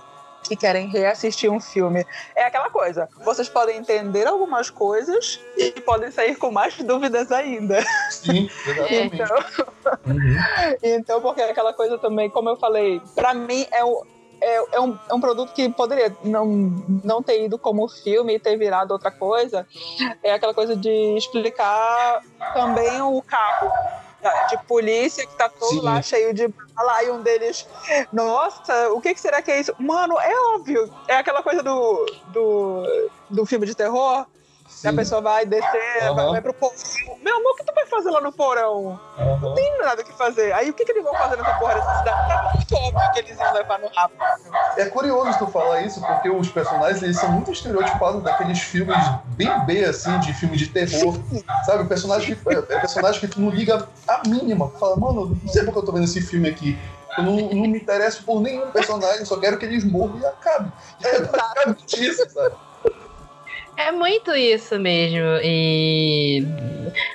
que 0.43 0.57
querem 0.57 0.89
reassistir 0.89 1.51
um 1.51 1.61
filme. 1.61 2.07
É 2.35 2.45
aquela 2.45 2.71
coisa. 2.71 3.09
Vocês 3.25 3.49
podem 3.49 3.77
entender 3.77 4.27
algumas 4.27 4.71
coisas 4.71 5.41
e 5.57 5.73
podem 5.83 6.11
sair 6.11 6.37
com 6.37 6.51
mais 6.51 6.77
dúvidas 6.79 7.31
ainda. 7.31 7.81
Sim, 8.11 8.49
exatamente. 8.67 9.15
Então, 9.17 9.37
Uhum. 10.07 10.37
então, 10.83 11.21
porque 11.21 11.41
é 11.41 11.51
aquela 11.51 11.73
coisa 11.73 11.99
também, 11.99 12.29
como 12.31 12.49
eu 12.49 12.57
falei, 12.57 13.01
pra 13.15 13.33
mim 13.35 13.67
é, 13.71 13.85
o, 13.85 14.05
é, 14.41 14.77
é 14.77 14.81
um, 14.81 14.99
é 15.11 15.15
um 15.15 15.21
produto 15.21 15.53
que 15.53 15.69
poderia 15.71 16.15
não, 16.23 16.47
não 17.05 17.23
ter 17.23 17.45
ido 17.45 17.59
como 17.59 17.89
filme 17.89 18.35
e 18.35 18.39
ter 18.39 18.57
virado 18.57 18.93
outra 18.93 19.11
coisa. 19.11 19.67
É 20.23 20.33
aquela 20.33 20.55
coisa 20.55 20.77
de 20.77 21.17
explicar 21.17 22.21
também 22.55 23.01
o 23.03 23.21
carro 23.23 23.71
de 24.49 24.59
polícia 24.65 25.27
que 25.27 25.35
tá 25.37 25.49
todo 25.49 25.71
Sim. 25.71 25.81
lá 25.81 26.01
cheio 26.03 26.33
de 26.33 26.49
bala 26.49 27.03
e 27.05 27.11
um 27.11 27.23
deles, 27.23 27.67
nossa, 28.13 28.91
o 28.91 29.01
que, 29.01 29.15
que 29.15 29.21
será 29.21 29.43
que 29.43 29.51
é 29.51 29.61
isso? 29.61 29.75
Mano, 29.79 30.19
é 30.19 30.55
óbvio, 30.55 30.93
é 31.07 31.17
aquela 31.17 31.43
coisa 31.43 31.63
do, 31.63 32.07
do, 32.29 33.11
do 33.31 33.47
filme 33.47 33.67
de 33.67 33.75
terror. 33.75 34.27
Que 34.81 34.87
A 34.87 34.91
Sim. 34.91 34.97
pessoa 34.97 35.21
vai 35.21 35.45
descer, 35.45 35.99
vai, 36.01 36.09
Aham. 36.09 36.31
vai 36.33 36.43
pro 36.43 36.55
porão. 36.55 36.75
Meu 37.23 37.37
amor, 37.37 37.51
o 37.51 37.57
que 37.57 37.65
tu 37.65 37.75
vai 37.75 37.87
fazer 37.87 38.11
lá 38.11 38.21
no 38.21 38.33
porão? 38.33 38.99
Aham. 39.19 39.55
tem 39.55 39.79
nada 39.79 40.03
o 40.03 40.05
que 40.05 40.13
fazer. 40.13 40.53
Aí 40.53 40.71
o 40.71 40.75
que, 40.75 40.85
que 40.85 40.93
eles 40.93 41.03
vão 41.03 41.15
fazer 41.15 41.37
nessa 41.37 41.55
porra 41.55 41.75
dessa 41.75 41.99
cidade? 41.99 42.29
Tá 42.29 42.55
muito 42.55 42.75
óbvio 42.77 43.13
que 43.13 43.19
eles 43.19 43.41
iam 43.41 43.53
levar 43.53 43.79
no 43.81 43.89
rabo. 43.89 44.15
É 44.77 44.87
curioso 44.87 45.37
tu 45.39 45.47
falar 45.49 45.81
isso, 45.81 46.01
porque 46.07 46.31
os 46.31 46.49
personagens 46.49 47.03
eles 47.03 47.17
são 47.17 47.31
muito 47.31 47.51
estereotipados 47.51 48.23
daqueles 48.23 48.61
filmes 48.61 48.97
bem 49.37 49.59
B, 49.61 49.85
assim, 49.85 50.17
de 50.21 50.33
filme 50.33 50.57
de 50.57 50.69
terror. 50.69 51.19
Sabe? 51.65 51.83
O 51.83 51.89
personagem 51.89 52.37
que, 52.37 52.49
é, 52.49 52.59
é 52.59 52.79
personagem 52.79 53.21
que 53.21 53.29
tu 53.29 53.41
não 53.41 53.51
liga 53.51 53.89
a 54.07 54.29
mínima. 54.29 54.71
Fala, 54.79 54.97
mano, 54.97 55.37
não 55.43 55.49
sei 55.49 55.65
porque 55.65 55.79
eu 55.79 55.85
tô 55.85 55.93
vendo 55.93 56.05
esse 56.05 56.21
filme 56.21 56.49
aqui. 56.49 56.79
Eu 57.17 57.25
não, 57.25 57.33
não 57.37 57.63
me 57.63 57.79
interesso 57.81 58.23
por 58.23 58.41
nenhum 58.41 58.71
personagem, 58.71 59.25
só 59.25 59.37
quero 59.41 59.59
que 59.59 59.65
eles 59.67 59.83
morram 59.83 60.21
e 60.21 60.25
acabe. 60.27 60.71
É 61.03 61.21
basicamente 61.21 62.07
isso, 62.07 62.31
sabe? 62.31 62.55
É 63.79 63.93
muito 63.93 64.35
isso 64.35 64.77
mesmo. 64.79 65.19
E 65.43 66.43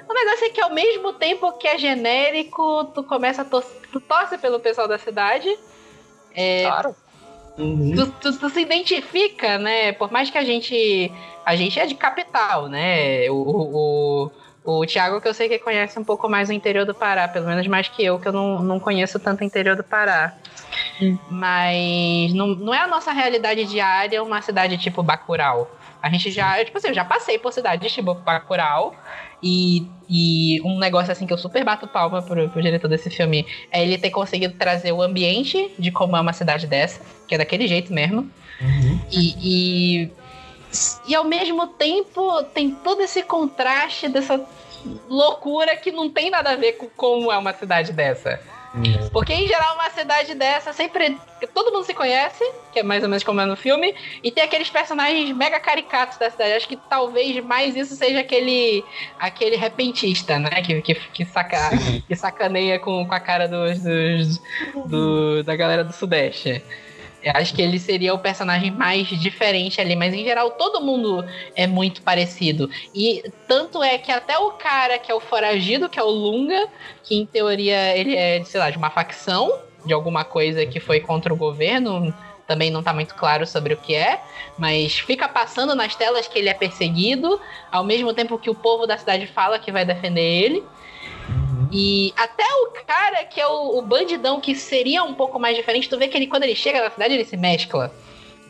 o 0.08 0.14
negócio 0.14 0.46
é 0.46 0.50
que 0.50 0.62
ao 0.62 0.74
mesmo 0.74 1.12
tempo 1.12 1.52
que 1.58 1.68
é 1.68 1.78
genérico, 1.78 2.86
tu 2.96 3.04
começa 3.04 3.42
a 3.42 3.46
tor 3.46 3.64
tu 3.92 4.00
torce 4.00 4.38
pelo 4.38 4.62
pessoal 4.62 4.88
da 4.88 4.98
cidade. 4.98 5.50
É, 6.34 6.64
Claro. 6.66 6.96
tu, 7.58 8.08
tu- 8.22 8.40
tu 8.40 8.50
se 8.50 8.62
identifica, 8.62 9.58
né? 9.58 9.92
Por 9.92 10.10
mais 10.10 10.30
que 10.30 10.38
a 10.38 10.44
gente. 10.44 11.12
A 11.46 11.54
gente 11.58 11.78
é 11.78 11.86
de 11.86 11.96
capital, 11.96 12.70
né? 12.70 13.30
O, 13.30 13.34
o, 13.36 14.32
o, 14.64 14.80
o 14.80 14.86
Thiago, 14.86 15.20
que 15.20 15.28
eu 15.28 15.34
sei 15.34 15.50
que 15.50 15.60
conhece 15.60 16.00
um 16.00 16.04
pouco 16.06 16.30
mais 16.30 16.48
o 16.48 16.54
interior 16.54 16.86
do 16.86 16.96
Pará, 16.96 17.28
pelo 17.28 17.46
menos 17.46 17.68
mais 17.68 17.90
que 17.90 18.06
eu, 18.06 18.18
que 18.18 18.30
eu 18.30 18.32
não, 18.32 18.60
não 18.64 18.80
conheço 18.80 19.20
tanto 19.20 19.42
o 19.42 19.44
interior 19.44 19.76
do 19.76 19.84
Pará. 19.84 20.34
Hum. 21.02 21.18
Mas 21.30 22.34
não, 22.34 22.48
não 22.48 22.74
é 22.74 22.80
a 22.80 22.88
nossa 22.88 23.12
realidade 23.12 23.66
diária 23.66 24.24
uma 24.24 24.42
cidade 24.42 24.78
tipo 24.78 25.04
Bacurau. 25.04 25.70
A 26.04 26.10
gente 26.10 26.30
já, 26.32 26.60
eu, 26.60 26.66
tipo 26.66 26.78
assim, 26.78 26.90
eu 26.90 26.94
já 26.94 27.06
passei 27.06 27.40
por 27.40 27.54
cidades 27.54 27.90
tipo 27.90 28.14
Bacurau. 28.14 28.94
E, 29.42 29.88
e 30.10 30.62
um 30.66 30.78
negócio 30.78 31.12
assim 31.12 31.26
que 31.26 31.32
eu 31.32 31.38
super 31.38 31.64
bato 31.64 31.88
palma 31.88 32.22
pro, 32.22 32.50
pro 32.50 32.62
diretor 32.62 32.90
desse 32.90 33.10
filme 33.10 33.46
é 33.72 33.82
ele 33.82 33.98
ter 33.98 34.10
conseguido 34.10 34.54
trazer 34.56 34.92
o 34.92 35.02
ambiente 35.02 35.72
de 35.80 35.92
como 35.92 36.18
é 36.18 36.20
uma 36.20 36.34
cidade 36.34 36.68
dessa, 36.68 37.02
que 37.26 37.36
é 37.36 37.38
daquele 37.38 37.68
jeito 37.70 37.94
mesmo. 37.94 38.30
E, 39.10 39.36
e, 39.42 40.12
e 41.08 41.16
ao 41.16 41.24
mesmo 41.24 41.68
tempo 41.68 42.44
tem 42.54 42.72
todo 42.72 43.02
esse 43.02 43.24
contraste 43.24 44.10
dessa 44.10 44.46
loucura 45.08 45.78
que 45.78 45.90
não 45.90 46.10
tem 46.10 46.30
nada 46.30 46.52
a 46.52 46.56
ver 46.58 46.74
com 46.74 46.88
como 46.90 47.32
é 47.32 47.38
uma 47.38 47.54
cidade 47.54 47.94
dessa. 47.94 48.42
Porque 49.12 49.34
em 49.34 49.48
geral 49.48 49.76
uma 49.76 49.90
cidade 49.92 50.34
dessa 50.34 50.74
sempre 50.74 51.16
todo 51.54 51.72
mundo 51.72 51.84
se 51.86 51.94
conhece, 51.94 52.44
que 52.72 52.80
é 52.80 52.84
mais 52.84 53.04
ou 53.04 53.10
menos 53.10 53.24
como 53.24 53.40
é 53.40 53.46
no 53.46 53.56
filme, 53.56 53.94
e 54.24 54.32
tem 54.32 54.44
aqueles 54.44 54.70
personagens 54.70 55.36
mega 55.36 55.60
caricatos 55.60 56.18
da 56.18 56.30
cidade. 56.32 56.54
Acho 56.54 56.68
que 56.68 56.78
talvez 56.90 57.44
mais 57.44 57.76
isso 57.76 57.96
seja 57.96 58.22
aquele 58.22 58.84
aquele 59.20 59.56
repentista, 59.56 60.40
né, 60.40 60.50
que 60.64 60.82
que, 60.82 60.96
que, 60.96 61.26
saca, 61.26 61.70
que 62.08 62.16
sacaneia 62.16 62.80
com, 62.80 63.06
com 63.06 63.14
a 63.14 63.20
cara 63.20 63.48
dos, 63.48 63.80
dos- 63.84 64.42
do- 64.88 65.44
da 65.44 65.56
galera 65.56 65.84
do 65.84 65.94
sudeste. 65.94 66.64
Eu 67.24 67.32
acho 67.36 67.54
que 67.54 67.62
ele 67.62 67.80
seria 67.80 68.14
o 68.14 68.20
personagem 68.20 68.70
mais 68.70 69.08
diferente 69.08 69.80
ali, 69.80 69.96
mas 69.96 70.14
em 70.14 70.24
geral 70.24 70.52
todo 70.52 70.82
mundo 70.82 71.26
é 71.56 71.66
muito 71.66 72.02
parecido. 72.02 72.70
E 72.94 73.24
tanto 73.48 73.82
é 73.82 73.98
que 73.98 74.12
até 74.12 74.38
o 74.38 74.52
cara 74.52 75.00
que 75.00 75.12
é 75.12 75.16
o 75.16 75.20
foragido, 75.20 75.88
que 75.88 76.00
é 76.00 76.04
o 76.04 76.10
Lunga, 76.10 76.68
que 77.04 77.16
em 77.16 77.26
teoria 77.26 77.98
ele 77.98 78.16
é, 78.16 78.44
sei 78.44 78.60
lá, 78.60 78.70
de 78.70 78.78
uma 78.78 78.90
facção, 78.90 79.58
de 79.86 79.94
alguma 79.94 80.24
coisa 80.24 80.66
que 80.66 80.80
foi 80.80 81.00
contra 81.00 81.34
o 81.34 81.38
governo, 81.38 82.14
também 82.48 82.70
não 82.70 82.84
tá 82.84 82.94
muito 82.94 83.16
claro 83.16 83.48
sobre 83.48 83.74
o 83.74 83.78
que 83.78 83.96
é, 83.96 84.22
mas 84.58 85.00
fica 85.00 85.28
passando 85.28 85.74
nas 85.76 85.96
telas 85.96 86.28
que 86.28 86.38
ele 86.38 86.50
é 86.50 86.54
perseguido, 86.54 87.40
ao 87.72 87.84
mesmo 87.84 88.14
tempo 88.14 88.38
que 88.38 88.50
o 88.50 88.56
povo 88.56 88.86
da 88.86 88.98
cidade 88.98 89.26
fala 89.28 89.60
que 89.60 89.72
vai 89.72 89.86
defender 89.86 90.22
ele. 90.22 90.64
E 91.74 92.14
até 92.16 92.44
o 92.44 92.86
cara 92.86 93.24
que 93.24 93.42
é 93.42 93.48
o, 93.48 93.80
o 93.80 93.82
bandidão, 93.82 94.40
que 94.40 94.54
seria 94.54 95.04
um 95.04 95.14
pouco 95.16 95.40
mais 95.40 95.58
diferente, 95.58 95.90
tu 95.90 95.98
vê 95.98 96.08
que 96.08 96.16
ele, 96.16 96.28
quando 96.28 96.44
ele 96.44 96.56
chega 96.56 96.84
na 96.84 96.92
cidade, 96.92 97.16
ele 97.16 97.26
se 97.26 97.36
mescla. 97.36 97.92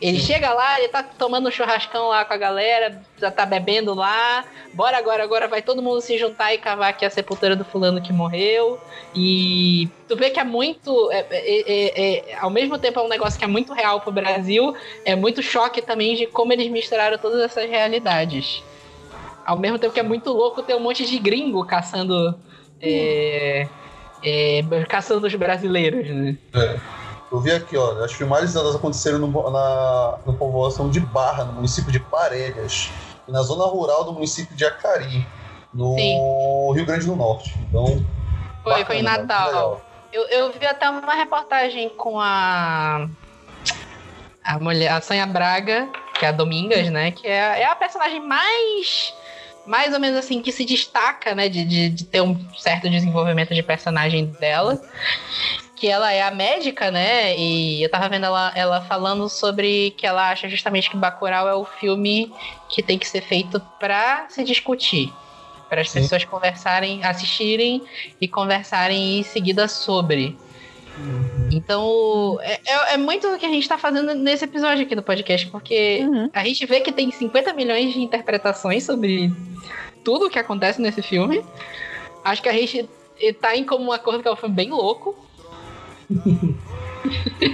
Ele 0.01 0.19
chega 0.19 0.53
lá, 0.53 0.77
ele 0.79 0.89
tá 0.89 1.01
tomando 1.01 1.47
um 1.47 1.51
churrascão 1.51 2.09
lá 2.09 2.25
com 2.25 2.33
a 2.33 2.37
galera, 2.37 3.01
já 3.17 3.31
tá 3.31 3.45
bebendo 3.45 3.93
lá. 3.93 4.43
Bora 4.73 4.97
agora, 4.97 5.23
agora 5.23 5.47
vai 5.47 5.61
todo 5.61 5.81
mundo 5.81 6.01
se 6.01 6.17
juntar 6.17 6.53
e 6.53 6.57
cavar 6.57 6.89
aqui 6.89 7.05
a 7.05 7.09
sepultura 7.09 7.55
do 7.55 7.63
fulano 7.63 8.01
que 8.01 8.11
morreu. 8.11 8.77
E 9.15 9.87
tu 10.05 10.17
vê 10.17 10.29
que 10.29 10.41
é 10.41 10.43
muito. 10.43 11.09
é- 11.09 11.25
é- 11.31 11.71
é- 11.71 12.31
é- 12.33 12.37
ao 12.37 12.49
mesmo 12.49 12.77
tempo 12.77 12.99
é 12.99 13.03
um 13.03 13.07
negócio 13.07 13.39
que 13.39 13.45
é 13.45 13.47
muito 13.47 13.71
real 13.71 14.01
pro 14.01 14.11
Brasil, 14.11 14.75
é 15.05 15.15
muito 15.15 15.41
choque 15.41 15.81
também 15.81 16.15
de 16.15 16.27
como 16.27 16.51
eles 16.51 16.69
misturaram 16.69 17.17
todas 17.17 17.39
essas 17.39 17.69
realidades. 17.69 18.61
Ao 19.45 19.57
mesmo 19.57 19.79
tempo 19.79 19.93
que 19.93 19.99
é 20.01 20.03
muito 20.03 20.33
louco 20.33 20.61
ter 20.63 20.75
um 20.75 20.81
monte 20.81 21.05
de 21.05 21.17
gringo 21.17 21.65
caçando 21.65 22.37
é, 22.83 23.67
é, 24.23 24.85
caçando 24.87 25.25
os 25.25 25.35
brasileiros, 25.35 26.07
né? 26.09 26.37
É. 26.53 26.79
Eu 27.31 27.39
vi 27.39 27.51
aqui, 27.51 27.75
ó, 27.75 28.03
as 28.03 28.13
filmagens 28.13 28.55
elas 28.55 28.75
aconteceram 28.75 29.17
no, 29.17 29.49
na, 29.49 30.19
no 30.23 30.33
povoação 30.33 30.89
de 30.89 30.99
Barra, 30.99 31.45
no 31.45 31.53
município 31.53 31.91
de 31.91 31.99
Parelhas, 31.99 32.91
e 33.27 33.31
na 33.31 33.41
zona 33.41 33.65
rural 33.65 34.03
do 34.03 34.13
município 34.13 34.55
de 34.55 34.63
Acari, 34.63 35.25
no 35.73 35.95
Sim. 35.95 36.75
Rio 36.75 36.85
Grande 36.85 37.07
do 37.07 37.15
Norte. 37.15 37.55
Então, 37.67 37.85
Foi, 38.61 38.73
bacana, 38.73 38.85
foi 38.85 38.97
em 38.97 39.03
muito 39.03 39.17
Natal. 39.17 39.81
Eu, 40.11 40.27
eu 40.27 40.51
vi 40.51 40.67
até 40.67 40.87
uma 40.87 41.15
reportagem 41.15 41.89
com 41.89 42.19
a. 42.19 43.07
A 44.43 44.59
mulher, 44.59 44.91
a 44.91 45.01
Sonha 45.01 45.25
Braga, 45.25 45.89
que 46.19 46.25
é 46.25 46.27
a 46.29 46.31
Domingas, 46.31 46.89
né? 46.91 47.09
Que 47.11 47.27
é, 47.27 47.61
é 47.61 47.65
a 47.65 47.75
personagem 47.75 48.19
mais. 48.19 49.11
Mais 49.65 49.93
ou 49.93 49.99
menos 49.99 50.17
assim, 50.19 50.41
que 50.41 50.51
se 50.51 50.65
destaca, 50.65 51.33
né? 51.33 51.47
De, 51.47 51.63
de, 51.63 51.89
de 51.89 52.05
ter 52.05 52.21
um 52.21 52.37
certo 52.57 52.89
desenvolvimento 52.89 53.53
de 53.53 53.63
personagem 53.63 54.25
dela. 54.39 54.81
Que 55.75 55.87
ela 55.87 56.11
é 56.11 56.21
a 56.21 56.31
médica, 56.31 56.91
né? 56.91 57.37
E 57.37 57.83
eu 57.83 57.89
tava 57.89 58.09
vendo 58.09 58.25
ela, 58.25 58.51
ela 58.55 58.81
falando 58.81 59.27
sobre 59.29 59.91
que 59.91 60.05
ela 60.05 60.29
acha 60.29 60.47
justamente 60.49 60.89
que 60.89 60.97
Bacurau 60.97 61.47
é 61.47 61.55
o 61.55 61.65
filme 61.65 62.31
que 62.69 62.83
tem 62.83 62.97
que 62.97 63.07
ser 63.07 63.21
feito 63.21 63.61
pra 63.79 64.25
se 64.29 64.43
discutir. 64.43 65.11
Para 65.69 65.81
as 65.81 65.89
pessoas 65.89 66.23
conversarem, 66.23 67.03
assistirem 67.03 67.81
e 68.21 68.27
conversarem 68.27 69.19
em 69.19 69.23
seguida 69.23 69.67
sobre. 69.67 70.37
Então, 71.51 72.37
é, 72.41 72.59
é- 72.65 72.93
é 72.93 72.97
muito 72.97 73.27
o 73.27 73.37
que 73.37 73.45
a 73.45 73.49
gente 73.49 73.67
tá 73.67 73.77
fazendo 73.77 74.13
nesse 74.15 74.45
episódio 74.45 74.83
aqui 74.85 74.95
do 74.95 75.03
podcast, 75.03 75.47
porque 75.47 75.99
Uhum. 76.03 76.29
a 76.33 76.43
gente 76.45 76.65
vê 76.65 76.81
que 76.81 76.91
tem 76.91 77.11
50 77.11 77.53
milhões 77.53 77.93
de 77.93 78.01
interpretações 78.01 78.83
sobre 78.83 79.31
tudo 80.03 80.27
o 80.27 80.29
que 80.29 80.37
acontece 80.39 80.81
nesse 80.81 81.01
filme. 81.01 81.43
Acho 82.23 82.41
que 82.41 82.49
a 82.49 82.53
gente 82.53 82.87
tá 83.41 83.55
em 83.55 83.63
comum 83.65 83.91
acordo 83.91 84.21
que 84.21 84.27
é 84.27 84.31
um 84.31 84.35
filme 84.35 84.55
bem 84.55 84.69
louco. 84.69 85.15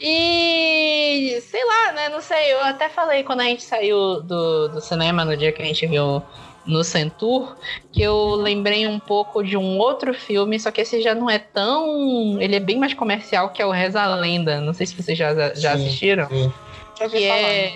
e 0.00 1.40
sei 1.42 1.64
lá, 1.64 1.92
né? 1.92 2.08
Não 2.08 2.20
sei, 2.20 2.52
eu 2.52 2.60
até 2.60 2.88
falei 2.88 3.22
quando 3.24 3.40
a 3.40 3.44
gente 3.44 3.62
saiu 3.62 4.20
do, 4.22 4.68
do 4.68 4.80
cinema 4.80 5.24
no 5.24 5.36
dia 5.36 5.52
que 5.52 5.62
a 5.62 5.64
gente 5.64 5.86
viu 5.86 6.22
no 6.66 6.82
Centur, 6.82 7.56
que 7.92 8.02
eu 8.02 8.34
lembrei 8.34 8.86
um 8.86 8.98
pouco 8.98 9.42
de 9.42 9.56
um 9.56 9.78
outro 9.78 10.14
filme, 10.14 10.58
só 10.58 10.70
que 10.70 10.80
esse 10.80 11.00
já 11.00 11.14
não 11.14 11.28
é 11.28 11.38
tão. 11.38 12.40
Ele 12.40 12.56
é 12.56 12.60
bem 12.60 12.78
mais 12.78 12.94
comercial, 12.94 13.50
que 13.50 13.60
é 13.60 13.66
o 13.66 13.70
Reza 13.70 14.00
a 14.00 14.14
Lenda. 14.14 14.60
Não 14.60 14.72
sei 14.72 14.86
se 14.86 14.94
vocês 14.94 15.16
já, 15.16 15.34
já 15.54 15.76
Sim. 15.76 15.84
assistiram. 15.84 16.28
Sim. 16.28 16.52
Que 16.96 17.08
falar. 17.08 17.20
é. 17.20 17.72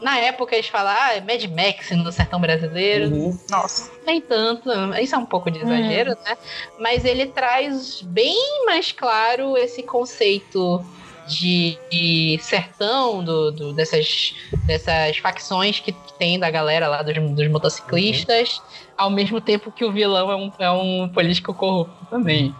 Na 0.00 0.18
época 0.18 0.54
eles 0.54 0.68
falam, 0.68 0.94
ah, 0.94 1.14
é 1.14 1.20
Mad 1.20 1.42
Max 1.44 1.90
no 1.92 2.12
sertão 2.12 2.38
brasileiro. 2.40 3.06
Uhum. 3.06 3.38
Nossa. 3.48 3.90
Nem 4.04 4.20
tanto, 4.20 4.70
isso 5.00 5.14
é 5.14 5.18
um 5.18 5.24
pouco 5.24 5.50
de 5.50 5.60
exagero, 5.60 6.10
né? 6.10 6.36
Mas 6.78 7.04
ele 7.04 7.26
traz 7.26 8.02
bem 8.02 8.36
mais 8.66 8.92
claro 8.92 9.56
esse 9.56 9.82
conceito 9.82 10.84
de, 11.26 11.78
de 11.90 12.38
sertão, 12.42 13.24
do, 13.24 13.50
do- 13.50 13.72
dessas, 13.72 14.34
dessas 14.66 15.16
facções 15.18 15.80
que 15.80 15.92
tem 16.18 16.38
da 16.38 16.50
galera 16.50 16.88
lá 16.88 17.02
dos, 17.02 17.14
dos 17.14 17.48
motociclistas, 17.48 18.60
ao 18.96 19.10
mesmo 19.10 19.40
tempo 19.40 19.72
que 19.72 19.84
o 19.84 19.92
vilão 19.92 20.30
é 20.30 20.36
um, 20.36 20.52
é 20.58 20.70
um 20.70 21.08
político 21.08 21.52
corrupto 21.54 22.06
também. 22.06 22.54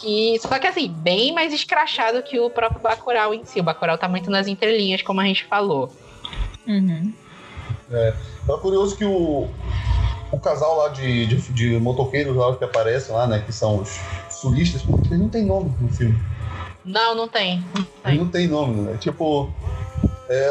Que, 0.00 0.38
só 0.40 0.58
que 0.58 0.66
assim, 0.66 0.88
bem 0.88 1.32
mais 1.32 1.52
escrachado 1.52 2.22
que 2.22 2.38
o 2.40 2.50
próprio 2.50 2.80
Bacurau 2.80 3.32
em 3.32 3.44
si. 3.44 3.60
O 3.60 3.62
Bacurau 3.62 3.96
tá 3.96 4.08
muito 4.08 4.30
nas 4.30 4.46
entrelinhas, 4.46 5.02
como 5.02 5.20
a 5.20 5.24
gente 5.24 5.44
falou. 5.44 5.94
Uhum. 6.66 7.12
É 7.90 8.12
curioso 8.60 8.96
que 8.96 9.04
o, 9.04 9.48
o 10.32 10.40
casal 10.40 10.76
lá 10.78 10.88
de, 10.88 11.26
de, 11.26 11.36
de 11.52 11.78
motoqueiros 11.78 12.34
lá 12.34 12.56
que 12.56 12.64
aparecem 12.64 13.14
lá, 13.14 13.26
né? 13.26 13.42
Que 13.44 13.52
são 13.52 13.80
os 13.82 13.96
sulistas, 14.30 14.82
eles 15.06 15.20
não 15.20 15.28
tem 15.28 15.44
nome 15.44 15.72
no 15.80 15.88
filme. 15.88 16.18
Não, 16.84 17.14
não 17.14 17.28
tem. 17.28 17.64
Não 17.74 17.84
tem. 18.02 18.18
não 18.18 18.28
tem 18.28 18.48
nome, 18.48 18.82
né? 18.82 18.96
Tipo, 18.98 19.50
é, 20.28 20.48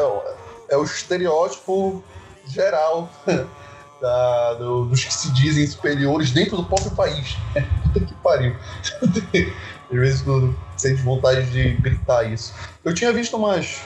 é 0.72 0.78
o 0.78 0.84
estereótipo 0.84 2.04
geral 2.48 3.10
da- 4.02 4.54
do- 4.56 4.86
dos 4.86 5.04
que 5.04 5.14
se 5.14 5.32
dizem 5.32 5.66
superiores 5.68 6.32
dentro 6.32 6.58
do 6.58 6.66
próprio 6.66 6.92
país. 6.92 7.38
Puta 7.94 8.06
que 8.06 8.14
pariu. 8.16 8.56
Às 9.92 10.00
vezes 10.00 10.22
tu 10.24 10.56
sente 10.76 11.02
vontade 11.04 11.50
de 11.52 11.76
gritar 11.76 12.24
isso. 12.32 12.54
Eu 12.84 12.94
tinha 12.94 13.14
visto 13.14 13.38
umas 13.38 13.82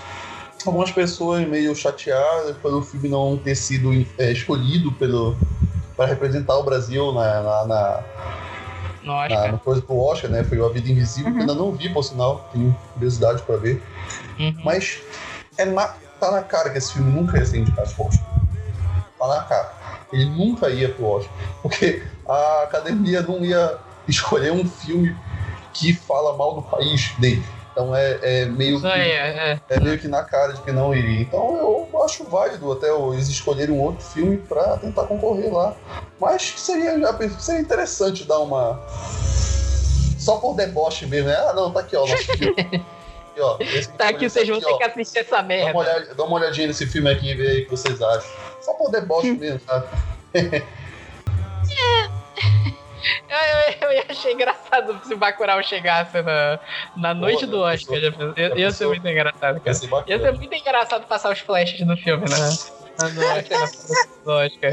algumas 0.65 0.91
pessoas 0.91 1.47
meio 1.47 1.75
chateadas 1.75 2.57
pelo 2.57 2.81
filme 2.81 3.07
não 3.07 3.37
ter 3.37 3.55
sido 3.55 3.91
é, 4.17 4.31
escolhido 4.31 4.91
pelo 4.93 5.37
para 5.95 6.05
representar 6.07 6.57
o 6.57 6.63
Brasil 6.63 7.11
na, 7.13 7.41
na, 7.41 7.65
na, 7.65 8.05
No 9.07 9.13
Oscar. 9.13 9.51
na 9.51 9.57
coisa 9.57 9.81
pro 9.81 9.97
Oscar, 9.97 10.29
né? 10.29 10.43
Foi 10.43 10.57
o 10.59 10.65
A 10.65 10.69
Vida 10.69 10.89
Invisível, 10.89 11.31
que 11.31 11.35
Uhum. 11.37 11.41
ainda 11.41 11.55
não 11.55 11.71
vi, 11.71 11.89
por 11.89 12.03
sinal, 12.03 12.49
tenho 12.51 12.75
curiosidade 12.93 13.41
para 13.43 13.57
ver. 13.57 13.81
Uhum. 14.39 14.55
Mas 14.63 14.99
é 15.57 15.65
na- 15.65 15.93
tá 16.19 16.31
na 16.31 16.41
cara 16.41 16.69
que 16.69 16.77
esse 16.77 16.93
filme 16.93 17.11
nunca 17.11 17.37
ia 17.37 17.45
ser 17.45 17.59
indicado 17.59 17.89
pro 17.95 18.05
Oscar. 18.07 18.27
Tá 19.19 19.27
na 19.27 19.41
cara. 19.43 19.73
Ele 20.11 20.25
nunca 20.25 20.69
ia 20.69 20.89
pro 20.89 21.05
Oscar. 21.05 21.33
Porque 21.61 22.03
a 22.27 22.63
academia 22.63 23.21
não 23.21 23.43
ia 23.43 23.77
escolher 24.07 24.51
um 24.51 24.67
filme 24.67 25.15
que 25.73 25.93
fala 25.93 26.35
mal 26.37 26.55
do 26.55 26.61
país 26.61 27.11
dele. 27.19 27.43
Então 27.77 27.95
é, 27.95 28.17
é 28.23 28.45
meio 28.45 28.81
que 28.81 28.87
aí, 28.87 29.11
é, 29.11 29.51
é. 29.51 29.75
é 29.75 29.79
meio 29.79 29.99
que 29.99 30.07
na 30.07 30.23
cara 30.23 30.51
de 30.51 30.61
que 30.61 30.71
não 30.71 30.95
iria. 30.95 31.21
Então 31.21 31.55
eu 31.57 32.03
acho 32.03 32.23
válido 32.23 32.71
até 32.71 32.89
eles 32.89 33.27
escolherem 33.27 33.75
um 33.75 33.79
outro 33.79 34.03
filme 34.03 34.35
pra 34.35 34.77
tentar 34.77 35.03
concorrer 35.03 35.53
lá. 35.53 35.75
Mas 36.19 36.55
seria, 36.57 36.93
seria 37.37 37.61
interessante 37.61 38.23
dar 38.23 38.39
uma. 38.39 38.81
Só 40.17 40.37
por 40.37 40.55
deboche 40.55 41.05
mesmo, 41.05 41.29
né? 41.29 41.35
Ah, 41.35 41.53
não, 41.53 41.71
tá 41.71 41.81
aqui, 41.81 41.95
ó, 41.95 41.99
nosso 42.07 42.23
filme. 42.35 42.55
Aqui, 42.57 43.41
ó, 43.41 43.57
esse 43.59 43.89
Tá 43.91 44.09
aqui, 44.09 44.27
vocês 44.27 44.47
vão 44.47 44.57
aqui, 44.57 44.65
ter 44.65 44.73
ó. 44.73 44.77
que 44.77 44.83
assistir 44.83 45.19
essa 45.19 45.35
Dá 45.35 45.41
uma, 45.41 45.47
merda. 45.47 45.77
olhada, 45.77 46.15
dá 46.15 46.23
uma 46.23 46.35
olhadinha 46.35 46.65
nesse 46.65 46.87
filme 46.87 47.11
aqui 47.11 47.29
e 47.29 47.35
vê 47.35 47.47
aí 47.47 47.61
o 47.61 47.65
que 47.65 47.71
vocês 47.71 48.01
acham. 48.01 48.31
Só 48.59 48.73
por 48.73 48.89
deboche 48.89 49.33
mesmo, 49.37 49.61
sabe? 49.67 49.87
Eu, 53.29 53.37
eu, 53.37 53.89
eu 53.89 53.97
ia 53.97 54.05
achar 54.09 54.31
engraçado 54.31 54.99
se 55.05 55.13
o 55.13 55.17
Bacurau 55.17 55.61
chegasse 55.61 56.21
na, 56.21 56.59
na 56.95 57.13
noite 57.13 57.45
Pô, 57.45 57.51
do 57.51 57.59
Oscar. 57.61 57.97
Ia, 58.37 58.57
ia 58.57 58.71
ser 58.71 58.87
muito 58.87 59.07
engraçado, 59.07 59.59
cara. 59.59 59.73
ser 59.73 59.89
Ia 60.07 60.19
ser 60.19 60.31
muito 60.33 60.53
engraçado 60.55 61.05
passar 61.07 61.31
os 61.31 61.39
flashes 61.39 61.85
no 61.85 61.97
filme, 61.97 62.23
né? 62.29 62.37
Na- 62.97 63.09
No 63.09 63.21
Oscar, 63.25 63.59
na 63.59 63.67
produção 63.67 64.07
do 64.23 64.31
Oscar. 64.31 64.71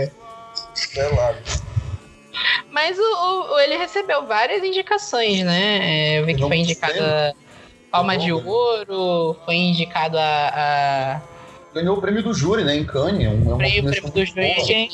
Pelado. 0.95 1.39
Mas 2.71 2.99
o, 2.99 3.03
o- 3.55 3.61
ele 3.61 3.77
recebeu 3.77 4.25
várias 4.27 4.63
indicações, 4.65 5.43
né? 5.45 5.79
É, 6.15 6.19
Eu 6.21 6.25
vi 6.27 6.35
que 6.35 6.41
Não 6.41 6.49
foi 6.49 6.59
indicado 6.59 7.01
a 7.03 7.33
Palma 7.91 8.17
de 8.17 8.33
né? 8.33 8.43
Ouro, 8.45 9.37
foi 9.45 9.55
indicado 9.57 10.17
a, 10.19 10.49
a 11.21 11.23
Ganhou 11.75 11.97
o 11.97 12.01
prêmio 12.01 12.23
do 12.23 12.33
júri, 12.33 12.63
né? 12.65 12.77
Em 12.77 12.85
Cannes. 12.85 13.27
É 13.27 13.31
um- 13.31 13.55
é 13.55 13.57
prêmio, 13.57 13.91
prêmio 13.91 14.11
dos 14.13 14.35
muito 14.35 14.35
boa. 14.35 14.89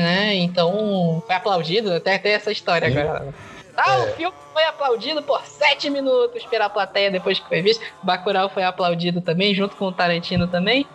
Né? 0.00 0.34
Então 0.34 1.22
foi 1.26 1.34
aplaudido, 1.34 1.92
até 1.94 2.18
tem 2.18 2.32
essa 2.32 2.50
história 2.52 2.90
Sim. 2.90 2.98
agora. 2.98 3.34
Ah, 3.76 3.98
o 3.98 4.02
É. 4.04 4.12
filme 4.12 4.34
foi 4.54 4.64
aplaudido 4.64 5.22
por 5.22 5.42
sete 5.44 5.90
minutos 5.90 6.44
pela 6.46 6.68
plateia 6.70 7.10
depois 7.10 7.38
que 7.38 7.46
foi 7.48 7.60
visto. 7.60 7.84
Bacurau 8.02 8.48
foi 8.48 8.64
aplaudido 8.64 9.20
também, 9.20 9.54
junto 9.54 9.76
com 9.76 9.86
o 9.86 9.92
Tarantino 9.92 10.46
também. 10.48 10.86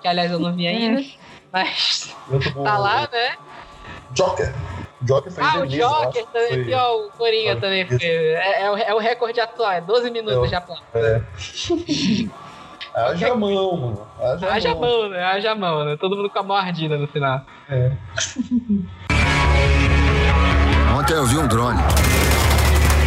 Que 0.00 0.06
aliás 0.06 0.30
eu 0.30 0.38
não 0.38 0.52
vi 0.54 0.66
ainda. 0.68 1.02
Mas 1.52 2.14
Junto 2.30 2.52
com 2.54 2.62
tá 2.62 2.78
o 2.78 2.82
lá, 2.82 3.08
né? 3.10 3.36
Joker. 4.12 4.54
Joker 5.02 5.32
foi 5.32 5.42
Ah, 5.44 5.58
o 5.58 5.62
acho 5.62 5.66
Joker 5.76 6.24
que 6.24 6.32
também, 6.32 6.48
foi. 6.48 6.62
aqui, 6.62 6.74
ó, 6.74 6.96
o 7.06 7.10
Coringa 7.10 7.52
Foi. 7.52 7.60
também 7.60 7.86
foi. 7.86 7.98
É, 8.06 8.62
é 8.62 8.70
o, 8.70 8.76
é 8.76 8.94
o 8.94 8.98
recorde 8.98 9.40
atual, 9.40 9.72
é 9.72 9.80
12 9.80 10.10
minutos 10.10 10.44
É. 10.44 10.48
de 10.48 10.54
aplauso. 10.54 10.82
É. 10.94 11.20
Haja 13.06 13.34
mão, 13.34 13.76
mano. 13.76 14.06
Haja, 14.20 14.52
Haja 14.52 14.74
mão. 14.74 14.80
mão, 14.80 15.08
né? 15.10 15.24
Haja 15.24 15.54
mão, 15.54 15.84
né? 15.84 15.96
Todo 15.96 16.16
mundo 16.16 16.28
com 16.30 16.38
a 16.38 16.42
mão 16.42 16.56
ardida 16.56 16.96
no 16.98 17.06
final. 17.06 17.40
É. 17.68 17.92
Ontem 20.98 21.14
eu 21.14 21.26
vi 21.26 21.38
um 21.38 21.46
drone. 21.46 21.78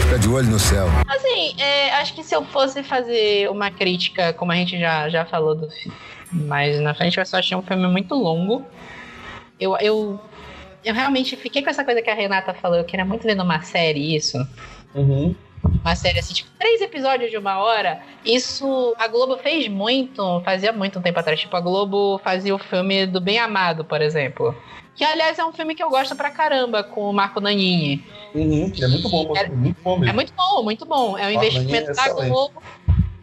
Fica 0.04 0.20
de 0.20 0.30
olho 0.30 0.48
no 0.48 0.60
céu. 0.60 0.88
Assim, 1.08 1.56
é, 1.60 1.92
acho 1.96 2.14
que 2.14 2.24
se 2.24 2.36
eu 2.36 2.44
fosse 2.46 2.84
fazer 2.84 3.50
uma 3.50 3.70
crítica, 3.72 4.34
como 4.34 4.52
a 4.52 4.56
gente 4.56 4.80
já, 4.80 5.10
já 5.10 5.26
falou 5.26 5.56
do 5.56 5.70
filme, 5.70 5.98
mas 6.32 6.80
na 6.80 6.94
frente 6.94 7.20
eu 7.20 7.26
só 7.26 7.38
achei 7.40 7.58
um 7.58 7.62
filme 7.62 7.88
muito 7.88 8.16
longo. 8.16 8.66
Eu, 9.60 9.78
eu, 9.80 10.20
eu 10.84 10.94
realmente 10.94 11.36
fiquei 11.36 11.62
com 11.62 11.70
essa 11.70 11.84
coisa 11.84 12.02
que 12.02 12.10
a 12.10 12.16
Renata 12.16 12.54
falou, 12.54 12.78
eu 12.78 12.84
queria 12.86 13.06
muito 13.06 13.24
ver 13.24 13.36
numa 13.36 13.62
série 13.62 14.16
isso. 14.16 14.38
Uhum. 14.96 15.36
Uma 15.64 15.96
série 15.96 16.20
assim, 16.20 16.34
tipo, 16.34 16.50
três 16.60 16.82
episódios 16.82 17.30
de 17.32 17.38
uma 17.38 17.58
hora. 17.60 18.02
Isso 18.26 18.96
a 18.98 19.08
Globo 19.08 19.38
fez 19.38 19.68
muito, 19.68 20.42
fazia 20.46 20.72
muito 20.72 21.00
um 21.00 21.02
tempo 21.02 21.20
atrás. 21.20 21.40
Tipo, 21.40 21.56
a 21.56 21.62
Globo 21.62 22.20
fazia 22.24 22.54
o 22.54 22.60
filme 22.60 23.06
do 23.06 23.20
Bem 23.22 23.40
Amado, 23.40 23.84
por 23.86 24.02
exemplo. 24.02 24.56
Que, 24.96 25.04
aliás, 25.04 25.40
é 25.40 25.46
um 25.46 25.54
filme 25.54 25.74
que 25.74 25.82
eu 25.82 25.90
gosto 25.90 26.16
pra 26.16 26.30
caramba, 26.30 26.84
com 26.84 27.10
o 27.10 27.14
Marco 27.14 27.40
Nanini. 27.40 28.04
Uhum. 28.36 28.72
É 28.80 28.88
muito 28.88 29.10
bom, 29.10 29.34
Era- 29.36 29.50
muito 29.50 29.82
bom 29.82 29.96
É 29.96 30.00
mesmo. 30.00 30.16
muito 30.16 30.34
bom, 30.36 30.64
muito 30.64 30.86
bom. 30.86 31.18
É 31.18 31.28
um 31.28 31.32
investimento 31.32 31.92
é 31.92 31.94
da. 31.94 32.10
Globo. 32.14 32.62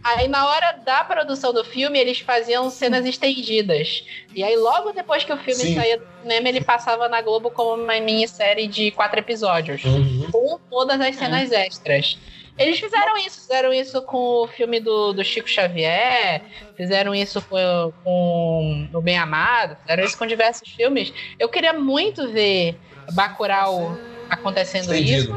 Aí 0.03 0.29
na 0.29 0.47
hora 0.47 0.81
da 0.85 1.05
produção 1.05 1.53
do 1.53 1.65
filme, 1.65 1.99
eles 1.99 2.21
faziam 2.21 2.71
cenas 2.71 3.05
estendidas. 3.05 4.05
E 4.35 4.43
aí 4.43 4.57
logo 4.57 4.93
depois 4.93 5.25
que 5.25 5.33
o 5.33 5.37
filme 5.37 5.55
Sim. 5.55 5.75
saía 5.75 5.99
do 5.99 6.07
cinema, 6.23 6.49
ele 6.49 6.61
passava 6.61 7.09
na 7.09 7.21
Globo 7.21 7.51
como 7.51 7.83
uma 7.83 8.01
minissérie 8.01 8.67
de 8.67 8.91
quatro 8.93 9.19
episódios. 9.19 9.85
Uhum. 9.85 10.29
Com 10.31 10.59
todas 10.71 11.01
as 11.01 11.17
cenas 11.17 11.51
extras. 11.53 12.17
Eles 12.57 12.81
fizeram 12.81 13.17
isso, 13.17 13.41
fizeram 13.41 13.73
isso 13.73 14.03
com 14.03 14.43
o 14.43 14.49
filme 14.49 14.81
do, 14.81 15.13
do 15.13 15.25
Chico 15.25 15.49
Xavier, 15.49 16.43
fizeram 16.77 17.15
isso 17.15 17.41
com, 17.43 17.93
com 18.03 18.89
o 18.93 19.01
Bem 19.01 19.17
Amado, 19.17 19.77
fizeram 19.81 20.05
isso 20.05 20.19
com 20.19 20.27
diversos 20.27 20.69
filmes. 20.69 21.13
Eu 21.39 21.49
queria 21.49 21.73
muito 21.73 22.33
ver 22.33 22.77
Bacurau 23.13 23.97
acontecendo 24.29 24.93
isso 24.93 25.33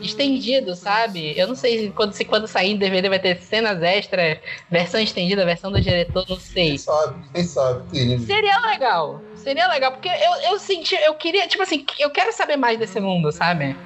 Estendido. 0.00 0.74
sabe? 0.74 1.38
Eu 1.38 1.48
não 1.48 1.54
sei 1.54 1.78
se 1.78 1.90
quando, 1.90 2.12
se 2.12 2.24
quando 2.24 2.46
sair 2.46 2.70
em 2.72 2.76
DVD 2.76 3.08
vai 3.08 3.18
ter 3.18 3.40
cenas 3.40 3.82
extras, 3.82 4.38
versão 4.70 5.00
estendida, 5.00 5.44
versão 5.44 5.70
do 5.70 5.80
diretor, 5.80 6.24
não 6.28 6.36
sei. 6.36 6.70
Quem 6.70 6.78
sabe, 6.78 7.24
quem 7.32 7.44
sabe. 7.44 8.06
Né? 8.06 8.18
Seria 8.18 8.58
legal. 8.60 9.22
Seria 9.34 9.68
legal, 9.68 9.92
porque 9.92 10.08
eu, 10.08 10.52
eu 10.52 10.58
senti, 10.58 10.94
eu 10.94 11.14
queria, 11.14 11.46
tipo 11.48 11.62
assim, 11.62 11.84
eu 11.98 12.10
quero 12.10 12.32
saber 12.32 12.56
mais 12.56 12.78
desse 12.78 13.00
mundo, 13.00 13.32
sabe? 13.32 13.76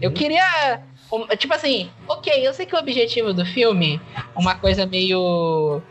Eu 0.00 0.12
queria. 0.12 0.82
um, 1.12 1.26
Tipo 1.36 1.54
assim, 1.54 1.90
ok, 2.08 2.46
eu 2.46 2.52
sei 2.52 2.66
que 2.66 2.74
o 2.74 2.78
objetivo 2.78 3.32
do 3.32 3.44
filme, 3.46 4.00
uma 4.34 4.54
coisa 4.56 4.86
meio. 4.86 5.82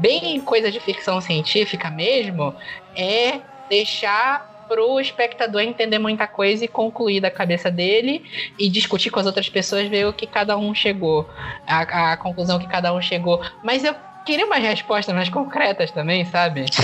bem 0.00 0.40
coisa 0.40 0.70
de 0.70 0.80
ficção 0.80 1.20
científica 1.20 1.90
mesmo, 1.90 2.54
é 2.94 3.40
deixar 3.68 4.55
pro 4.68 5.00
espectador 5.00 5.60
entender 5.62 5.98
muita 5.98 6.26
coisa 6.26 6.64
e 6.64 6.68
concluir 6.68 7.20
da 7.20 7.30
cabeça 7.30 7.70
dele 7.70 8.24
e 8.58 8.68
discutir 8.68 9.10
com 9.10 9.20
as 9.20 9.26
outras 9.26 9.48
pessoas, 9.48 9.88
ver 9.88 10.06
o 10.06 10.12
que 10.12 10.26
cada 10.26 10.56
um 10.56 10.74
chegou, 10.74 11.28
a, 11.66 12.12
a 12.12 12.16
conclusão 12.16 12.58
que 12.58 12.66
cada 12.66 12.92
um 12.92 13.00
chegou. 13.00 13.40
Mas 13.62 13.84
eu 13.84 13.94
queria 14.24 14.44
umas 14.44 14.62
respostas 14.62 15.14
mais 15.14 15.28
concretas 15.28 15.90
também, 15.90 16.24
sabe? 16.24 16.66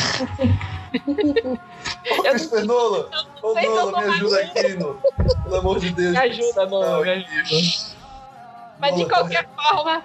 Ô, 2.14 2.26
eu 2.26 2.66
Nolan, 2.66 3.09
tô 3.41 3.55
me 3.55 4.05
ajuda 4.05 4.41
aqui, 4.41 4.74
Nolan. 4.74 4.97
Pelo 5.43 5.57
amor 5.57 5.80
de 5.80 5.91
Deus. 5.91 6.12
Me 6.12 6.18
ajuda, 6.18 6.66
Nolan, 6.66 6.87
me 6.87 6.95
Não, 6.95 7.03
ajuda. 7.03 7.97
Mas 8.78 8.97
de 8.97 9.03
Nolan, 9.03 9.14
qualquer 9.14 9.49
forma, 9.55 10.03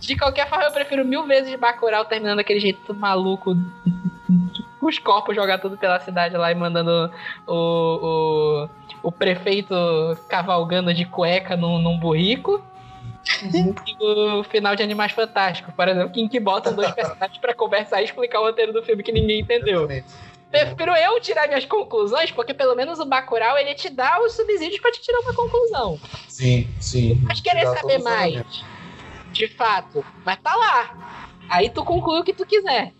de 0.00 0.16
qualquer 0.16 0.48
forma, 0.48 0.64
eu 0.64 0.72
prefiro 0.72 1.04
mil 1.04 1.26
vezes 1.26 1.54
Bacurau 1.58 2.04
terminando 2.04 2.38
daquele 2.38 2.60
jeito 2.60 2.94
maluco, 2.94 3.56
os 4.86 4.98
corpos 4.98 5.34
jogar 5.34 5.58
tudo 5.58 5.76
pela 5.76 6.00
cidade 6.00 6.36
lá 6.36 6.50
e 6.50 6.54
mandando 6.54 7.12
o, 7.46 8.68
o, 9.02 9.08
o 9.08 9.12
prefeito 9.12 9.74
cavalgando 10.28 10.92
de 10.94 11.04
cueca 11.04 11.56
num, 11.56 11.78
num 11.78 11.98
burrico. 11.98 12.62
E 13.42 14.38
o 14.38 14.42
final 14.44 14.74
de 14.74 14.82
Animais 14.82 15.12
Fantásticos, 15.12 15.74
por 15.74 15.86
exemplo, 15.86 16.12
em 16.16 16.28
que 16.28 16.40
botam 16.40 16.74
dois 16.74 16.90
personagens 16.92 17.38
pra 17.38 17.54
conversar 17.54 18.00
e 18.00 18.04
explicar 18.04 18.40
o 18.40 18.44
roteiro 18.44 18.72
do 18.72 18.82
filme 18.82 19.02
que 19.02 19.12
ninguém 19.12 19.40
entendeu. 19.40 19.90
Exatamente. 19.90 20.28
Prefiro 20.50 20.92
eu 20.96 21.20
tirar 21.20 21.46
minhas 21.46 21.66
conclusões, 21.66 22.30
porque 22.30 22.54
pelo 22.54 22.74
menos 22.74 22.98
o 22.98 23.04
Bacurau 23.04 23.58
ele 23.58 23.74
te 23.74 23.90
dá 23.90 24.18
os 24.22 24.32
subsídios 24.32 24.80
pra 24.80 24.90
te 24.90 25.02
tirar 25.02 25.20
uma 25.20 25.34
conclusão. 25.34 26.00
Sim, 26.26 26.66
sim. 26.80 27.20
Mas 27.22 27.40
querer 27.40 27.66
saber 27.66 27.98
mais, 27.98 28.64
de 29.30 29.46
fato, 29.48 30.04
mas 30.24 30.38
tá 30.38 30.54
lá. 30.54 31.28
Aí 31.50 31.68
tu 31.68 31.84
conclui 31.84 32.20
o 32.20 32.24
que 32.24 32.32
tu 32.32 32.46
quiser. 32.46 32.92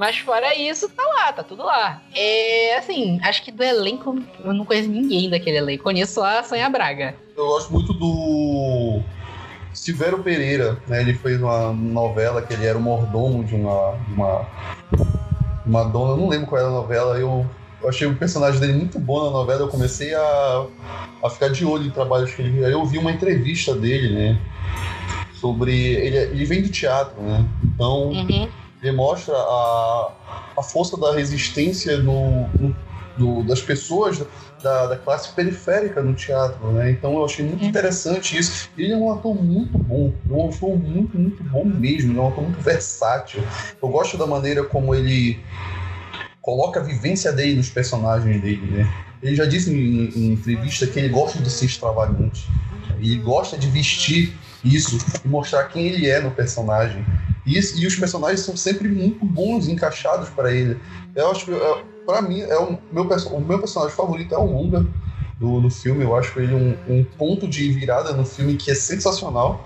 Mas 0.00 0.16
fora 0.16 0.56
isso, 0.56 0.88
tá 0.88 1.02
lá, 1.02 1.30
tá 1.30 1.42
tudo 1.42 1.62
lá. 1.62 2.00
É 2.14 2.78
assim, 2.78 3.20
acho 3.22 3.44
que 3.44 3.52
do 3.52 3.62
elenco, 3.62 4.16
eu 4.42 4.54
não 4.54 4.64
conheço 4.64 4.88
ninguém 4.88 5.28
daquele 5.28 5.58
elenco. 5.58 5.84
Conheço 5.84 6.14
só 6.14 6.24
a 6.24 6.42
Sonha 6.42 6.70
Braga. 6.70 7.14
Eu 7.36 7.44
gosto 7.44 7.70
muito 7.70 7.92
do 7.92 9.02
Silvério 9.74 10.22
Pereira, 10.22 10.78
né? 10.88 11.02
Ele 11.02 11.12
fez 11.12 11.38
uma 11.38 11.74
novela 11.74 12.40
que 12.40 12.54
ele 12.54 12.64
era 12.64 12.78
o 12.78 12.80
mordomo 12.80 13.44
de 13.44 13.54
uma, 13.54 13.90
uma, 14.08 14.46
uma 15.66 15.84
dona, 15.84 16.12
eu 16.12 16.16
não 16.16 16.28
lembro 16.28 16.46
qual 16.46 16.62
era 16.62 16.70
a 16.70 16.72
novela. 16.72 17.18
Eu, 17.18 17.44
eu 17.82 17.86
achei 17.90 18.06
o 18.06 18.16
personagem 18.16 18.58
dele 18.58 18.72
muito 18.72 18.98
bom 18.98 19.22
na 19.26 19.30
novela. 19.30 19.60
Eu 19.60 19.68
comecei 19.68 20.14
a, 20.14 20.66
a 21.22 21.28
ficar 21.28 21.48
de 21.48 21.62
olho 21.62 21.84
em 21.84 21.90
trabalhos 21.90 22.32
que 22.32 22.40
ele. 22.40 22.64
Aí 22.64 22.72
eu 22.72 22.86
vi 22.86 22.96
uma 22.96 23.12
entrevista 23.12 23.74
dele, 23.74 24.14
né? 24.14 24.40
Sobre. 25.34 25.74
Ele, 25.74 26.16
ele 26.16 26.44
vem 26.46 26.62
do 26.62 26.70
teatro, 26.70 27.20
né? 27.20 27.44
Então 27.62 28.12
Uhum. 28.12 28.59
Ele 28.82 28.92
mostra 28.96 29.34
a, 29.36 30.12
a 30.58 30.62
força 30.62 30.96
da 30.96 31.12
resistência 31.14 31.98
no- 31.98 32.48
do- 33.16 33.42
das 33.44 33.60
pessoas 33.60 34.22
da, 34.62 34.86
da 34.86 34.96
classe 34.96 35.34
periférica 35.34 36.02
no 36.02 36.14
teatro, 36.14 36.72
né? 36.72 36.90
Então 36.90 37.14
eu 37.14 37.24
achei 37.24 37.44
muito 37.44 37.62
Uhum. 37.62 37.68
interessante 37.68 38.38
isso. 38.38 38.70
Ele 38.76 38.92
é 38.92 38.96
um 38.96 39.10
ator 39.12 39.34
muito 39.34 39.76
bom, 39.78 40.12
um 40.28 40.48
ator 40.48 40.78
muito, 40.78 41.18
muito 41.18 41.42
bom 41.44 41.64
mesmo, 41.64 42.12
ele 42.12 42.18
é 42.18 42.22
um 42.22 42.28
ator 42.28 42.44
muito 42.44 42.60
versátil. 42.60 43.42
Eu 43.82 43.88
gosto 43.88 44.16
da 44.16 44.26
maneira 44.26 44.64
como 44.64 44.94
ele 44.94 45.38
coloca 46.40 46.80
a 46.80 46.82
vivência 46.82 47.32
dele 47.32 47.56
nos 47.56 47.68
personagens 47.68 48.40
dele, 48.40 48.66
né? 48.70 48.88
Ele 49.22 49.36
já 49.36 49.44
disse 49.44 49.70
em, 49.70 50.08
em 50.08 50.32
entrevista 50.32 50.86
que 50.86 50.98
ele 50.98 51.08
gosta 51.10 51.38
de 51.42 51.50
ser 51.50 51.66
extravagante. 51.66 52.46
Ele 52.98 53.16
gosta 53.16 53.58
de 53.58 53.68
vestir 53.68 54.32
isso 54.64 54.96
e 55.24 55.28
mostrar 55.28 55.64
quem 55.64 55.86
ele 55.86 56.08
é 56.08 56.20
no 56.20 56.30
personagem. 56.30 57.04
E, 57.50 57.80
e 57.80 57.86
os 57.86 57.96
personagens 57.96 58.40
são 58.40 58.56
sempre 58.56 58.88
muito 58.88 59.24
bons, 59.24 59.66
encaixados 59.68 60.28
para 60.30 60.52
ele. 60.52 60.78
Eu 61.14 61.30
acho 61.30 61.46
que, 61.46 61.52
é, 61.52 61.82
para 62.06 62.22
mim, 62.22 62.40
é 62.40 62.56
o 62.58 62.78
meu, 62.90 63.04
o 63.04 63.40
meu 63.40 63.58
personagem 63.58 63.94
favorito 63.96 64.34
é 64.34 64.38
o 64.38 64.44
Lunga 64.44 64.86
do, 65.38 65.60
do 65.60 65.68
filme. 65.70 66.04
Eu 66.04 66.14
acho 66.16 66.38
ele 66.38 66.54
um, 66.54 66.76
um 66.86 67.04
ponto 67.18 67.48
de 67.48 67.70
virada 67.72 68.12
no 68.12 68.24
filme 68.24 68.56
que 68.56 68.70
é 68.70 68.74
sensacional. 68.74 69.64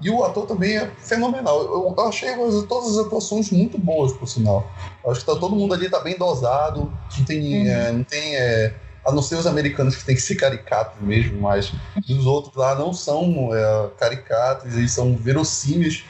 E 0.00 0.08
o 0.10 0.22
ator 0.22 0.46
também 0.46 0.76
é 0.76 0.88
fenomenal. 0.96 1.60
Eu, 1.60 1.94
eu 1.98 2.08
achei 2.08 2.28
as- 2.28 2.64
todas 2.68 2.96
as 2.96 3.06
atuações 3.06 3.50
muito 3.50 3.76
boas, 3.76 4.12
por 4.12 4.28
sinal. 4.28 4.70
Eu 5.04 5.10
acho 5.10 5.20
que 5.20 5.26
tá, 5.26 5.34
todo 5.34 5.56
mundo 5.56 5.74
ali 5.74 5.90
tá 5.90 5.98
bem 5.98 6.16
dosado. 6.16 6.92
Não 7.18 7.24
tem. 7.24 7.68
é, 7.68 7.90
não 7.92 8.04
tem 8.04 8.36
é, 8.36 8.74
a 9.04 9.10
não 9.12 9.22
ser 9.22 9.36
os 9.36 9.46
americanos 9.46 9.96
que 9.96 10.04
tem 10.04 10.14
que 10.14 10.20
ser 10.20 10.34
caricatos 10.34 11.00
mesmo, 11.00 11.40
mas 11.40 11.72
os 12.08 12.26
outros 12.26 12.54
lá 12.54 12.74
não 12.74 12.92
são 12.92 13.48
é, 13.54 13.88
caricatos, 13.98 14.74
eles 14.76 14.92
são 14.92 15.16
verossímeis 15.16 16.04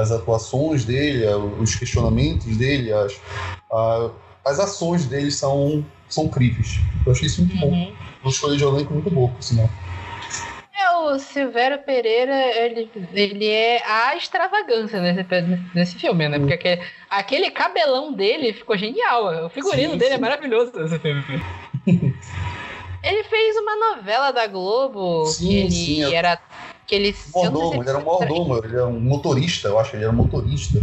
as 0.00 0.10
atuações 0.12 0.84
dele, 0.84 1.26
ah, 1.26 1.36
os 1.36 1.74
questionamentos 1.74 2.56
dele, 2.56 2.92
as, 2.92 3.18
ah, 3.72 4.10
as 4.44 4.58
ações 4.60 5.06
dele 5.06 5.30
são, 5.30 5.84
são 6.08 6.28
críveis. 6.28 6.78
Eu 7.06 7.12
achei 7.12 7.26
isso 7.26 7.42
muito 7.42 7.56
bom. 7.58 7.68
Uhum. 7.68 7.92
Uma 8.22 8.30
escolha 8.30 8.56
de 8.56 8.64
elenco 8.64 8.92
muito 8.92 9.10
boa, 9.10 9.30
por 9.30 9.42
sinal. 9.42 9.68
É, 10.76 10.90
o 10.96 11.18
Silvério 11.18 11.78
Pereira, 11.84 12.34
ele, 12.58 12.90
ele 13.12 13.46
é 13.48 13.82
a 13.86 14.16
extravagância 14.16 15.00
nesse, 15.00 15.24
nesse 15.74 15.94
filme, 15.98 16.28
né? 16.28 16.38
Porque 16.38 16.54
aquele, 16.54 16.82
aquele 17.08 17.50
cabelão 17.50 18.12
dele 18.12 18.52
ficou 18.52 18.76
genial. 18.76 19.46
O 19.46 19.50
figurino 19.50 19.92
Sim, 19.92 19.98
dele 19.98 20.12
é 20.14 20.16
sim. 20.16 20.20
maravilhoso 20.22 20.72
nesse 20.74 20.98
filme. 20.98 21.22
ele 23.02 23.24
fez 23.24 23.56
uma 23.56 23.76
novela 23.96 24.30
da 24.32 24.46
Globo 24.46 25.26
Sim, 25.26 25.46
que 25.46 25.56
ele 25.56 25.70
sim, 25.70 26.02
eu- 26.02 26.12
era. 26.12 26.38
Que 26.86 26.94
ele, 26.94 27.16
Mordomo, 27.34 27.80
ele 27.82 27.88
era 27.88 27.98
um 27.98 28.02
mordomo, 28.04 28.58
ele 28.58 28.74
era 28.74 28.86
um 28.86 29.00
motorista, 29.00 29.68
eu 29.68 29.78
acho 29.78 29.90
que 29.90 29.96
ele 29.96 30.04
era 30.04 30.12
um 30.12 30.16
motorista. 30.16 30.80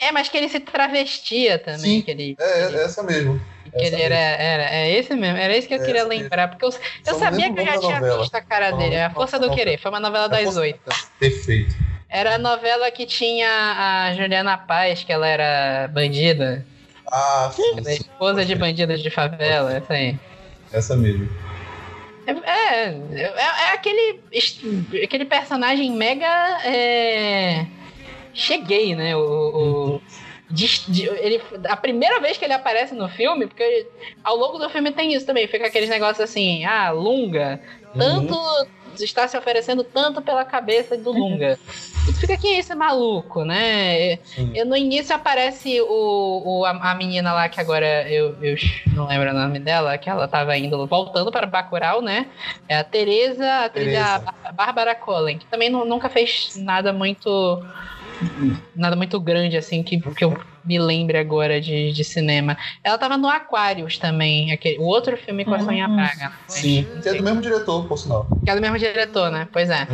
É, 0.00 0.10
mas 0.10 0.28
que 0.28 0.36
ele 0.36 0.48
se 0.48 0.58
travestia 0.60 1.58
também. 1.58 1.78
Sim. 1.98 2.02
Que 2.02 2.10
ele, 2.10 2.36
É, 2.40 2.64
ele, 2.66 2.76
é 2.78 2.82
essa 2.84 3.02
mesmo. 3.02 3.40
que 3.70 3.76
ele 3.78 3.94
essa 3.94 4.02
era, 4.04 4.14
era. 4.16 4.62
É 4.74 4.90
esse 4.90 5.14
mesmo. 5.14 5.36
Era 5.36 5.56
esse 5.56 5.68
que 5.68 5.74
eu 5.74 5.78
É 5.82 5.84
queria 5.84 6.00
essa 6.00 6.08
mesmo. 6.08 6.22
lembrar. 6.24 6.48
Porque 6.48 6.64
eu, 6.64 6.70
eu 7.06 7.14
sabia 7.18 7.52
que 7.52 7.60
eu 7.60 7.64
já 7.64 7.78
tinha 7.78 8.00
novela. 8.00 8.18
visto 8.20 8.34
a 8.34 8.40
cara 8.40 8.70
dele. 8.72 8.96
não 8.96 9.06
A 9.06 9.10
Força 9.10 9.38
do. 9.38 9.50
Querer. 9.52 9.78
Foi 9.78 9.90
uma 9.90 10.00
novela 10.00 10.24
É 10.26 10.28
das 10.44 10.56
oito. 10.56 10.80
Perfeito. 11.20 11.74
Era 12.08 12.34
a 12.34 12.38
novela 12.38 12.90
que 12.90 13.06
tinha 13.06 13.48
a 13.48 14.14
Juliana 14.14 14.58
Paz, 14.58 15.04
que 15.04 15.12
ela 15.12 15.26
era 15.28 15.88
bandida. 15.88 16.66
Ah, 17.10 17.50
sim, 17.54 17.78
é 17.78 17.82
sim, 17.82 17.92
esposa 17.92 18.44
de 18.44 18.54
bandida 18.54 18.96
de 18.96 19.10
favela, 19.10 19.72
essa 19.74 19.92
aí. 19.92 20.18
essa 20.72 20.96
mesmo. 20.96 21.28
É, 22.26 22.32
é, 22.32 23.22
é- 23.22 23.72
aquele, 23.72 24.20
aquele 25.02 25.24
personagem 25.24 25.90
mega. 25.92 26.26
É, 26.64 27.66
cheguei, 28.34 28.94
né? 28.94 29.16
O, 29.16 29.20
o- 29.96 30.02
de- 30.50 30.90
de- 30.90 31.06
ele, 31.08 31.40
a 31.68 31.76
primeira 31.76 32.20
vez 32.20 32.36
que 32.36 32.44
ele 32.44 32.52
aparece 32.52 32.94
no 32.94 33.08
filme, 33.08 33.46
porque 33.46 33.86
ao 34.22 34.36
longo 34.36 34.58
do 34.58 34.68
filme 34.68 34.92
tem 34.92 35.14
isso 35.14 35.24
também, 35.26 35.46
fica 35.48 35.66
aqueles 35.66 35.88
negócios 35.88 36.20
assim, 36.20 36.64
ah, 36.64 36.90
Lunga, 36.90 37.58
tanto 37.96 38.34
está 39.00 39.26
se 39.28 39.36
oferecendo 39.36 39.82
tanto 39.84 40.20
pela 40.22 40.44
cabeça 40.44 40.96
do 40.96 41.12
Lunga. 41.12 41.58
E 42.08 42.12
tu 42.12 42.18
fica, 42.20 42.36
quem 42.36 42.56
é 42.56 42.58
esse 42.58 42.74
maluco, 42.74 43.44
né? 43.44 44.16
Sim. 44.24 44.50
E 44.54 44.64
no 44.64 44.76
início 44.76 45.14
aparece 45.14 45.80
o, 45.80 46.42
o- 46.60 46.64
a, 46.64 46.90
a 46.90 46.94
menina 46.94 47.32
lá, 47.32 47.48
que 47.48 47.60
agora 47.60 48.08
eu, 48.10 48.36
eu 48.42 48.56
não 48.94 49.06
lembro 49.06 49.30
o 49.30 49.34
nome 49.34 49.58
dela, 49.60 49.96
que 49.98 50.10
ela 50.10 50.26
tava 50.26 50.56
indo, 50.56 50.86
voltando 50.86 51.30
para 51.30 51.46
Bacurau, 51.46 52.02
né? 52.02 52.26
É 52.68 52.76
a 52.76 52.84
Teresa, 52.84 53.44
a 53.46 53.64
atriz 53.66 53.88
é 53.88 54.00
a 54.00 54.18
Teresa. 54.18 54.18
Bá- 54.42 54.52
Bárbara 54.52 54.94
Collen, 54.94 55.38
que 55.38 55.46
também 55.46 55.70
nu- 55.70 55.84
nunca 55.84 56.08
fez 56.08 56.52
nada 56.56 56.92
muito 56.92 57.62
nada 58.74 58.96
muito 58.96 59.20
grande 59.20 59.56
assim 59.56 59.82
que, 59.82 60.00
que 60.00 60.24
eu 60.24 60.38
me 60.64 60.78
lembre 60.78 61.18
agora 61.18 61.60
de, 61.60 61.92
de 61.92 62.04
cinema. 62.04 62.56
Ela 62.84 62.96
tava 62.98 63.16
no 63.16 63.28
Aquarius 63.28 63.98
também, 63.98 64.52
aquele, 64.52 64.78
o 64.78 64.84
outro 64.84 65.16
filme 65.16 65.44
com 65.44 65.54
a 65.54 65.58
Sonha 65.58 65.86
Hum, 65.88 65.96
Braga. 65.96 66.32
Sim, 66.48 66.86
não 66.94 67.02
que 67.02 67.08
é 67.08 67.14
do 67.14 67.22
mesmo 67.24 67.40
diretor, 67.40 67.86
por 67.88 67.96
sinal. 67.98 68.28
Que 68.44 68.50
é 68.50 68.54
do 68.54 68.60
mesmo 68.60 68.78
diretor, 68.78 69.30
né? 69.30 69.48
Pois 69.52 69.68
é. 69.70 69.86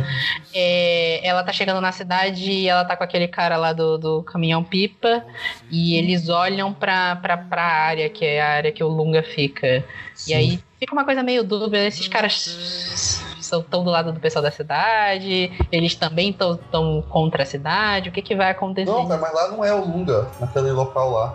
É, 0.53 1.27
ela 1.27 1.43
tá 1.43 1.51
chegando 1.53 1.81
na 1.81 1.91
cidade 1.91 2.51
e 2.51 2.67
ela 2.67 2.85
tá 2.85 2.95
com 2.97 3.03
aquele 3.03 3.27
cara 3.27 3.57
lá 3.57 3.73
do, 3.73 3.97
do 3.97 4.23
caminhão-pipa 4.23 5.25
e 5.69 5.95
eles 5.95 6.29
olham 6.29 6.73
pra, 6.73 7.15
pra, 7.17 7.37
pra 7.37 7.63
área, 7.63 8.09
que 8.09 8.25
é 8.25 8.41
a 8.41 8.49
área 8.49 8.71
que 8.71 8.83
o 8.83 8.87
Lunga 8.87 9.23
fica. 9.23 9.85
E 10.25 10.33
aí 10.33 10.63
fica 10.79 10.93
uma 10.93 11.05
coisa 11.05 11.23
meio 11.23 11.43
dúbia, 11.43 11.85
esses 11.87 12.07
caras 12.07 13.18
são 13.49 13.61
tão 13.63 13.83
do 13.83 13.89
lado 13.89 14.11
do 14.13 14.19
pessoal 14.19 14.43
da 14.43 14.51
cidade, 14.51 15.51
eles 15.71 15.95
também 15.95 16.29
estão 16.29 16.55
tão 16.71 17.01
contra 17.09 17.43
a 17.43 17.45
cidade, 17.45 18.09
o 18.09 18.11
que 18.11 18.21
que 18.21 18.35
vai 18.35 18.51
acontecer? 18.51 18.89
Não, 18.91 19.07
mas 19.07 19.33
lá 19.33 19.47
não 19.49 19.65
é 19.65 19.73
o 19.73 19.83
Lunga, 19.83 20.27
naquele 20.39 20.71
local 20.71 21.09
lá. 21.11 21.33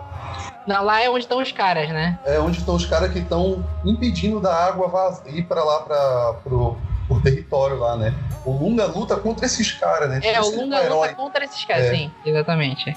Não, 0.65 0.83
lá 0.83 0.99
é 1.01 1.09
onde 1.09 1.19
estão 1.25 1.39
os 1.39 1.51
caras, 1.51 1.89
né? 1.89 2.17
É 2.25 2.39
onde 2.39 2.57
estão 2.57 2.73
os 2.75 2.85
caras 2.85 3.11
que 3.11 3.19
estão 3.19 3.63
impedindo 3.85 4.39
da 4.39 4.51
água 4.55 4.87
vaz- 4.87 5.21
ir 5.27 5.43
pra 5.43 5.63
lá, 5.63 5.81
pra, 5.81 6.33
pro, 6.43 6.75
pro 7.07 7.19
território 7.21 7.77
lá, 7.77 7.95
né? 7.95 8.13
O 8.45 8.51
Lunga 8.51 8.85
luta 8.85 9.15
contra 9.15 9.45
esses 9.45 9.71
caras, 9.71 10.09
né? 10.09 10.19
É, 10.23 10.33
Por 10.39 10.43
o 10.45 10.47
ele 10.53 10.61
Lunga 10.61 10.81
um 10.81 10.99
luta 11.01 11.13
contra 11.15 11.45
esses 11.45 11.63
caras, 11.65 11.85
É. 11.85 11.95
sim, 11.95 12.11
exatamente. 12.25 12.95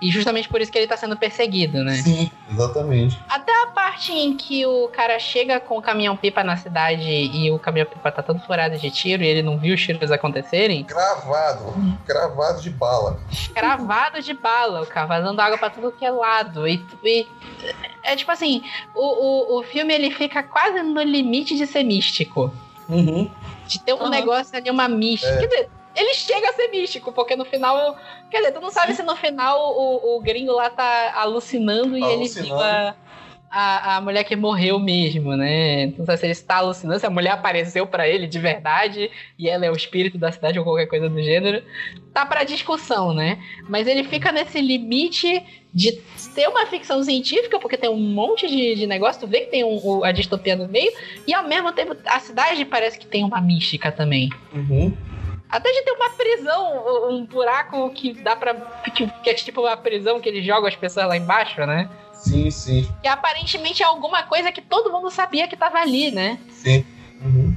E 0.00 0.10
justamente 0.10 0.48
por 0.48 0.60
isso 0.60 0.70
que 0.70 0.78
ele 0.78 0.86
tá 0.86 0.96
sendo 0.96 1.16
perseguido, 1.16 1.82
né? 1.84 1.94
Sim, 1.94 2.30
exatamente. 2.50 3.18
Até 3.28 3.52
a 3.64 3.66
parte 3.68 4.12
em 4.12 4.36
que 4.36 4.64
o 4.66 4.88
cara 4.88 5.18
chega 5.18 5.58
com 5.60 5.78
o 5.78 5.82
caminhão-pipa 5.82 6.42
na 6.44 6.56
cidade 6.56 7.02
e 7.08 7.50
o 7.50 7.58
caminhão-pipa 7.58 8.10
tá 8.12 8.22
todo 8.22 8.40
furado 8.40 8.76
de 8.78 8.90
tiro 8.90 9.22
e 9.22 9.26
ele 9.26 9.42
não 9.42 9.58
viu 9.58 9.74
os 9.74 9.80
tiros 9.80 10.10
acontecerem, 10.10 10.84
Cravado, 10.84 11.74
cravado 12.06 12.60
de 12.60 12.70
bala. 12.70 13.18
cravado 13.54 14.20
de 14.22 14.32
bala, 14.34 14.82
o 14.82 14.86
cara 14.86 15.06
vazando 15.06 15.40
água 15.40 15.58
pra 15.58 15.70
tudo 15.70 15.92
que 15.92 16.04
é 16.04 16.10
lado. 16.10 16.66
E, 16.68 16.84
e- 17.04 17.26
é 18.02 18.16
tipo 18.16 18.30
assim, 18.30 18.62
o, 18.94 19.56
o, 19.56 19.58
o 19.58 19.62
filme 19.62 19.92
ele 19.94 20.10
fica 20.10 20.42
quase 20.42 20.82
no 20.82 21.02
limite 21.02 21.56
de 21.56 21.66
ser 21.66 21.82
místico. 21.82 22.52
Uhum. 22.90 23.30
De 23.66 23.78
ter 23.80 23.94
um 23.94 24.00
Aham. 24.02 24.10
negócio 24.10 24.56
ali, 24.56 24.70
uma 24.70 24.88
mística. 24.88 25.32
É. 25.32 25.38
Quer 25.38 25.46
dizer, 25.46 25.70
ele 25.94 26.14
chega 26.14 26.48
a 26.48 26.52
ser 26.52 26.68
místico, 26.68 27.12
porque 27.12 27.36
no 27.36 27.44
final. 27.44 27.96
Quer 28.30 28.38
dizer, 28.38 28.52
tu 28.52 28.60
não 28.60 28.70
sabe 28.70 28.94
se 28.94 29.02
no 29.02 29.16
final 29.16 29.58
o, 29.76 30.16
o 30.16 30.20
gringo 30.20 30.52
lá 30.52 30.70
tá 30.70 31.12
alucinando 31.16 31.96
e 31.96 32.02
ele 32.02 32.14
Alucinando. 32.22 32.48
viu 32.48 32.60
a, 32.60 32.94
a, 33.50 33.96
a 33.96 34.00
mulher 34.00 34.22
que 34.24 34.36
morreu 34.36 34.78
mesmo, 34.78 35.36
né? 35.36 35.88
Tu 35.92 35.98
não 35.98 36.06
sabe 36.06 36.18
se 36.18 36.26
ele 36.26 36.32
está 36.32 36.56
alucinando, 36.56 37.00
se 37.00 37.06
a 37.06 37.10
mulher 37.10 37.32
apareceu 37.32 37.86
pra 37.86 38.08
ele 38.08 38.26
de 38.28 38.38
verdade 38.38 39.10
e 39.38 39.48
ela 39.48 39.66
é 39.66 39.70
o 39.70 39.76
espírito 39.76 40.16
da 40.18 40.30
cidade 40.30 40.58
ou 40.58 40.64
qualquer 40.64 40.86
coisa 40.86 41.08
do 41.08 41.20
gênero. 41.22 41.62
Tá 42.14 42.24
pra 42.24 42.44
discussão, 42.44 43.12
né? 43.12 43.38
Mas 43.68 43.86
ele 43.88 44.04
fica 44.04 44.30
nesse 44.32 44.60
limite 44.60 45.44
de 45.72 46.00
ser 46.16 46.48
uma 46.48 46.66
ficção 46.66 47.02
científica, 47.02 47.58
porque 47.60 47.76
tem 47.76 47.88
um 47.90 47.96
monte 48.00 48.46
de, 48.48 48.74
de 48.74 48.86
negócio, 48.86 49.20
tu 49.20 49.26
vê 49.26 49.42
que 49.42 49.50
tem 49.50 49.64
um- 49.64 50.02
a 50.04 50.10
distopia 50.12 50.56
no 50.56 50.66
meio, 50.68 50.92
e 51.26 51.32
ao 51.34 51.46
mesmo 51.46 51.72
tempo 51.72 51.96
a 52.06 52.18
cidade 52.20 52.64
parece 52.64 52.98
que 52.98 53.06
tem 53.06 53.24
uma 53.24 53.40
mística 53.40 53.92
também. 53.92 54.28
Uhum. 54.52 54.92
Até 55.48 55.70
de 55.72 55.82
ter 55.82 55.90
uma 55.92 56.10
prisão, 56.10 57.08
um 57.10 57.26
buraco 57.26 57.90
que 57.90 58.12
dá 58.14 58.36
pra. 58.36 58.54
que, 58.94 59.06
que 59.06 59.30
é 59.30 59.34
tipo 59.34 59.60
uma 59.60 59.76
prisão 59.76 60.20
que 60.20 60.28
eles 60.28 60.44
jogam 60.44 60.66
as 60.68 60.76
pessoas 60.76 61.06
lá 61.08 61.16
embaixo, 61.16 61.60
né? 61.66 61.88
Sim, 62.14 62.50
sim, 62.50 62.88
Que 63.02 63.08
aparentemente 63.08 63.82
é 63.82 63.86
alguma 63.86 64.22
coisa 64.24 64.52
que 64.52 64.60
todo 64.60 64.92
mundo 64.92 65.10
sabia 65.10 65.48
que 65.48 65.56
tava 65.56 65.78
ali, 65.78 66.10
né? 66.10 66.38
sim. 66.50 66.84
Uhum. 67.22 67.54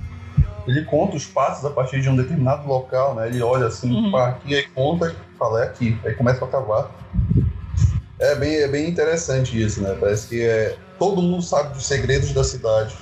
Ele 0.65 0.85
conta 0.85 1.17
os 1.17 1.25
passos 1.25 1.65
a 1.65 1.69
partir 1.69 2.01
de 2.01 2.07
um 2.09 2.15
determinado 2.15 2.65
local, 2.67 3.13
né? 3.15 3.27
Ele 3.27 3.41
olha 3.41 3.67
assim, 3.67 3.91
Uhum. 3.93 4.15
aqui, 4.15 4.55
aí 4.55 4.65
conta 4.69 5.11
e 5.11 5.37
fala, 5.37 5.61
é 5.61 5.67
aqui. 5.67 5.97
Aí 6.05 6.13
começa 6.15 6.43
a 6.45 6.47
cavar. 6.47 6.89
É 8.19 8.35
bem, 8.35 8.55
é 8.55 8.67
bem 8.67 8.89
interessante 8.89 9.61
isso, 9.61 9.81
né? 9.81 9.95
Parece 9.99 10.27
que 10.27 10.41
é, 10.41 10.77
todo 10.97 11.21
mundo 11.21 11.41
sabe 11.41 11.73
dos 11.73 11.85
segredos 11.85 12.31
da 12.33 12.43
cidade. 12.43 12.95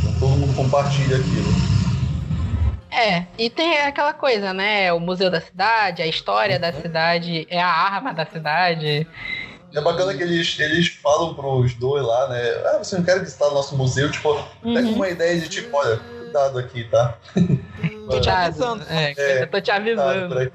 Então, 0.00 0.12
todo 0.20 0.36
mundo 0.38 0.54
compartilha 0.54 1.16
aquilo. 1.16 1.76
É, 2.90 3.26
e 3.38 3.50
tem 3.50 3.78
aquela 3.80 4.14
coisa, 4.14 4.54
né? 4.54 4.92
O 4.92 4.98
museu 4.98 5.30
da 5.30 5.40
cidade, 5.40 6.02
a 6.02 6.06
história 6.06 6.58
da 6.58 6.72
cidade, 6.72 7.46
é 7.50 7.60
a 7.60 7.68
arma 7.68 8.14
da 8.14 8.24
cidade. 8.24 9.06
É 9.74 9.80
bacana 9.80 10.14
que 10.14 10.22
eles, 10.22 10.58
eles 10.58 10.88
falam 10.88 11.34
pros 11.34 11.74
dois 11.74 12.02
lá, 12.04 12.28
né? 12.28 12.40
Ah, 12.66 12.78
você 12.78 12.96
não 12.96 13.04
quer 13.04 13.20
visitar 13.20 13.48
o 13.48 13.54
nosso 13.54 13.76
museu? 13.76 14.10
Tipo, 14.10 14.32
até 14.32 14.82
com 14.82 14.92
uma 14.92 15.08
ideia 15.10 15.38
de 15.38 15.48
tipo, 15.48 15.76
olha, 15.76 16.00
cuidado 16.18 16.58
aqui, 16.58 16.84
tá? 16.84 17.18
Tô 18.08 18.20
te 18.20 18.30
avisando. 18.30 18.84
É, 18.88 19.12
É, 19.16 19.46
tô 19.46 19.60
te 19.60 19.70
avisando. 19.70 20.40
É, 20.40 20.50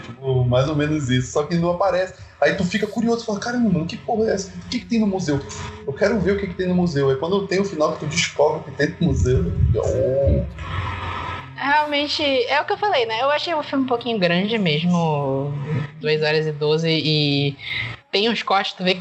tipo, 0.00 0.44
mais 0.44 0.68
ou 0.68 0.76
menos 0.76 1.08
isso. 1.10 1.32
Só 1.32 1.44
que 1.44 1.56
não 1.56 1.70
aparece. 1.70 2.14
Aí 2.40 2.54
tu 2.54 2.64
fica 2.64 2.86
curioso, 2.86 3.24
fala, 3.24 3.40
caramba, 3.40 3.70
mano, 3.70 3.86
que 3.86 3.96
porra 3.96 4.30
é 4.30 4.34
essa? 4.34 4.48
O 4.48 4.68
que, 4.68 4.80
que 4.80 4.86
tem 4.86 5.00
no 5.00 5.06
museu? 5.06 5.40
Eu 5.86 5.92
quero 5.92 6.20
ver 6.20 6.32
o 6.32 6.38
que, 6.38 6.48
que 6.48 6.54
tem 6.54 6.68
no 6.68 6.74
museu. 6.74 7.08
Aí 7.08 7.16
quando 7.16 7.46
tem 7.46 7.60
o 7.60 7.64
final 7.64 7.92
que 7.94 8.00
tu 8.00 8.06
descobre 8.06 8.60
o 8.60 8.64
que 8.64 8.70
tem 8.72 8.94
no 9.00 9.08
museu, 9.08 9.52
eu, 9.74 10.46
Realmente, 11.56 12.22
é 12.22 12.60
o 12.60 12.64
que 12.66 12.74
eu 12.74 12.76
falei, 12.76 13.06
né? 13.06 13.22
Eu 13.22 13.30
achei 13.30 13.54
o 13.54 13.62
filme 13.62 13.84
um 13.84 13.88
pouquinho 13.88 14.18
grande 14.18 14.58
mesmo. 14.58 15.52
2 16.00 16.22
horas 16.22 16.46
e 16.46 16.52
12 16.52 16.88
e 16.88 17.56
tem 18.12 18.28
uns 18.28 18.42
cortes, 18.42 18.74
tu 18.74 18.84
vê 18.84 18.98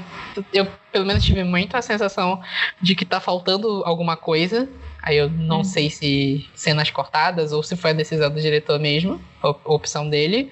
eu 0.53 0.67
pelo 0.91 1.05
menos 1.05 1.23
tive 1.23 1.43
muito 1.43 1.75
a 1.75 1.81
sensação 1.81 2.41
de 2.81 2.95
que 2.95 3.05
tá 3.05 3.19
faltando 3.19 3.83
alguma 3.85 4.15
coisa. 4.15 4.67
Aí 5.05 5.17
eu 5.17 5.29
não 5.29 5.59
Hum. 5.59 5.63
sei 5.63 5.89
se 5.91 6.49
cenas 6.55 6.89
cortadas 6.89 7.51
ou 7.53 7.61
se 7.61 7.75
foi 7.75 7.91
a 7.91 7.93
decisão 7.93 8.29
do 8.31 8.41
diretor 8.41 8.79
mesmo, 8.79 9.21
a 9.41 9.49
op- 9.49 9.61
opção 9.65 10.09
dele. 10.09 10.51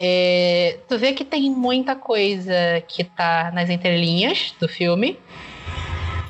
É, 0.00 0.78
tu 0.88 0.98
vê 0.98 1.12
que 1.12 1.24
tem 1.24 1.48
muita 1.48 1.94
coisa 1.94 2.52
que 2.88 3.04
tá 3.04 3.52
nas 3.54 3.70
entrelinhas 3.70 4.52
do 4.58 4.68
filme. 4.68 5.16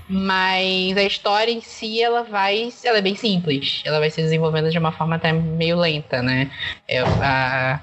Mas 0.08 0.94
a 0.96 1.02
história 1.04 1.50
em 1.50 1.62
si, 1.62 2.02
ela 2.02 2.22
vai. 2.22 2.70
Ela 2.84 2.98
é 2.98 3.00
bem 3.00 3.14
simples. 3.14 3.80
Ela 3.84 3.98
vai 3.98 4.10
se 4.10 4.20
desenvolvendo 4.20 4.70
de 4.70 4.78
uma 4.78 4.92
forma 4.92 5.16
até 5.16 5.32
meio 5.32 5.78
lenta, 5.78 6.20
né? 6.20 6.50
É, 6.86 7.00
a, 7.00 7.80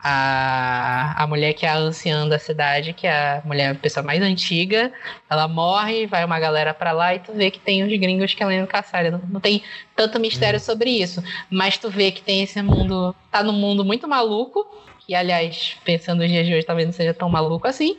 a, 0.00 1.22
a 1.22 1.26
mulher 1.26 1.52
que 1.54 1.66
é 1.66 1.68
a 1.68 1.76
anciã 1.76 2.26
da 2.28 2.38
cidade, 2.38 2.92
que 2.92 3.06
é 3.06 3.10
a 3.10 3.42
mulher, 3.44 3.72
a 3.72 3.74
pessoa 3.74 4.04
mais 4.04 4.22
antiga, 4.22 4.92
ela 5.28 5.48
morre, 5.48 6.06
vai 6.06 6.24
uma 6.24 6.38
galera 6.38 6.72
pra 6.72 6.92
lá 6.92 7.14
e 7.14 7.18
tu 7.18 7.32
vê 7.32 7.50
que 7.50 7.58
tem 7.58 7.82
os 7.82 7.98
gringos 7.98 8.32
que 8.32 8.44
indo 8.44 8.66
caçar. 8.66 9.10
Não, 9.10 9.20
não 9.28 9.40
tem 9.40 9.62
tanto 9.96 10.20
mistério 10.20 10.60
sobre 10.60 10.90
isso. 10.90 11.22
Mas 11.50 11.78
tu 11.78 11.90
vê 11.90 12.12
que 12.12 12.22
tem 12.22 12.42
esse 12.42 12.62
mundo. 12.62 13.14
Tá 13.30 13.42
num 13.42 13.52
mundo 13.52 13.84
muito 13.84 14.06
maluco. 14.06 14.66
Que, 15.04 15.14
aliás, 15.14 15.76
pensando 15.84 16.20
nos 16.20 16.30
dias 16.30 16.46
de 16.46 16.54
hoje, 16.54 16.66
talvez 16.66 16.86
não 16.86 16.92
seja 16.92 17.14
tão 17.14 17.28
maluco 17.30 17.66
assim. 17.66 17.96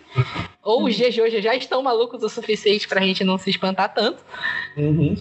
Ou 0.63 0.85
os 0.85 0.95
dias 0.95 1.13
de 1.13 1.21
hoje 1.21 1.41
já 1.41 1.55
estão 1.55 1.81
malucos 1.81 2.23
o 2.23 2.29
suficiente 2.29 2.87
pra 2.87 3.01
gente 3.01 3.23
não 3.23 3.37
se 3.37 3.49
espantar 3.49 3.93
tanto. 3.93 4.23
uhum. 4.77 5.15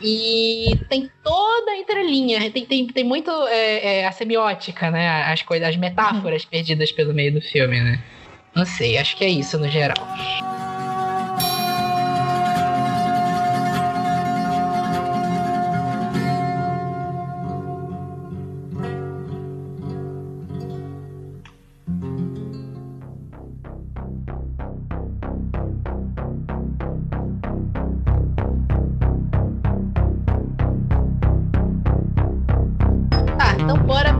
E 0.00 0.78
tem 0.88 1.10
toda 1.24 1.72
a 1.72 1.76
entrelinha, 1.76 2.50
tem, 2.50 2.64
tem, 2.64 2.86
tem 2.86 3.04
muito 3.04 3.30
é, 3.48 4.00
é, 4.00 4.06
a 4.06 4.12
semiótica, 4.12 4.90
né? 4.90 5.24
As 5.24 5.42
coisas, 5.42 5.68
as 5.68 5.76
metáforas 5.76 6.44
perdidas 6.44 6.92
pelo 6.92 7.12
meio 7.12 7.32
do 7.32 7.40
filme, 7.40 7.80
né? 7.80 8.02
Não 8.54 8.64
sei, 8.64 8.96
acho 8.96 9.16
que 9.16 9.24
é 9.24 9.28
isso 9.28 9.58
no 9.58 9.68
geral. 9.68 9.96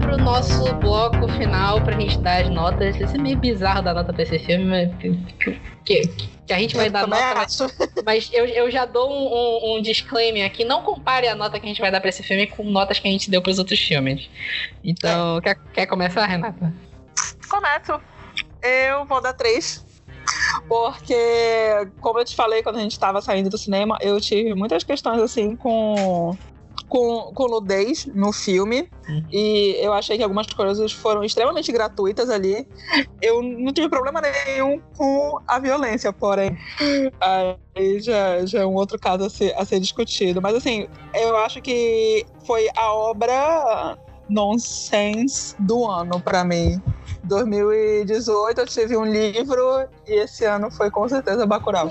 Bora 0.08 0.16
pro 0.16 0.16
nosso 0.24 0.74
bloco 0.76 1.28
final 1.28 1.82
pra 1.82 1.98
gente 1.98 2.18
dar 2.18 2.42
as 2.42 2.50
notas. 2.50 2.96
Isso 2.96 3.14
é 3.14 3.18
meio 3.18 3.36
bizarro 3.38 3.82
dar 3.82 3.94
nota 3.94 4.12
pra 4.12 4.22
esse 4.22 4.38
filme, 4.38 4.64
mas 4.64 4.90
que, 5.84 6.02
que, 6.46 6.52
a 6.52 6.58
gente 6.58 6.76
vai 6.76 6.86
Eu 6.86 6.92
dar 6.92 7.06
nota, 7.06 7.34
mas, 7.34 7.58
mas 8.04 8.30
eu, 8.32 8.46
eu 8.46 8.70
já 8.70 8.84
dou 8.86 9.10
um, 9.10 9.74
um- 9.74 9.76
um 9.78 9.82
disclaimer 9.82 10.46
aqui. 10.46 10.64
Não 10.64 10.82
compare 10.82 11.28
a 11.28 11.34
nota 11.34 11.58
que 11.60 11.66
a 11.66 11.68
gente 11.68 11.80
vai 11.80 11.90
dar 11.90 12.00
pra 12.00 12.08
esse 12.08 12.22
filme 12.22 12.46
com 12.46 12.64
notas 12.64 12.98
que 12.98 13.08
a 13.08 13.10
gente 13.10 13.30
deu 13.30 13.42
pros 13.42 13.58
outros 13.58 13.78
filmes. 13.78 14.28
Então, 14.82 15.40
quer, 15.40 15.56
quer 15.72 15.86
começar, 15.86 16.24
Renata? 16.26 16.72
Começo. 17.48 18.00
Eu 18.62 19.04
vou 19.04 19.20
dar 19.20 19.32
três. 19.34 19.84
Porque, 20.68 21.14
como 22.00 22.18
eu 22.18 22.24
te 22.24 22.36
falei 22.36 22.62
quando 22.62 22.76
a 22.76 22.80
gente 22.80 22.92
estava 22.92 23.22
saindo 23.22 23.48
do 23.48 23.56
cinema, 23.56 23.96
eu 24.00 24.20
tive 24.20 24.54
muitas 24.54 24.84
questões 24.84 25.20
assim 25.22 25.56
com. 25.56 26.36
Com, 26.88 27.32
com 27.34 27.48
nudez 27.48 28.06
no 28.06 28.32
filme. 28.32 28.88
Uhum. 29.08 29.24
E 29.30 29.76
eu 29.78 29.92
achei 29.92 30.16
que 30.16 30.22
algumas 30.22 30.46
coisas 30.46 30.92
foram 30.92 31.22
extremamente 31.22 31.70
gratuitas 31.70 32.30
ali. 32.30 32.66
Eu 33.20 33.42
não 33.42 33.72
tive 33.72 33.88
problema 33.88 34.20
nenhum 34.20 34.80
com 34.96 35.38
a 35.46 35.58
violência, 35.58 36.12
porém. 36.12 36.56
Aí 37.20 38.00
já, 38.00 38.44
já 38.46 38.60
é 38.60 38.66
um 38.66 38.74
outro 38.74 38.98
caso 38.98 39.24
a 39.24 39.30
ser, 39.30 39.54
a 39.56 39.64
ser 39.64 39.80
discutido. 39.80 40.40
Mas 40.40 40.54
assim, 40.54 40.88
eu 41.14 41.36
acho 41.36 41.60
que 41.60 42.24
foi 42.46 42.68
a 42.76 42.92
obra 42.92 43.98
nonsense 44.28 45.54
do 45.58 45.86
ano 45.86 46.20
pra 46.20 46.44
mim. 46.44 46.80
2018 47.24 48.60
eu 48.60 48.66
tive 48.66 48.96
um 48.96 49.04
livro 49.04 49.88
e 50.06 50.14
esse 50.14 50.44
ano 50.44 50.70
foi 50.70 50.90
com 50.90 51.08
certeza 51.08 51.46
Bacurau. 51.46 51.90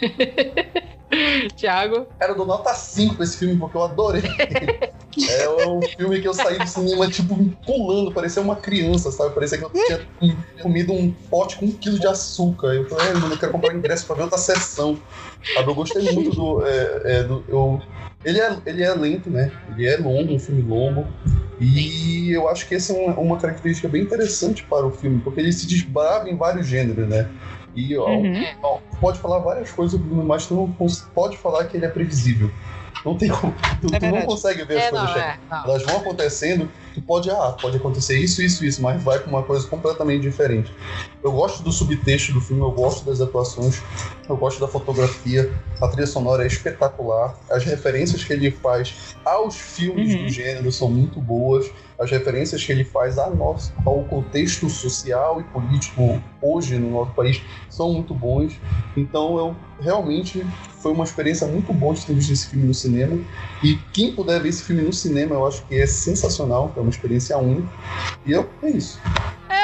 Tiago? 1.56 2.06
Cara, 2.18 2.32
eu 2.32 2.36
dou 2.36 2.46
nota 2.46 2.72
5 2.74 3.14
pra 3.14 3.24
esse 3.24 3.38
filme 3.38 3.56
porque 3.56 3.76
eu 3.76 3.82
adorei. 3.82 4.22
é 5.28 5.48
um 5.66 5.80
filme 5.82 6.20
que 6.20 6.28
eu 6.28 6.34
saí 6.34 6.58
do 6.58 6.66
cinema, 6.66 7.08
tipo, 7.08 7.34
pulando, 7.66 8.12
parecia 8.12 8.42
uma 8.42 8.56
criança, 8.56 9.10
sabe? 9.10 9.34
Parecia 9.34 9.58
que 9.58 9.64
eu 9.64 9.70
tinha 9.70 10.06
comido 10.62 10.92
um 10.92 11.10
pote 11.30 11.56
com 11.56 11.66
um 11.66 11.72
quilo 11.72 11.98
de 11.98 12.06
açúcar. 12.06 12.68
Eu 12.68 12.88
falei, 12.88 13.14
mano, 13.14 13.34
eu 13.34 13.38
quero 13.38 13.52
comprar 13.52 13.74
ingresso 13.74 14.06
pra 14.06 14.16
ver 14.16 14.22
outra 14.22 14.38
sessão. 14.38 14.98
Sabe? 15.54 15.70
Eu 15.70 15.74
gostei 15.74 16.02
muito 16.12 16.30
do. 16.30 16.64
É, 16.64 17.00
é, 17.04 17.22
do 17.24 17.44
eu, 17.48 17.80
ele, 18.24 18.40
é, 18.40 18.56
ele 18.66 18.82
é 18.82 18.92
lento, 18.94 19.30
né? 19.30 19.50
Ele 19.70 19.86
é 19.86 19.96
longo, 19.96 20.34
um 20.34 20.38
filme 20.38 20.62
longo. 20.62 21.06
E 21.60 22.30
eu 22.30 22.48
acho 22.48 22.68
que 22.68 22.74
essa 22.74 22.92
é 22.92 22.96
uma, 22.96 23.18
uma 23.18 23.36
característica 23.36 23.88
bem 23.88 24.02
interessante 24.02 24.62
para 24.64 24.86
o 24.86 24.90
filme, 24.90 25.20
porque 25.20 25.40
ele 25.40 25.52
se 25.52 25.66
desbrava 25.66 26.28
em 26.28 26.36
vários 26.36 26.66
gêneros, 26.66 27.08
né? 27.08 27.28
E 27.74 27.96
ó, 27.96 28.08
Uhum. 28.08 28.44
ó, 28.62 28.78
pode 29.00 29.18
falar 29.18 29.38
várias 29.40 29.70
coisas, 29.70 30.00
mas 30.00 30.46
tu 30.46 30.54
não 30.54 30.72
pode 31.14 31.36
falar 31.36 31.64
que 31.66 31.76
ele 31.76 31.86
é 31.86 31.88
previsível. 31.88 32.50
Não 33.04 33.16
tem 33.16 33.28
como. 33.28 33.54
Tu, 33.80 33.86
tu 33.86 34.06
não 34.06 34.22
consegue 34.22 34.64
ver 34.64 34.78
as 34.78 34.84
É, 34.84 34.90
coisas 34.90 35.06
não, 35.08 35.14
chegar. 35.14 35.34
é. 35.34 35.38
Não. 35.50 35.64
Elas 35.64 35.82
vão 35.84 35.96
acontecendo, 35.98 36.68
tu 37.00 37.06
pode, 37.06 37.30
ah, 37.30 37.56
pode 37.60 37.76
acontecer 37.76 38.18
isso, 38.18 38.42
isso, 38.42 38.64
isso, 38.64 38.82
mas 38.82 39.02
vai 39.02 39.18
pra 39.18 39.28
uma 39.28 39.42
coisa 39.42 39.66
completamente 39.66 40.22
diferente. 40.22 40.72
Eu 41.22 41.32
gosto 41.32 41.62
do 41.62 41.70
subtexto 41.72 42.32
do 42.32 42.40
filme, 42.40 42.62
eu 42.62 42.70
gosto 42.70 43.04
das 43.04 43.20
atuações, 43.20 43.80
eu 44.28 44.36
gosto 44.36 44.60
da 44.60 44.68
fotografia, 44.68 45.52
a 45.80 45.88
trilha 45.88 46.06
sonora 46.06 46.44
é 46.44 46.46
espetacular, 46.46 47.36
as 47.50 47.64
referências 47.64 48.24
que 48.24 48.32
ele 48.32 48.50
faz 48.50 48.94
aos 49.24 49.56
filmes 49.56 50.14
Uhum. 50.14 50.24
do 50.24 50.28
gênero 50.28 50.72
são 50.72 50.90
muito 50.90 51.20
boas, 51.20 51.70
as 51.98 52.10
referências 52.10 52.64
que 52.64 52.70
ele 52.72 52.84
faz 52.84 53.18
a 53.18 53.28
nosso, 53.30 53.72
ao 53.84 54.04
contexto 54.04 54.68
social 54.70 55.40
e 55.40 55.44
político 55.44 56.20
hoje 56.40 56.78
no 56.78 56.90
nosso 56.90 57.12
país 57.12 57.40
são 57.68 57.92
muito 57.92 58.14
bons. 58.14 58.52
Então 58.96 59.36
eu 59.38 59.56
realmente 59.80 60.44
foi 60.80 60.92
uma 60.92 61.02
experiência 61.04 61.46
muito 61.48 61.72
boa 61.72 61.92
de 61.94 62.06
ter 62.06 62.14
visto 62.14 62.32
esse 62.32 62.46
filme 62.46 62.66
no 62.66 62.74
cinema. 62.74 63.18
E 63.64 63.76
quem 63.92 64.12
puder 64.14 64.40
ver 64.40 64.48
esse 64.50 64.62
filme 64.62 64.82
no 64.82 64.92
cinema, 64.92 65.34
eu 65.34 65.44
acho 65.46 65.64
que 65.66 65.74
é 65.74 65.86
sensacional, 65.86 66.72
é 66.76 66.80
uma 66.88 66.90
experiência 66.90 67.36
única. 67.38 67.68
E 68.24 68.32
eu, 68.32 68.48
é 68.62 68.70
isso. 68.70 68.98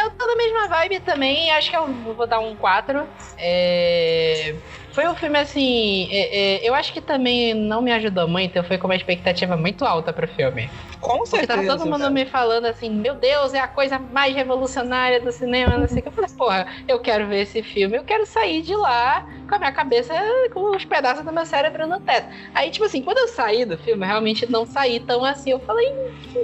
Eu 0.04 0.10
tô 0.10 0.26
na 0.26 0.36
mesma 0.36 0.68
vibe 0.68 1.00
também, 1.00 1.50
acho 1.52 1.70
que 1.70 1.76
eu 1.76 1.86
vou 1.86 2.26
dar 2.26 2.38
um 2.40 2.54
4. 2.54 3.06
É, 3.38 4.54
Foi 4.92 5.08
um 5.08 5.14
filme 5.14 5.38
assim. 5.38 6.08
é, 6.10 6.38
é, 6.64 6.68
eu 6.68 6.74
acho 6.74 6.92
que 6.92 7.00
também 7.00 7.54
não 7.54 7.80
me 7.80 7.90
ajudou 7.92 8.28
muito, 8.28 8.54
eu 8.56 8.64
fui 8.64 8.76
com 8.76 8.86
uma 8.86 8.94
expectativa 8.94 9.56
muito 9.56 9.84
alta 9.84 10.12
pro 10.12 10.28
filme. 10.28 10.68
Com 11.00 11.18
Porque 11.18 11.30
certeza. 11.36 11.62
tava 11.62 11.66
todo 11.66 11.90
mundo 11.90 12.10
me 12.10 12.24
falando 12.26 12.66
assim, 12.66 12.90
meu 12.90 13.14
Deus, 13.14 13.54
é 13.54 13.60
a 13.60 13.68
coisa 13.68 13.98
mais 13.98 14.34
revolucionária 14.34 15.20
do 15.20 15.32
cinema, 15.32 15.76
não 15.76 15.88
sei 15.88 15.98
o 15.98 16.02
que. 16.02 16.08
Eu 16.08 16.12
falei, 16.12 16.30
porra, 16.36 16.66
eu 16.86 16.98
quero 16.98 17.26
ver 17.26 17.42
esse 17.42 17.62
filme, 17.62 17.96
eu 17.96 18.04
quero 18.04 18.24
sair 18.26 18.62
de 18.62 18.74
lá 18.74 19.26
com 19.48 19.54
a 19.54 19.58
minha 19.58 19.72
cabeça, 19.72 20.14
com 20.52 20.74
os 20.76 20.84
pedaços 20.84 21.24
do 21.24 21.32
meu 21.32 21.44
cérebro 21.44 21.86
no 21.86 22.00
teto. 22.00 22.28
Aí, 22.54 22.70
tipo 22.70 22.84
assim, 22.84 23.02
quando 23.02 23.18
eu 23.18 23.28
saí 23.28 23.64
do 23.64 23.76
filme, 23.78 24.02
eu 24.02 24.08
realmente 24.08 24.50
não 24.50 24.64
saí 24.66 25.00
tão 25.00 25.24
assim. 25.24 25.50
Eu 25.50 25.60
falei, 25.60 25.92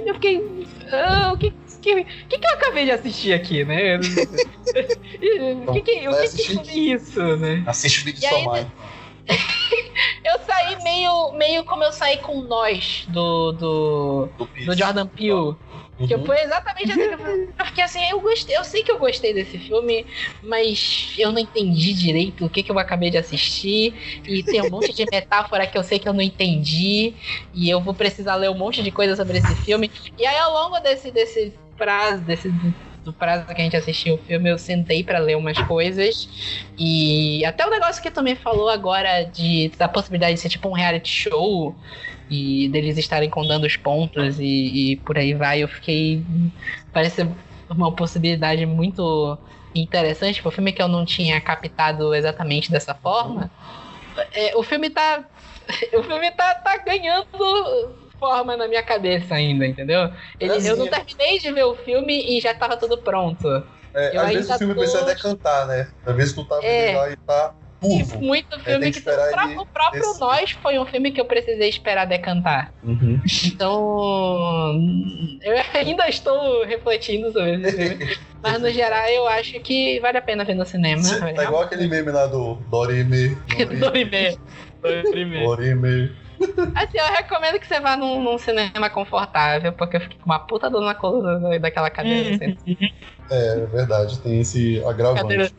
eu 0.05 0.13
fiquei. 0.15 0.67
Ah, 0.91 1.31
o 1.33 1.37
que, 1.37 1.53
que, 1.81 2.03
que, 2.03 2.37
que 2.39 2.45
eu 2.45 2.53
acabei 2.53 2.85
de 2.85 2.91
assistir 2.91 3.33
aqui, 3.33 3.65
né? 3.65 3.97
o 5.67 5.73
que, 5.73 5.81
que, 5.81 6.07
o 6.07 6.15
que, 6.15 6.29
que 6.29 6.55
foi 6.55 6.73
isso, 6.73 7.37
né? 7.37 7.63
Assiste 7.65 8.01
o 8.01 8.05
vídeo 8.05 8.19
E 8.23 8.27
sua 8.27 8.37
aí, 8.37 8.45
mãe. 8.45 8.71
Eu 10.23 10.39
saí 10.45 10.81
meio, 10.83 11.31
meio 11.33 11.63
como 11.63 11.83
eu 11.83 11.91
saí 11.91 12.17
com 12.17 12.41
nós 12.41 13.05
do, 13.07 13.51
do, 13.53 14.29
Do, 14.37 14.49
do 14.65 14.77
Jordan 14.77 15.07
Peele. 15.07 15.55
Que 16.07 16.15
Uhum. 16.15 16.25
foi 16.25 16.41
exatamente 16.41 16.91
assim 16.91 17.07
que 17.07 17.13
eu 17.13 17.17
falei. 17.19 17.49
Eu 17.59 17.65
fiquei 17.65 17.83
assim, 17.83 18.09
eu 18.09 18.19
gostei, 18.21 18.57
eu 18.57 18.63
sei 18.63 18.83
que 18.83 18.91
eu 18.91 18.97
gostei 18.97 19.33
desse 19.33 19.57
filme, 19.59 20.05
mas 20.41 21.13
eu 21.17 21.31
não 21.31 21.39
entendi 21.39 21.93
direito 21.93 22.45
o 22.45 22.49
que, 22.49 22.63
que 22.63 22.71
eu 22.71 22.79
acabei 22.79 23.11
de 23.11 23.17
assistir. 23.19 24.21
E 24.25 24.41
tem 24.41 24.61
um 24.61 24.69
monte 24.69 24.93
de 24.93 25.05
metáfora 25.11 25.67
que 25.67 25.77
eu 25.77 25.83
sei 25.83 25.99
que 25.99 26.09
eu 26.09 26.13
não 26.13 26.21
entendi. 26.21 27.13
E 27.53 27.69
eu 27.69 27.79
vou 27.81 27.93
precisar 27.93 28.35
ler 28.35 28.49
um 28.49 28.57
monte 28.57 28.81
de 28.81 28.89
coisa 28.91 29.15
sobre 29.15 29.37
esse 29.37 29.53
filme. 29.57 29.91
E 30.17 30.25
aí, 30.25 30.37
ao 30.39 30.51
longo 30.51 30.79
desse, 30.79 31.11
desse 31.11 31.53
prazo, 31.81 32.23
desse. 32.23 32.51
Do 33.03 33.11
prazo 33.11 33.47
que 33.47 33.59
a 33.59 33.63
gente 33.63 33.75
assistiu 33.75 34.13
o 34.13 34.17
filme, 34.19 34.51
eu 34.51 34.59
sentei 34.59 35.03
pra 35.03 35.17
ler 35.17 35.35
umas 35.35 35.57
coisas. 35.57 36.29
E 36.77 37.43
até 37.43 37.65
o 37.65 37.71
negócio 37.71 38.01
que 38.01 38.11
tu 38.11 38.21
me 38.21 38.35
falou 38.35 38.69
agora 38.69 39.23
de, 39.23 39.69
da 39.75 39.87
possibilidade 39.89 40.35
de 40.35 40.39
ser 40.39 40.49
tipo 40.49 40.69
um 40.69 40.73
reality 40.73 41.09
show 41.09 41.75
e 42.29 42.69
deles 42.69 42.99
estarem 42.99 43.27
contando 43.27 43.65
os 43.65 43.75
pontos 43.75 44.39
e, 44.39 44.91
e 44.91 44.95
por 44.97 45.17
aí 45.17 45.33
vai, 45.33 45.63
eu 45.63 45.67
fiquei. 45.67 46.23
Parece 46.93 47.23
uma 47.67 47.95
possibilidade 47.95 48.67
muito 48.67 49.35
interessante. 49.73 50.35
Tipo, 50.35 50.49
o 50.49 50.51
filme 50.51 50.71
que 50.71 50.81
eu 50.81 50.87
não 50.87 51.03
tinha 51.03 51.41
captado 51.41 52.13
exatamente 52.13 52.71
dessa 52.71 52.93
forma. 52.93 53.49
É, 54.31 54.55
o 54.55 54.61
filme 54.63 54.89
tá. 54.91 55.25
O 55.97 56.03
filme 56.03 56.29
tá, 56.31 56.55
tá 56.55 56.77
ganhando 56.85 57.27
forma 58.21 58.55
na 58.55 58.67
minha 58.67 58.83
cabeça 58.83 59.33
ainda, 59.33 59.65
entendeu? 59.65 60.11
Ele- 60.39 60.53
eu 60.69 60.77
não 60.77 60.85
Assim, 60.87 61.03
terminei 61.05 61.39
de 61.39 61.51
ver 61.51 61.63
o 61.63 61.75
filme 61.75 62.37
e 62.37 62.39
já 62.39 62.53
tava 62.53 62.77
tudo 62.77 62.99
pronto. 62.99 63.47
É, 63.93 64.15
às 64.15 64.29
vezes 64.31 64.49
o 64.51 64.57
filme 64.59 64.73
tô- 64.75 64.79
precisa 64.81 65.03
decantar, 65.03 65.65
né? 65.67 65.87
Às 66.05 66.15
vezes 66.15 66.33
tu 66.33 66.45
tá 66.45 66.59
É. 66.63 66.95
lá 66.95 67.09
e 67.09 67.15
tá 67.17 67.53
turvo. 67.81 68.21
Muito 68.21 68.47
tem 68.49 68.59
filme 68.59 68.85
que 68.85 68.91
que. 68.91 68.99
esperar 68.99 69.27
o 69.27 69.31
pró- 69.31 69.43
ele 69.49 69.57
o 69.57 69.65
próprio 69.65 70.01
descer. 70.03 70.19
Nós 70.19 70.51
foi 70.51 70.77
um 70.79 70.85
filme 70.85 71.11
que 71.11 71.19
eu 71.19 71.25
precisei 71.25 71.67
esperar 71.67 72.05
decantar. 72.05 72.71
Uhum. 72.83 73.19
Então, 73.43 74.79
eu 75.43 75.55
ainda 75.73 76.07
estou 76.07 76.63
refletindo 76.65 77.31
sobre 77.31 77.55
esse 77.55 77.71
filme. 77.97 78.15
Mas 78.41 78.61
no 78.61 78.69
geral, 78.71 79.07
eu 79.09 79.27
acho 79.27 79.59
que 79.59 79.99
vale 79.99 80.17
a 80.17 80.21
pena 80.21 80.43
ver 80.45 80.55
no 80.55 80.65
cinema. 80.65 81.01
Cê- 81.03 81.19
Vale 81.19 81.33
Tá 81.33 81.43
igual 81.43 81.63
aquele 81.63 81.87
meme 81.87 82.11
lá 82.11 82.25
do 82.27 82.55
Dorime. 82.69 83.35
Dorime. 83.79 84.37
Dorime. 84.81 85.43
Dorime. 85.43 86.15
Assim, 86.75 86.97
eu 86.97 87.13
recomendo 87.13 87.59
que 87.59 87.67
você 87.67 87.79
vá 87.79 87.95
num, 87.95 88.21
num 88.21 88.37
cinema 88.37 88.89
confortável, 88.89 89.73
porque 89.73 89.97
eu 89.97 90.01
fiquei 90.01 90.17
com 90.17 90.25
uma 90.25 90.39
puta 90.39 90.69
dor 90.69 90.81
na 90.81 90.95
coluna 90.95 91.39
da- 91.39 91.57
daquela 91.57 91.89
cadeira. 91.89 92.29
assim. 92.35 92.77
É 93.29 93.65
verdade, 93.67 94.19
tem 94.19 94.41
esse 94.41 94.83
agravante. 94.85 95.21
Cadeira, 95.23 95.51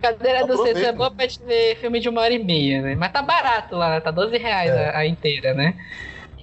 cadeira 0.00 0.46
do 0.46 0.56
centro 0.58 0.84
é 0.84 0.92
boa 0.92 1.10
pra 1.10 1.26
te 1.26 1.42
ver 1.44 1.76
filme 1.76 2.00
de 2.00 2.08
uma 2.08 2.20
hora 2.22 2.32
e 2.32 2.42
meia, 2.42 2.80
né? 2.82 2.94
Mas 2.94 3.12
tá 3.12 3.20
barato 3.22 3.76
lá, 3.76 3.90
né? 3.90 4.00
Tá 4.00 4.10
12 4.10 4.36
reais 4.38 4.70
É. 4.70 4.90
a, 4.90 4.98
a 4.98 5.06
inteira, 5.06 5.52
né? 5.54 5.74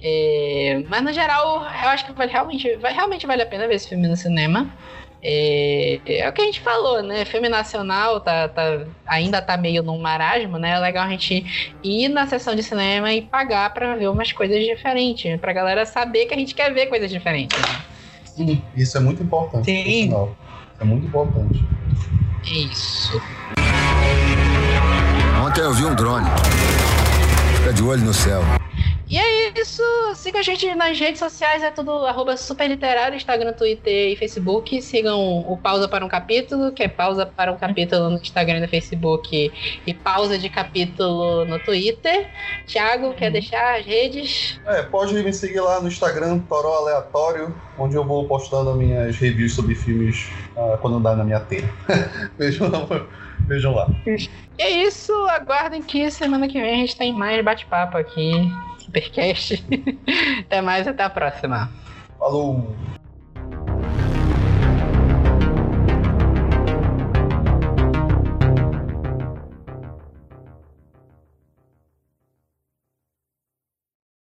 É, 0.02 0.82
mas 0.88 1.02
no 1.02 1.12
geral, 1.12 1.62
eu 1.62 1.88
acho 1.88 2.04
que 2.06 2.12
vale, 2.12 2.30
realmente, 2.30 2.76
vai, 2.76 2.92
realmente 2.92 3.26
vale 3.26 3.42
a 3.42 3.46
pena 3.46 3.66
ver 3.66 3.74
esse 3.76 3.88
filme 3.88 4.06
no 4.06 4.16
cinema. 4.16 4.70
É, 5.22 5.98
é 6.06 6.28
o 6.28 6.32
que 6.32 6.42
a 6.42 6.44
gente 6.44 6.60
falou, 6.60 7.02
né? 7.02 7.24
Filme 7.24 7.48
nacional 7.48 8.20
tá, 8.20 8.48
tá- 8.48 8.84
ainda 9.06 9.40
tá 9.42 9.56
meio 9.56 9.82
num 9.82 9.98
marasmo, 9.98 10.58
né? 10.58 10.70
É 10.72 10.78
legal 10.78 11.04
a 11.04 11.08
gente 11.10 11.74
ir 11.82 12.08
na 12.08 12.26
sessão 12.26 12.54
de 12.54 12.62
cinema 12.62 13.12
e 13.12 13.22
pagar 13.22 13.72
pra 13.74 13.96
ver 13.96 14.08
umas 14.08 14.30
coisas 14.32 14.62
diferentes, 14.64 15.40
pra 15.40 15.52
galera 15.52 15.84
saber 15.86 16.26
que 16.26 16.34
a 16.34 16.36
gente 16.36 16.54
quer 16.54 16.72
ver 16.72 16.86
coisas 16.86 17.10
diferentes. 17.10 17.58
né? 17.58 17.80
Sim, 18.24 18.62
isso 18.76 18.96
é 18.96 19.00
muito 19.00 19.22
importante. 19.22 19.64
Sim. 19.64 19.82
por 19.82 19.90
sinal. 19.92 20.36
É 20.80 20.84
muito 20.84 21.06
importante. 21.06 21.64
É 22.46 22.52
isso. 22.52 23.20
Ontem 25.44 25.60
eu 25.62 25.72
vi 25.72 25.84
um 25.86 25.94
drone. 25.94 26.26
Fica 27.56 27.72
de 27.72 27.82
olho 27.82 28.02
no 28.04 28.12
céu. 28.14 28.42
E 29.08 29.18
é 29.18 29.60
isso. 29.60 29.82
Siga 30.14 30.40
a 30.40 30.42
gente 30.42 30.74
nas 30.74 30.98
redes 30.98 31.20
sociais, 31.20 31.62
é 31.62 31.70
tudo 31.70 31.92
arroba 32.06 32.36
superliterário, 32.36 33.16
Instagram, 33.16 33.52
Twitter 33.52 34.12
e 34.12 34.16
Facebook. 34.16 34.82
Sigam 34.82 35.44
o 35.48 35.56
Pausa 35.56 35.86
para 35.88 36.04
um 36.04 36.08
Capítulo, 36.08 36.72
que 36.72 36.82
é 36.82 36.88
pausa 36.88 37.24
para 37.24 37.52
um 37.52 37.56
capítulo 37.56 38.10
no 38.10 38.16
Instagram 38.16 38.58
e 38.58 38.60
no 38.62 38.68
Facebook, 38.68 39.52
e 39.86 39.94
pausa 39.94 40.36
de 40.36 40.48
capítulo 40.48 41.44
no 41.44 41.58
Twitter. 41.60 42.28
Thiago, 42.66 43.14
quer 43.14 43.30
deixar 43.30 43.78
as 43.78 43.86
redes? 43.86 44.58
É, 44.66 44.82
pode 44.82 45.14
me 45.14 45.32
seguir 45.32 45.60
lá 45.60 45.80
no 45.80 45.88
Instagram, 45.88 46.40
Toró 46.40 46.74
Aleatório, 46.74 47.54
onde 47.78 47.94
eu 47.94 48.04
vou 48.04 48.26
postando 48.26 48.74
minhas 48.74 49.16
reviews 49.16 49.54
sobre 49.54 49.74
filmes 49.74 50.28
ah, 50.56 50.78
quando 50.80 50.98
dá 50.98 51.14
na 51.14 51.22
minha 51.22 51.40
telha. 51.40 51.72
Vejam 52.36 52.70
lá. 52.70 53.06
Vejam 53.46 53.74
lá. 53.74 53.88
E 54.06 54.62
é 54.62 54.70
isso. 54.70 55.12
Aguardem 55.28 55.82
que 55.82 56.10
semana 56.10 56.48
que 56.48 56.60
vem 56.60 56.74
a 56.74 56.76
gente 56.78 56.96
tem 56.96 57.12
mais 57.12 57.44
bate-papo 57.44 57.96
aqui. 57.96 58.32
Supercast. 58.86 59.64
até 60.46 60.60
mais, 60.62 60.86
até 60.86 61.02
a 61.02 61.10
próxima. 61.10 61.70
Falou! 62.18 62.74